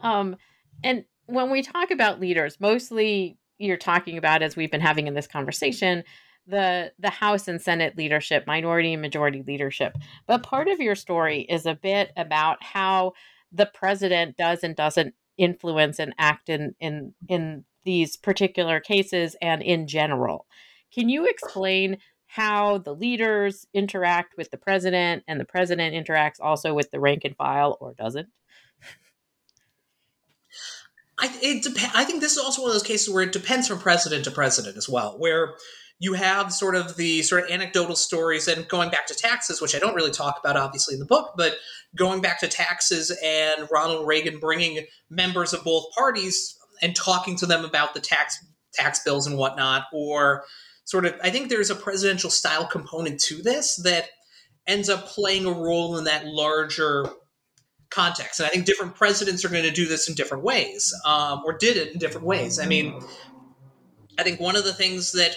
um, 0.00 0.36
and 0.84 1.04
when 1.26 1.50
we 1.50 1.62
talk 1.62 1.90
about 1.90 2.20
leaders, 2.20 2.60
mostly 2.60 3.37
you're 3.58 3.76
talking 3.76 4.16
about, 4.16 4.42
as 4.42 4.56
we've 4.56 4.70
been 4.70 4.80
having 4.80 5.06
in 5.06 5.14
this 5.14 5.26
conversation, 5.26 6.04
the 6.46 6.92
the 6.98 7.10
House 7.10 7.46
and 7.48 7.60
Senate 7.60 7.96
leadership, 7.96 8.46
minority 8.46 8.92
and 8.92 9.02
majority 9.02 9.42
leadership. 9.42 9.96
But 10.26 10.42
part 10.42 10.68
of 10.68 10.80
your 10.80 10.94
story 10.94 11.40
is 11.42 11.66
a 11.66 11.74
bit 11.74 12.12
about 12.16 12.62
how 12.62 13.12
the 13.52 13.66
president 13.66 14.36
does 14.36 14.64
and 14.64 14.74
doesn't 14.74 15.14
influence 15.36 15.98
and 15.98 16.14
act 16.18 16.48
in 16.48 16.74
in 16.80 17.14
in 17.28 17.64
these 17.84 18.16
particular 18.16 18.80
cases 18.80 19.36
and 19.40 19.62
in 19.62 19.86
general. 19.86 20.46
Can 20.92 21.08
you 21.08 21.26
explain 21.26 21.98
how 22.26 22.78
the 22.78 22.94
leaders 22.94 23.66
interact 23.72 24.36
with 24.36 24.50
the 24.50 24.58
president 24.58 25.24
and 25.26 25.40
the 25.40 25.44
president 25.44 25.94
interacts 25.94 26.40
also 26.40 26.74
with 26.74 26.90
the 26.90 27.00
rank 27.00 27.24
and 27.24 27.36
file 27.36 27.78
or 27.80 27.94
doesn't? 27.94 28.28
I, 31.18 31.36
it 31.42 31.64
dep- 31.64 31.94
I 31.94 32.04
think 32.04 32.20
this 32.20 32.32
is 32.32 32.38
also 32.38 32.62
one 32.62 32.70
of 32.70 32.74
those 32.74 32.82
cases 32.82 33.12
where 33.12 33.24
it 33.24 33.32
depends 33.32 33.66
from 33.66 33.78
president 33.78 34.24
to 34.24 34.30
president 34.30 34.76
as 34.76 34.88
well, 34.88 35.16
where 35.18 35.54
you 36.00 36.12
have 36.14 36.52
sort 36.52 36.76
of 36.76 36.96
the 36.96 37.22
sort 37.22 37.44
of 37.44 37.50
anecdotal 37.50 37.96
stories 37.96 38.46
and 38.46 38.68
going 38.68 38.88
back 38.90 39.06
to 39.08 39.14
taxes, 39.14 39.60
which 39.60 39.74
I 39.74 39.80
don't 39.80 39.96
really 39.96 40.12
talk 40.12 40.38
about 40.38 40.56
obviously 40.56 40.94
in 40.94 41.00
the 41.00 41.06
book, 41.06 41.34
but 41.36 41.56
going 41.96 42.20
back 42.20 42.38
to 42.40 42.48
taxes 42.48 43.16
and 43.22 43.68
Ronald 43.72 44.06
Reagan 44.06 44.38
bringing 44.38 44.86
members 45.10 45.52
of 45.52 45.64
both 45.64 45.86
parties 45.96 46.56
and 46.82 46.94
talking 46.94 47.36
to 47.38 47.46
them 47.46 47.64
about 47.64 47.94
the 47.94 48.00
tax 48.00 48.38
tax 48.74 49.02
bills 49.02 49.26
and 49.26 49.36
whatnot, 49.36 49.86
or 49.92 50.44
sort 50.84 51.04
of 51.04 51.14
I 51.22 51.30
think 51.30 51.48
there's 51.48 51.70
a 51.70 51.74
presidential 51.74 52.30
style 52.30 52.66
component 52.66 53.20
to 53.22 53.42
this 53.42 53.76
that 53.82 54.08
ends 54.68 54.88
up 54.88 55.06
playing 55.06 55.46
a 55.46 55.52
role 55.52 55.96
in 55.98 56.04
that 56.04 56.26
larger 56.26 57.10
context. 57.90 58.40
And 58.40 58.46
I 58.46 58.50
think 58.50 58.64
different 58.64 58.94
presidents 58.94 59.44
are 59.44 59.48
going 59.48 59.64
to 59.64 59.70
do 59.70 59.86
this 59.86 60.08
in 60.08 60.14
different 60.14 60.44
ways, 60.44 60.94
um, 61.04 61.42
or 61.44 61.52
did 61.52 61.76
it 61.76 61.92
in 61.92 61.98
different 61.98 62.26
ways. 62.26 62.58
I 62.58 62.66
mean, 62.66 63.00
I 64.18 64.22
think 64.22 64.40
one 64.40 64.56
of 64.56 64.64
the 64.64 64.72
things 64.72 65.12
that 65.12 65.36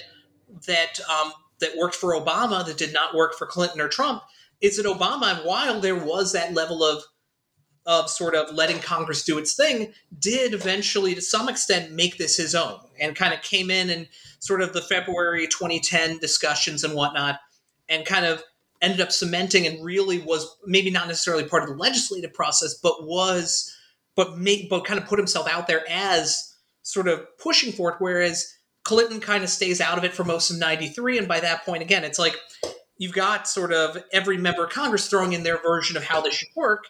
that 0.67 0.99
um, 1.09 1.33
that 1.59 1.77
worked 1.77 1.95
for 1.95 2.13
Obama 2.13 2.65
that 2.65 2.77
did 2.77 2.93
not 2.93 3.15
work 3.15 3.35
for 3.37 3.47
Clinton 3.47 3.79
or 3.79 3.87
Trump 3.87 4.23
is 4.59 4.77
that 4.77 4.85
Obama, 4.85 5.45
while 5.45 5.79
there 5.79 5.95
was 5.95 6.33
that 6.33 6.53
level 6.53 6.83
of 6.83 7.03
of 7.87 8.09
sort 8.09 8.35
of 8.35 8.53
letting 8.53 8.79
Congress 8.79 9.23
do 9.23 9.39
its 9.39 9.55
thing, 9.55 9.91
did 10.19 10.53
eventually, 10.53 11.15
to 11.15 11.21
some 11.21 11.49
extent, 11.49 11.91
make 11.91 12.17
this 12.17 12.37
his 12.37 12.53
own, 12.53 12.79
and 12.99 13.15
kind 13.15 13.33
of 13.33 13.41
came 13.41 13.71
in 13.71 13.89
and 13.89 14.07
sort 14.39 14.61
of 14.61 14.73
the 14.73 14.81
February 14.81 15.47
2010 15.47 16.19
discussions 16.19 16.83
and 16.83 16.93
whatnot, 16.93 17.39
and 17.89 18.05
kind 18.05 18.25
of 18.25 18.43
ended 18.81 19.01
up 19.01 19.11
cementing 19.11 19.67
and 19.67 19.83
really 19.83 20.19
was 20.19 20.57
maybe 20.65 20.89
not 20.89 21.07
necessarily 21.07 21.43
part 21.43 21.63
of 21.63 21.69
the 21.69 21.75
legislative 21.75 22.33
process, 22.33 22.73
but 22.75 23.05
was 23.05 23.75
but 24.15 24.37
made 24.37 24.67
but 24.69 24.85
kind 24.85 24.99
of 24.99 25.07
put 25.07 25.19
himself 25.19 25.47
out 25.47 25.67
there 25.67 25.83
as 25.89 26.55
sort 26.81 27.07
of 27.07 27.25
pushing 27.37 27.71
for 27.71 27.91
it. 27.91 27.95
Whereas 27.99 28.53
Clinton 28.83 29.19
kind 29.19 29.43
of 29.43 29.49
stays 29.49 29.79
out 29.79 29.97
of 29.97 30.03
it 30.03 30.13
for 30.13 30.23
most 30.23 30.49
of 30.49 30.57
'93, 30.57 31.17
and 31.17 31.27
by 31.27 31.39
that 31.39 31.65
point, 31.65 31.83
again, 31.83 32.03
it's 32.03 32.19
like 32.19 32.35
you've 32.97 33.13
got 33.13 33.47
sort 33.47 33.71
of 33.71 33.97
every 34.11 34.37
member 34.37 34.65
of 34.65 34.71
Congress 34.71 35.07
throwing 35.07 35.33
in 35.33 35.43
their 35.43 35.61
version 35.61 35.95
of 35.97 36.03
how 36.03 36.21
this 36.21 36.33
should 36.33 36.49
work, 36.55 36.85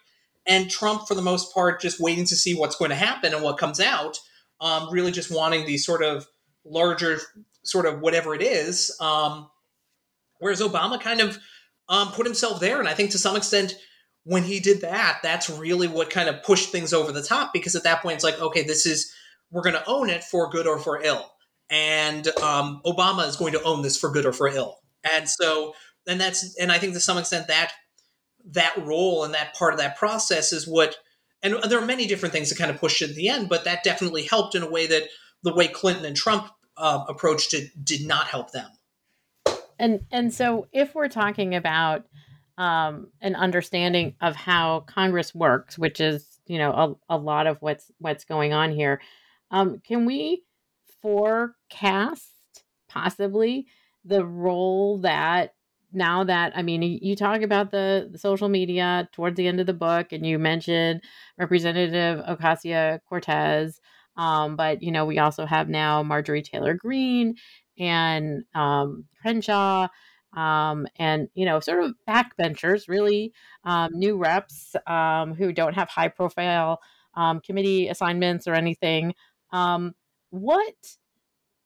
and 0.45 0.69
Trump, 0.69 1.07
for 1.07 1.15
the 1.15 1.21
most 1.21 1.53
part, 1.53 1.81
just 1.81 1.99
waiting 1.99 2.25
to 2.25 2.35
see 2.35 2.55
what's 2.55 2.75
going 2.75 2.89
to 2.89 2.95
happen 2.95 3.33
and 3.33 3.43
what 3.43 3.57
comes 3.57 3.79
out. 3.79 4.17
Um, 4.61 4.89
really, 4.91 5.11
just 5.11 5.31
wanting 5.31 5.65
the 5.65 5.77
sort 5.77 6.03
of 6.03 6.27
larger, 6.63 7.19
sort 7.63 7.85
of 7.85 7.99
whatever 7.99 8.33
it 8.35 8.41
is. 8.41 8.95
Um, 8.99 9.49
whereas 10.39 10.61
Obama 10.61 11.01
kind 11.01 11.19
of 11.19 11.39
um, 11.91 12.11
put 12.13 12.25
himself 12.25 12.59
there, 12.59 12.79
and 12.79 12.87
I 12.87 12.95
think 12.95 13.11
to 13.11 13.19
some 13.19 13.35
extent, 13.35 13.75
when 14.23 14.43
he 14.43 14.59
did 14.59 14.81
that, 14.81 15.19
that's 15.21 15.49
really 15.49 15.87
what 15.87 16.09
kind 16.09 16.29
of 16.29 16.41
pushed 16.43 16.71
things 16.71 16.93
over 16.93 17.11
the 17.11 17.21
top. 17.21 17.53
Because 17.53 17.75
at 17.75 17.83
that 17.83 18.01
point, 18.01 18.15
it's 18.15 18.23
like, 18.23 18.39
okay, 18.41 18.63
this 18.63 18.87
is 18.87 19.13
we're 19.51 19.61
going 19.61 19.75
to 19.75 19.87
own 19.87 20.09
it 20.09 20.23
for 20.23 20.49
good 20.49 20.65
or 20.65 20.79
for 20.79 21.01
ill, 21.03 21.31
and 21.69 22.27
um, 22.39 22.81
Obama 22.85 23.27
is 23.27 23.35
going 23.35 23.53
to 23.53 23.63
own 23.63 23.83
this 23.83 23.97
for 23.97 24.09
good 24.09 24.25
or 24.25 24.33
for 24.33 24.47
ill. 24.47 24.79
And 25.13 25.29
so, 25.29 25.73
and 26.07 26.19
that's, 26.19 26.55
and 26.57 26.71
I 26.71 26.79
think 26.79 26.93
to 26.93 26.99
some 26.99 27.17
extent 27.19 27.47
that 27.47 27.71
that 28.45 28.75
role 28.77 29.23
and 29.23 29.33
that 29.33 29.53
part 29.55 29.73
of 29.73 29.79
that 29.79 29.97
process 29.97 30.51
is 30.53 30.67
what 30.67 30.95
and 31.43 31.55
there 31.69 31.79
are 31.79 31.85
many 31.85 32.05
different 32.07 32.33
things 32.33 32.49
that 32.49 32.57
kind 32.57 32.71
of 32.71 32.77
pushed 32.77 33.01
at 33.01 33.15
the 33.15 33.29
end 33.29 33.49
but 33.49 33.65
that 33.65 33.83
definitely 33.83 34.23
helped 34.23 34.55
in 34.55 34.63
a 34.63 34.69
way 34.69 34.87
that 34.87 35.03
the 35.43 35.53
way 35.53 35.67
clinton 35.67 36.05
and 36.05 36.15
trump 36.15 36.49
uh, 36.77 37.03
approached 37.07 37.53
it 37.53 37.69
did 37.83 38.05
not 38.05 38.27
help 38.27 38.51
them 38.51 38.69
and 39.82 40.01
and 40.11 40.34
so 40.34 40.67
if 40.71 40.95
we're 40.95 41.09
talking 41.09 41.55
about 41.55 42.05
um, 42.57 43.07
an 43.21 43.36
understanding 43.36 44.15
of 44.21 44.36
how 44.36 44.82
congress 44.82 45.34
works 45.36 45.77
which 45.77 45.99
is 45.99 46.39
you 46.45 46.57
know 46.57 46.97
a, 47.09 47.15
a 47.15 47.17
lot 47.17 47.47
of 47.47 47.57
what's 47.61 47.91
what's 47.99 48.23
going 48.23 48.53
on 48.53 48.71
here 48.71 49.01
um, 49.51 49.82
can 49.86 50.05
we 50.05 50.43
forecast 51.01 52.32
possibly 52.88 53.67
the 54.05 54.25
role 54.25 54.99
that 54.99 55.53
now 55.93 56.23
that 56.23 56.53
I 56.55 56.61
mean, 56.61 56.82
you 56.82 57.15
talk 57.15 57.41
about 57.41 57.71
the, 57.71 58.07
the 58.11 58.17
social 58.17 58.49
media 58.49 59.09
towards 59.11 59.36
the 59.36 59.47
end 59.47 59.59
of 59.59 59.65
the 59.65 59.73
book, 59.73 60.11
and 60.11 60.25
you 60.25 60.39
mentioned 60.39 61.01
Representative 61.38 62.23
Ocasio 62.25 62.99
Cortez. 63.07 63.79
Um, 64.17 64.55
but 64.55 64.82
you 64.84 64.91
know, 64.91 65.05
we 65.05 65.19
also 65.19 65.45
have 65.45 65.69
now 65.69 66.03
Marjorie 66.03 66.41
Taylor 66.41 66.73
Greene 66.73 67.36
and 67.82 68.43
um, 68.55 69.05
Crenshaw, 69.21 69.88
um, 70.36 70.88
and 70.97 71.27
you 71.34 71.45
know, 71.45 71.59
sort 71.59 71.84
of 71.84 71.95
backbenchers, 72.07 72.88
really 72.88 73.34
um, 73.65 73.91
new 73.93 74.17
reps 74.17 74.75
um, 74.88 75.34
who 75.34 75.51
don't 75.51 75.73
have 75.73 75.89
high 75.89 76.07
profile 76.07 76.79
um, 77.15 77.41
committee 77.41 77.89
assignments 77.89 78.47
or 78.47 78.53
anything. 78.53 79.13
Um, 79.51 79.93
what 80.29 80.75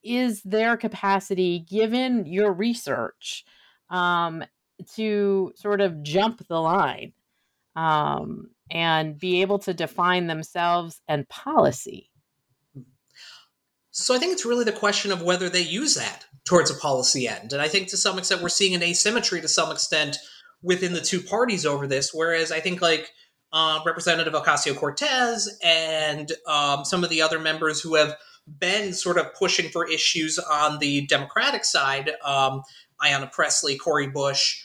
is 0.04 0.42
their 0.44 0.78
capacity, 0.78 1.60
given 1.60 2.26
your 2.26 2.52
research? 2.52 3.46
to 4.96 5.54
sort 5.56 5.82
of 5.82 6.04
jump 6.04 6.46
the 6.48 6.60
line 6.60 7.14
um, 7.76 8.50
and 8.72 9.18
be 9.18 9.42
able 9.42 9.60
to 9.60 9.74
define 9.74 10.28
themselves 10.28 11.02
and 11.08 11.28
policy. 11.30 12.10
So 13.98 14.14
I 14.14 14.18
think 14.20 14.34
it's 14.34 14.46
really 14.46 14.66
the 14.66 14.74
question 14.74 15.14
of 15.14 15.22
whether 15.22 15.48
they 15.48 15.62
use 15.62 15.96
that 15.96 16.26
towards 16.44 16.70
a 16.70 16.76
policy 16.76 17.30
end. 17.30 17.54
And 17.54 17.62
I 17.62 17.70
think 17.70 17.88
to 17.88 17.98
some 17.98 18.18
extent 18.18 18.42
we're 18.42 18.50
seeing 18.50 18.76
an 18.76 18.84
asymmetry 18.84 19.40
to 19.40 19.48
some 19.48 19.72
extent 19.72 20.18
within 20.62 20.92
the 20.92 21.00
two 21.00 21.22
parties 21.22 21.66
over 21.66 21.88
this. 21.88 22.14
Whereas 22.14 22.52
I 22.52 22.60
think 22.60 22.82
like 22.82 23.12
uh, 23.54 23.80
Representative 23.86 24.34
Ocasio 24.34 24.76
Cortez 24.76 25.58
and 25.64 26.30
um, 26.46 26.84
some 26.84 27.06
of 27.06 27.10
the 27.10 27.22
other 27.22 27.40
members 27.40 27.80
who 27.80 27.96
have 27.96 28.18
been 28.60 28.92
sort 28.92 29.18
of 29.18 29.34
pushing 29.34 29.70
for 29.70 29.90
issues 29.90 30.38
on 30.40 30.80
the 30.80 31.08
Democratic 31.08 31.64
side, 31.64 32.12
um, 32.22 32.64
Ayanna 33.02 33.32
Pressley, 33.32 33.78
Cori 33.78 34.08
Bush, 34.08 34.62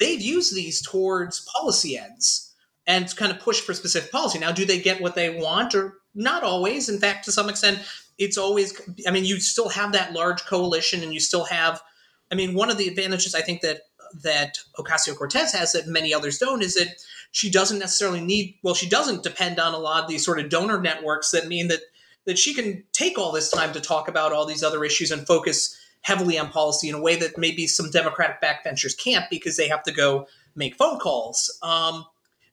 they've 0.00 0.20
used 0.20 0.56
these 0.56 0.82
towards 0.82 1.48
policy 1.56 1.96
ends 1.96 2.52
and 2.88 3.14
kind 3.14 3.30
of 3.30 3.38
push 3.38 3.60
for 3.60 3.74
specific 3.74 4.10
policy. 4.10 4.40
Now, 4.40 4.50
do 4.50 4.64
they 4.64 4.80
get 4.80 5.00
what 5.00 5.14
they 5.14 5.30
want 5.30 5.72
or 5.76 5.98
not 6.16 6.42
always? 6.42 6.88
In 6.88 6.98
fact, 6.98 7.26
to 7.26 7.32
some 7.32 7.48
extent, 7.48 7.78
it's 8.22 8.38
always, 8.38 8.80
I 9.06 9.10
mean, 9.10 9.24
you 9.24 9.40
still 9.40 9.68
have 9.68 9.92
that 9.92 10.12
large 10.12 10.44
coalition 10.44 11.02
and 11.02 11.12
you 11.12 11.20
still 11.20 11.44
have, 11.44 11.82
I 12.30 12.34
mean, 12.34 12.54
one 12.54 12.70
of 12.70 12.78
the 12.78 12.88
advantages 12.88 13.34
I 13.34 13.42
think 13.42 13.60
that 13.62 13.82
that 14.22 14.58
Ocasio 14.78 15.16
Cortez 15.16 15.52
has 15.52 15.72
that 15.72 15.86
many 15.86 16.12
others 16.12 16.38
don't 16.38 16.62
is 16.62 16.74
that 16.74 16.88
she 17.30 17.50
doesn't 17.50 17.78
necessarily 17.78 18.20
need, 18.20 18.58
well, 18.62 18.74
she 18.74 18.88
doesn't 18.88 19.22
depend 19.22 19.58
on 19.58 19.72
a 19.72 19.78
lot 19.78 20.02
of 20.02 20.08
these 20.08 20.24
sort 20.24 20.38
of 20.38 20.50
donor 20.50 20.80
networks 20.80 21.30
that 21.30 21.48
mean 21.48 21.68
that 21.68 21.80
that 22.24 22.38
she 22.38 22.54
can 22.54 22.84
take 22.92 23.18
all 23.18 23.32
this 23.32 23.50
time 23.50 23.72
to 23.72 23.80
talk 23.80 24.06
about 24.06 24.32
all 24.32 24.46
these 24.46 24.62
other 24.62 24.84
issues 24.84 25.10
and 25.10 25.26
focus 25.26 25.76
heavily 26.02 26.38
on 26.38 26.48
policy 26.50 26.88
in 26.88 26.94
a 26.94 27.00
way 27.00 27.16
that 27.16 27.36
maybe 27.36 27.66
some 27.66 27.90
Democratic 27.90 28.40
backbenchers 28.40 28.96
can't 28.96 29.24
because 29.28 29.56
they 29.56 29.66
have 29.66 29.82
to 29.82 29.92
go 29.92 30.26
make 30.54 30.76
phone 30.76 31.00
calls. 31.00 31.58
Um, 31.62 32.04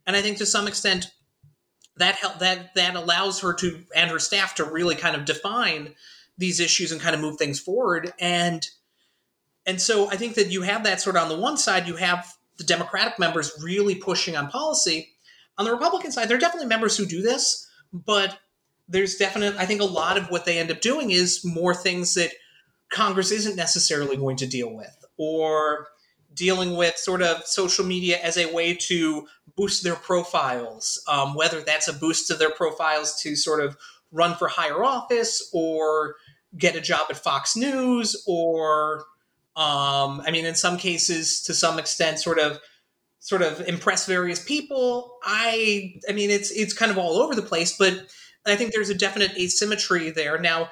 and 0.07 0.15
I 0.15 0.21
think 0.21 0.37
to 0.37 0.45
some 0.45 0.67
extent 0.67 1.11
that 1.99 2.15
help, 2.15 2.39
that 2.39 2.73
that 2.75 2.95
allows 2.95 3.41
her 3.41 3.53
to 3.53 3.83
and 3.95 4.09
her 4.09 4.19
staff 4.19 4.55
to 4.55 4.63
really 4.63 4.95
kind 4.95 5.15
of 5.15 5.25
define 5.25 5.93
these 6.37 6.59
issues 6.59 6.91
and 6.91 6.99
kind 6.99 7.13
of 7.13 7.21
move 7.21 7.37
things 7.37 7.59
forward. 7.59 8.13
And 8.19 8.67
and 9.65 9.79
so 9.79 10.09
I 10.09 10.15
think 10.15 10.35
that 10.35 10.51
you 10.51 10.63
have 10.63 10.85
that 10.85 11.01
sort 11.01 11.17
of 11.17 11.23
on 11.23 11.29
the 11.29 11.37
one 11.37 11.57
side, 11.57 11.87
you 11.87 11.97
have 11.97 12.33
the 12.57 12.63
Democratic 12.63 13.19
members 13.19 13.51
really 13.61 13.95
pushing 13.95 14.35
on 14.35 14.47
policy. 14.47 15.09
On 15.57 15.65
the 15.65 15.71
Republican 15.71 16.11
side, 16.11 16.29
there 16.29 16.37
are 16.37 16.39
definitely 16.39 16.69
members 16.69 16.97
who 16.97 17.05
do 17.05 17.21
this, 17.21 17.67
but 17.91 18.39
there's 18.87 19.15
definite 19.15 19.55
I 19.57 19.65
think 19.65 19.81
a 19.81 19.85
lot 19.85 20.17
of 20.17 20.29
what 20.29 20.45
they 20.45 20.57
end 20.57 20.71
up 20.71 20.81
doing 20.81 21.11
is 21.11 21.45
more 21.45 21.75
things 21.75 22.15
that 22.15 22.31
Congress 22.89 23.31
isn't 23.31 23.55
necessarily 23.55 24.15
going 24.15 24.37
to 24.37 24.47
deal 24.47 24.73
with, 24.73 25.05
or 25.17 25.89
dealing 26.33 26.77
with 26.77 26.95
sort 26.95 27.21
of 27.21 27.45
social 27.45 27.85
media 27.85 28.17
as 28.23 28.37
a 28.37 28.53
way 28.53 28.73
to 28.73 29.27
boost 29.59 29.83
their 29.83 29.95
profiles, 29.95 31.03
um, 31.09 31.35
whether 31.35 31.59
that's 31.59 31.89
a 31.89 31.93
boost 31.93 32.27
to 32.27 32.33
their 32.33 32.49
profiles 32.49 33.21
to 33.21 33.35
sort 33.35 33.61
of 33.61 33.75
run 34.09 34.33
for 34.37 34.47
higher 34.47 34.85
office 34.85 35.49
or 35.51 36.15
get 36.57 36.77
a 36.77 36.81
job 36.81 37.01
at 37.09 37.17
Fox 37.17 37.57
News, 37.57 38.23
or 38.25 38.99
um, 39.57 40.21
I 40.25 40.31
mean, 40.31 40.45
in 40.45 40.55
some 40.55 40.77
cases, 40.77 41.41
to 41.43 41.53
some 41.53 41.77
extent, 41.77 42.19
sort 42.19 42.39
of 42.39 42.59
sort 43.19 43.41
of 43.41 43.59
impress 43.67 44.05
various 44.05 44.41
people. 44.41 45.17
I 45.25 45.95
I 46.07 46.13
mean, 46.13 46.29
it's 46.29 46.51
it's 46.51 46.73
kind 46.73 46.89
of 46.89 46.97
all 46.97 47.17
over 47.17 47.35
the 47.35 47.41
place, 47.41 47.75
but 47.77 48.07
I 48.47 48.55
think 48.55 48.71
there's 48.71 48.89
a 48.89 48.95
definite 48.95 49.37
asymmetry 49.37 50.09
there. 50.09 50.39
Now, 50.39 50.69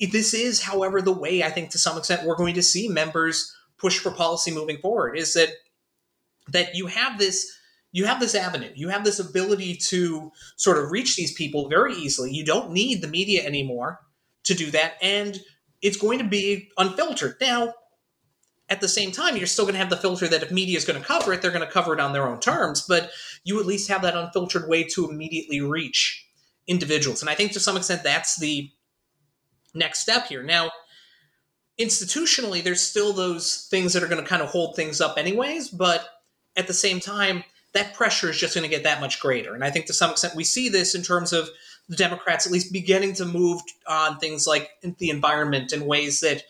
this 0.00 0.32
is, 0.32 0.62
however, 0.62 1.02
the 1.02 1.12
way 1.12 1.42
I 1.42 1.50
think 1.50 1.68
to 1.70 1.78
some 1.78 1.98
extent 1.98 2.26
we're 2.26 2.36
going 2.36 2.54
to 2.54 2.62
see 2.62 2.88
members 2.88 3.54
push 3.76 3.98
for 3.98 4.10
policy 4.10 4.50
moving 4.50 4.78
forward 4.78 5.18
is 5.18 5.34
that 5.34 5.50
that 6.48 6.74
you 6.74 6.86
have 6.86 7.18
this 7.18 7.59
you 7.92 8.06
have 8.06 8.20
this 8.20 8.34
avenue. 8.34 8.70
You 8.74 8.88
have 8.88 9.04
this 9.04 9.18
ability 9.18 9.76
to 9.88 10.30
sort 10.56 10.78
of 10.78 10.90
reach 10.90 11.16
these 11.16 11.32
people 11.32 11.68
very 11.68 11.94
easily. 11.94 12.32
You 12.32 12.44
don't 12.44 12.70
need 12.70 13.02
the 13.02 13.08
media 13.08 13.44
anymore 13.44 14.00
to 14.44 14.54
do 14.54 14.70
that 14.70 14.94
and 15.02 15.38
it's 15.82 15.96
going 15.96 16.18
to 16.18 16.24
be 16.24 16.70
unfiltered. 16.78 17.36
Now 17.40 17.74
at 18.68 18.80
the 18.80 18.88
same 18.88 19.10
time 19.10 19.36
you're 19.36 19.46
still 19.46 19.64
going 19.64 19.74
to 19.74 19.80
have 19.80 19.90
the 19.90 19.96
filter 19.96 20.28
that 20.28 20.42
if 20.42 20.50
media 20.50 20.76
is 20.76 20.84
going 20.84 21.00
to 21.00 21.06
cover 21.06 21.32
it 21.32 21.42
they're 21.42 21.50
going 21.50 21.66
to 21.66 21.72
cover 21.72 21.92
it 21.92 22.00
on 22.00 22.12
their 22.12 22.28
own 22.28 22.38
terms 22.38 22.84
but 22.88 23.10
you 23.42 23.58
at 23.58 23.66
least 23.66 23.88
have 23.88 24.02
that 24.02 24.16
unfiltered 24.16 24.68
way 24.68 24.84
to 24.84 25.10
immediately 25.10 25.60
reach 25.60 26.26
individuals. 26.68 27.20
And 27.20 27.28
i 27.28 27.34
think 27.34 27.52
to 27.52 27.60
some 27.60 27.76
extent 27.76 28.02
that's 28.02 28.38
the 28.38 28.70
next 29.74 30.00
step 30.00 30.26
here. 30.26 30.42
Now, 30.42 30.70
institutionally, 31.80 32.62
there's 32.62 32.82
still 32.82 33.12
those 33.12 33.66
things 33.70 33.92
that 33.92 34.02
are 34.02 34.08
going 34.08 34.22
to 34.22 34.28
kind 34.28 34.42
of 34.42 34.48
hold 34.48 34.76
things 34.76 35.00
up, 35.00 35.16
anyways, 35.16 35.68
but 35.68 36.08
at 36.56 36.66
the 36.66 36.74
same 36.74 37.00
time, 37.00 37.44
that 37.72 37.94
pressure 37.94 38.30
is 38.30 38.38
just 38.38 38.54
going 38.54 38.68
to 38.68 38.74
get 38.74 38.84
that 38.84 39.00
much 39.00 39.20
greater. 39.20 39.54
And 39.54 39.64
I 39.64 39.70
think 39.70 39.86
to 39.86 39.92
some 39.92 40.10
extent, 40.10 40.34
we 40.34 40.44
see 40.44 40.68
this 40.68 40.94
in 40.94 41.02
terms 41.02 41.32
of 41.32 41.48
the 41.88 41.96
Democrats 41.96 42.46
at 42.46 42.52
least 42.52 42.72
beginning 42.72 43.14
to 43.14 43.24
move 43.24 43.60
on 43.86 44.18
things 44.18 44.46
like 44.46 44.70
the 44.98 45.10
environment 45.10 45.72
in 45.72 45.86
ways 45.86 46.20
that 46.20 46.42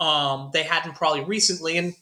um, 0.00 0.50
they 0.52 0.62
hadn't 0.62 0.94
probably 0.94 1.24
recently. 1.24 1.76
And 1.76 1.94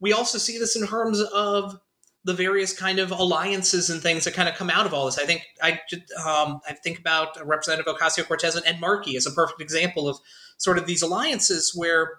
we 0.00 0.12
also 0.12 0.38
see 0.38 0.58
this 0.58 0.76
in 0.76 0.86
terms 0.86 1.20
of 1.20 1.80
the 2.24 2.34
various 2.34 2.78
kind 2.78 2.98
of 2.98 3.10
alliances 3.10 3.88
and 3.90 4.02
things 4.02 4.24
that 4.24 4.34
kind 4.34 4.48
of 4.48 4.54
come 4.54 4.68
out 4.68 4.86
of 4.86 4.92
all 4.92 5.06
this. 5.06 5.18
I 5.18 5.24
think 5.24 5.46
I 5.62 5.80
um, 6.26 6.60
I 6.68 6.74
think 6.74 6.98
about 6.98 7.38
Representative 7.46 7.94
Ocasio 7.94 8.26
Cortez 8.26 8.54
and 8.54 8.66
Ed 8.66 8.80
Markey 8.80 9.16
as 9.16 9.26
a 9.26 9.30
perfect 9.30 9.60
example 9.60 10.08
of 10.08 10.18
sort 10.58 10.78
of 10.78 10.86
these 10.86 11.00
alliances 11.00 11.72
where 11.74 12.18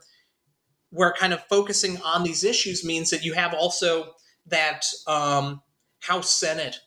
where 0.89 1.13
kind 1.13 1.33
of 1.33 1.43
focusing 1.45 2.01
on 2.01 2.23
these 2.23 2.43
issues 2.43 2.83
means 2.83 3.11
that 3.11 3.23
you 3.23 3.33
have 3.33 3.53
also 3.53 4.13
that 4.47 4.85
um, 5.05 5.61
House 5.99 6.31
Senate 6.31 6.79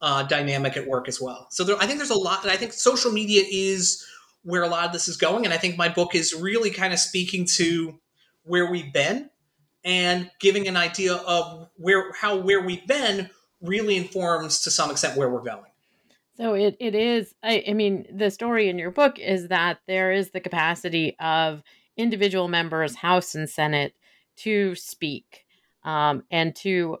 uh, 0.00 0.22
dynamic 0.22 0.76
at 0.76 0.86
work 0.86 1.08
as 1.08 1.20
well. 1.20 1.46
So 1.50 1.64
there, 1.64 1.76
I 1.78 1.86
think 1.86 1.98
there's 1.98 2.10
a 2.10 2.18
lot, 2.18 2.42
and 2.42 2.50
I 2.50 2.56
think 2.56 2.72
social 2.72 3.10
media 3.10 3.42
is 3.50 4.04
where 4.42 4.62
a 4.62 4.68
lot 4.68 4.84
of 4.84 4.92
this 4.92 5.08
is 5.08 5.16
going, 5.16 5.44
and 5.44 5.54
I 5.54 5.56
think 5.56 5.78
my 5.78 5.88
book 5.88 6.14
is 6.14 6.34
really 6.34 6.70
kind 6.70 6.92
of 6.92 6.98
speaking 6.98 7.46
to 7.56 7.98
where 8.44 8.70
we've 8.70 8.92
been 8.92 9.30
and 9.84 10.30
giving 10.40 10.68
an 10.68 10.76
idea 10.76 11.14
of 11.14 11.68
where 11.76 12.12
how 12.12 12.36
where 12.36 12.60
we've 12.60 12.86
been 12.86 13.30
really 13.60 13.96
informs 13.96 14.60
to 14.62 14.70
some 14.70 14.90
extent 14.90 15.16
where 15.16 15.30
we're 15.30 15.42
going. 15.42 15.70
So 16.36 16.54
it, 16.54 16.76
it 16.80 16.94
is 16.94 17.34
I, 17.42 17.64
I 17.68 17.72
mean 17.72 18.06
the 18.12 18.30
story 18.30 18.68
in 18.68 18.78
your 18.78 18.90
book 18.90 19.18
is 19.18 19.48
that 19.48 19.78
there 19.86 20.12
is 20.12 20.30
the 20.30 20.40
capacity 20.40 21.16
of 21.18 21.62
individual 21.96 22.48
members, 22.48 22.96
House 22.96 23.34
and 23.34 23.48
Senate, 23.48 23.94
to 24.36 24.74
speak 24.74 25.46
um, 25.84 26.24
and 26.30 26.54
to 26.56 26.98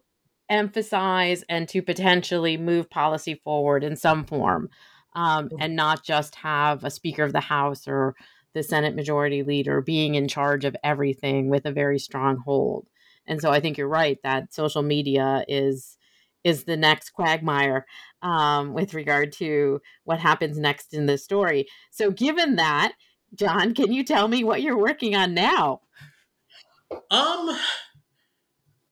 emphasize 0.48 1.44
and 1.48 1.68
to 1.68 1.82
potentially 1.82 2.56
move 2.56 2.90
policy 2.90 3.40
forward 3.44 3.82
in 3.84 3.96
some 3.96 4.24
form 4.24 4.68
um, 5.14 5.48
and 5.60 5.76
not 5.76 6.04
just 6.04 6.34
have 6.36 6.84
a 6.84 6.90
Speaker 6.90 7.22
of 7.22 7.32
the 7.32 7.40
House 7.40 7.86
or 7.86 8.14
the 8.52 8.62
Senate 8.62 8.94
Majority 8.94 9.42
Leader 9.42 9.80
being 9.80 10.14
in 10.14 10.28
charge 10.28 10.64
of 10.64 10.76
everything 10.84 11.48
with 11.48 11.66
a 11.66 11.72
very 11.72 11.98
strong 11.98 12.36
hold. 12.36 12.86
And 13.26 13.40
so 13.40 13.50
I 13.50 13.60
think 13.60 13.78
you're 13.78 13.88
right 13.88 14.18
that 14.22 14.52
social 14.52 14.82
media 14.82 15.44
is 15.48 15.98
is 16.44 16.64
the 16.64 16.76
next 16.76 17.10
quagmire 17.10 17.86
um, 18.22 18.74
with 18.74 18.92
regard 18.92 19.32
to 19.32 19.80
what 20.04 20.20
happens 20.20 20.58
next 20.58 20.92
in 20.92 21.06
the 21.06 21.16
story. 21.16 21.66
So, 21.90 22.10
given 22.10 22.56
that, 22.56 22.92
John, 23.34 23.74
can 23.74 23.92
you 23.92 24.04
tell 24.04 24.28
me 24.28 24.44
what 24.44 24.60
you're 24.60 24.78
working 24.78 25.16
on 25.16 25.32
now? 25.32 25.80
Um, 27.10 27.58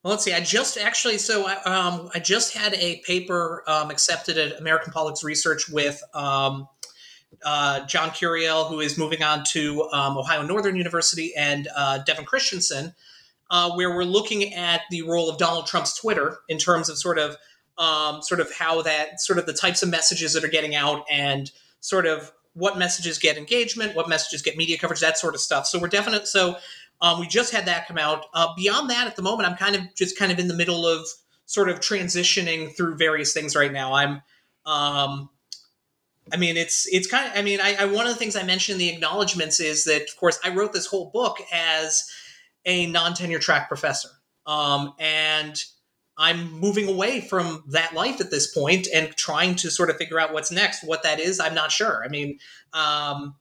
well, 0.03 0.13
let's 0.13 0.25
see. 0.25 0.33
I 0.33 0.41
just 0.41 0.77
actually, 0.79 1.19
so 1.19 1.47
I, 1.47 1.63
um, 1.63 2.11
I 2.15 2.19
just 2.19 2.57
had 2.57 2.75
a 2.75 2.97
paper 3.07 3.63
um, 3.69 3.91
accepted 3.91 4.37
at 4.37 4.59
American 4.59 4.93
Politics 4.93 5.23
Research 5.23 5.69
with 5.69 6.03
um, 6.13 6.69
uh, 7.45 7.87
John 7.87 8.11
Curiel, 8.11 8.69
who 8.69 8.81
is 8.81 8.99
moving 8.99 9.23
on 9.23 9.45
to 9.45 9.89
um, 9.93 10.19
Ohio 10.19 10.43
Northern 10.43 10.77
University, 10.77 11.33
and 11.37 11.69
uh, 11.77 11.99
Devin 11.99 12.25
Christensen, 12.25 12.95
uh, 13.51 13.71
where 13.73 13.95
we're 13.95 14.05
looking 14.05 14.55
at 14.55 14.83
the 14.91 15.03
role 15.03 15.31
of 15.31 15.39
Donald 15.39 15.67
Trump's 15.67 15.97
Twitter 15.97 16.39
in 16.49 16.59
terms 16.59 16.89
of 16.89 16.99
sort 16.99 17.19
of 17.19 17.37
um, 17.79 18.23
sort 18.23 18.41
of 18.41 18.53
how 18.53 18.83
that 18.83 19.21
sort 19.21 19.39
of 19.39 19.47
the 19.47 19.53
types 19.53 19.83
of 19.83 19.89
messages 19.89 20.35
that 20.35 20.45
are 20.45 20.49
getting 20.49 20.75
out 20.75 21.05
and 21.11 21.51
sort 21.81 22.07
of 22.07 22.33
what 22.55 22.77
messages 22.77 23.19
get 23.19 23.39
engagement, 23.39 23.97
what 23.97 24.09
messages 24.09 24.43
get 24.43 24.57
media 24.57 24.77
coverage, 24.77 25.01
that 25.01 25.17
sort 25.17 25.35
of 25.35 25.41
stuff. 25.41 25.67
So 25.67 25.79
we're 25.79 25.89
definite. 25.89 26.29
So 26.29 26.57
um, 27.03 27.19
we 27.19 27.27
just 27.27 27.53
had 27.53 27.67
that 27.67 27.89
come 27.89 27.99
out. 27.99 28.27
Uh, 28.33 28.55
beyond 28.57 28.89
that, 28.91 29.09
at 29.09 29.17
the 29.17 29.23
moment, 29.23 29.49
I'm 29.49 29.57
kind 29.57 29.75
of 29.75 29.83
just 29.95 30.17
kind 30.17 30.31
of 30.31 30.39
in 30.39 30.47
the 30.47 30.55
middle 30.55 30.87
of 30.87 31.07
sort 31.47 31.69
of 31.69 31.81
transitioning 31.81 32.75
through 32.77 32.97
various 32.97 33.35
things 33.35 33.57
right 33.57 33.73
now. 33.73 33.93
I'm, 33.93 34.23
um, 34.65 35.29
I 36.33 36.37
mean, 36.37 36.57
it's 36.57 36.87
it's 36.87 37.09
kind 37.09 37.29
of. 37.29 37.37
I 37.37 37.43
mean, 37.43 37.61
I, 37.61 37.75
I 37.75 37.85
one 37.87 38.07
of 38.07 38.13
the 38.13 38.19
things 38.19 38.37
I 38.37 38.45
mentioned 38.45 38.81
in 38.81 38.87
the 38.87 38.95
acknowledgments 38.95 39.59
is 39.59 39.85
that, 39.85 40.03
of 40.03 40.17
course, 40.17 40.39
I 40.45 40.55
wrote 40.55 40.73
this 40.73 40.87
whole 40.87 41.11
book 41.11 41.39
as 41.53 42.09
a 42.65 42.87
non-tenure 42.87 43.41
track 43.41 43.67
professor, 43.67 44.09
um, 44.47 44.95
and 45.01 45.61
I'm 46.17 46.53
moving 46.53 46.89
away 46.89 47.21
from 47.21 47.65
that 47.71 47.95
life 47.95 48.21
at 48.21 48.31
this 48.31 48.47
point 48.47 48.87
and 48.95 49.17
trying 49.17 49.57
to 49.57 49.71
sort 49.71 49.91
of 49.91 49.97
figure 49.97 50.21
out 50.21 50.33
what's 50.33 50.53
next. 50.53 50.85
What 50.85 51.03
that 51.03 51.19
is, 51.19 51.41
I'm 51.41 51.55
not 51.55 51.73
sure. 51.73 52.05
I 52.05 52.09
mean, 52.09 52.39
um, 52.73 53.35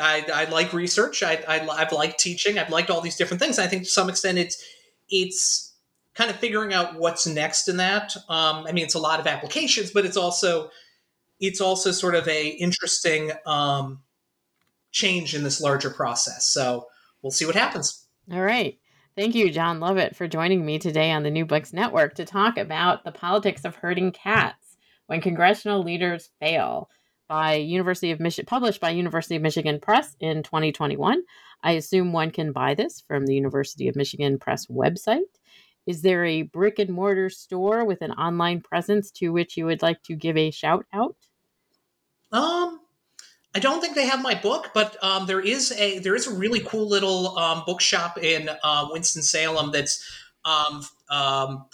I, 0.00 0.24
I 0.32 0.44
like 0.50 0.72
research. 0.72 1.22
I, 1.22 1.42
I, 1.46 1.68
I've 1.68 1.92
liked 1.92 2.18
teaching. 2.18 2.58
I've 2.58 2.70
liked 2.70 2.90
all 2.90 3.00
these 3.00 3.16
different 3.16 3.40
things. 3.40 3.58
I 3.58 3.66
think 3.66 3.84
to 3.84 3.90
some 3.90 4.08
extent 4.08 4.38
it's 4.38 4.62
it's 5.08 5.74
kind 6.14 6.30
of 6.30 6.36
figuring 6.36 6.72
out 6.72 6.98
what's 6.98 7.26
next 7.26 7.68
in 7.68 7.76
that. 7.78 8.14
Um, 8.28 8.66
I 8.66 8.72
mean, 8.72 8.84
it's 8.84 8.94
a 8.94 9.00
lot 9.00 9.20
of 9.20 9.26
applications, 9.26 9.90
but 9.90 10.04
it's 10.04 10.16
also 10.16 10.70
it's 11.38 11.60
also 11.60 11.90
sort 11.90 12.14
of 12.14 12.28
a 12.28 12.48
interesting 12.48 13.32
um, 13.46 14.00
change 14.90 15.34
in 15.34 15.42
this 15.42 15.60
larger 15.60 15.90
process. 15.90 16.46
So 16.46 16.86
we'll 17.22 17.30
see 17.30 17.46
what 17.46 17.54
happens. 17.54 18.06
All 18.32 18.42
right. 18.42 18.78
Thank 19.16 19.34
you, 19.34 19.50
John 19.50 19.80
Lovett, 19.80 20.14
for 20.14 20.28
joining 20.28 20.64
me 20.64 20.78
today 20.78 21.10
on 21.10 21.24
the 21.24 21.30
New 21.30 21.44
Books 21.44 21.72
Network 21.72 22.14
to 22.14 22.24
talk 22.24 22.56
about 22.56 23.04
the 23.04 23.12
politics 23.12 23.64
of 23.64 23.74
herding 23.74 24.12
cats 24.12 24.76
when 25.06 25.20
congressional 25.20 25.82
leaders 25.82 26.30
fail 26.38 26.88
by 27.30 27.54
University 27.54 28.10
of 28.10 28.18
Michigan, 28.18 28.46
published 28.46 28.80
by 28.80 28.90
University 28.90 29.36
of 29.36 29.42
Michigan 29.42 29.78
Press 29.78 30.16
in 30.18 30.42
2021. 30.42 31.22
I 31.62 31.72
assume 31.72 32.12
one 32.12 32.32
can 32.32 32.50
buy 32.50 32.74
this 32.74 33.04
from 33.06 33.24
the 33.24 33.34
University 33.34 33.86
of 33.86 33.94
Michigan 33.94 34.36
Press 34.36 34.66
website. 34.66 35.30
Is 35.86 36.02
there 36.02 36.24
a 36.24 36.42
brick 36.42 36.80
and 36.80 36.90
mortar 36.90 37.30
store 37.30 37.84
with 37.84 38.02
an 38.02 38.10
online 38.10 38.62
presence 38.62 39.12
to 39.12 39.28
which 39.28 39.56
you 39.56 39.66
would 39.66 39.80
like 39.80 40.02
to 40.02 40.16
give 40.16 40.36
a 40.36 40.50
shout 40.50 40.86
out? 40.92 41.14
Um, 42.32 42.80
I 43.54 43.60
don't 43.60 43.80
think 43.80 43.94
they 43.94 44.06
have 44.06 44.20
my 44.20 44.34
book, 44.34 44.70
but 44.74 44.96
um, 45.00 45.26
there 45.26 45.40
is 45.40 45.70
a 45.78 46.00
there 46.00 46.16
is 46.16 46.26
a 46.26 46.34
really 46.34 46.60
cool 46.60 46.88
little 46.88 47.38
um, 47.38 47.62
bookshop 47.64 48.18
in 48.18 48.50
uh, 48.64 48.88
Winston 48.90 49.22
Salem 49.22 49.70
that's 49.70 50.04
um, 50.44 50.82
um, 51.10 51.66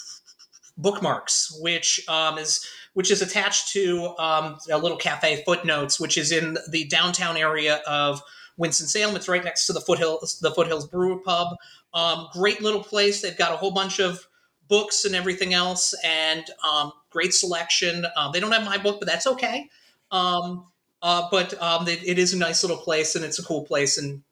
bookmarks, 0.77 1.59
which 1.63 2.07
um, 2.09 2.37
is 2.37 2.67
which 2.97 3.11
is 3.11 3.21
attached 3.21 3.69
to 3.69 4.17
um, 4.19 4.57
a 4.73 4.79
little 4.79 4.97
cafe 4.97 5.43
footnotes, 5.45 6.01
which 6.01 6.17
is 6.17 6.33
in 6.33 6.57
the 6.71 6.87
downtown 6.87 7.37
area 7.37 7.83
of 7.87 8.23
Winston 8.57 8.87
Salem. 8.87 9.15
It's 9.15 9.29
right 9.29 9.45
next 9.45 9.67
to 9.67 9.75
the 9.75 9.83
foothills, 9.83 10.39
the 10.41 10.51
Foothills 10.51 10.87
Brew 10.87 11.21
Pub. 11.23 11.59
Um, 11.93 12.29
great 12.33 12.63
little 12.63 12.83
place. 12.83 13.21
They've 13.21 13.37
got 13.37 13.53
a 13.53 13.59
whole 13.59 13.71
bunch 13.71 14.01
of 14.01 14.27
books 14.67 15.05
and 15.05 15.15
everything 15.15 15.53
else, 15.53 15.95
and 16.03 16.43
um, 16.67 16.91
great 17.11 17.35
selection. 17.35 18.07
Um, 18.17 18.33
they 18.33 18.41
don't 18.41 18.51
have 18.51 18.65
my 18.65 18.79
book, 18.79 18.99
but 18.99 19.07
that's 19.07 19.27
okay. 19.27 19.69
Um, 20.11 20.65
uh, 21.03 21.29
but 21.31 21.53
it, 21.53 21.63
um, 21.63 21.87
it 21.87 22.19
is 22.19 22.33
a 22.33 22.39
nice 22.39 22.65
little 22.65 22.79
place, 22.79 23.15
and 23.15 23.27
it's 23.27 23.39
a 23.39 23.45
cool 23.45 23.65
place, 23.65 23.99
and 23.99 24.23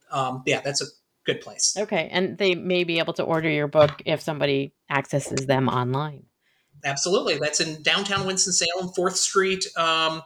yeah, 0.46 0.62
that's 0.62 0.80
a 0.80 0.86
good 1.26 1.42
place. 1.42 1.76
Okay, 1.78 2.08
and 2.10 2.38
they 2.38 2.54
may 2.54 2.84
be 2.84 2.98
able 2.98 3.12
to 3.12 3.24
order 3.24 3.50
your 3.50 3.68
book 3.68 4.00
if 4.06 4.22
somebody 4.22 4.72
accesses 4.88 5.44
them 5.44 5.68
online. 5.68 6.24
Absolutely. 6.84 7.38
That's 7.38 7.60
in 7.60 7.82
downtown 7.82 8.26
Winston-Salem, 8.26 8.90
4th 8.96 9.16
Street. 9.16 9.64
Um, 9.76 10.22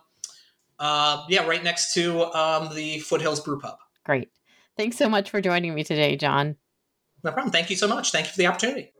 uh, 0.78 1.24
yeah, 1.28 1.46
right 1.46 1.62
next 1.62 1.94
to 1.94 2.24
um, 2.34 2.74
the 2.74 3.00
Foothills 3.00 3.40
Brew 3.40 3.58
Pub. 3.60 3.78
Great. 4.04 4.30
Thanks 4.76 4.96
so 4.96 5.08
much 5.08 5.30
for 5.30 5.40
joining 5.40 5.74
me 5.74 5.84
today, 5.84 6.16
John. 6.16 6.56
No 7.24 7.32
problem. 7.32 7.52
Thank 7.52 7.70
you 7.70 7.76
so 7.76 7.88
much. 7.88 8.12
Thank 8.12 8.26
you 8.26 8.32
for 8.32 8.38
the 8.38 8.46
opportunity. 8.46 8.92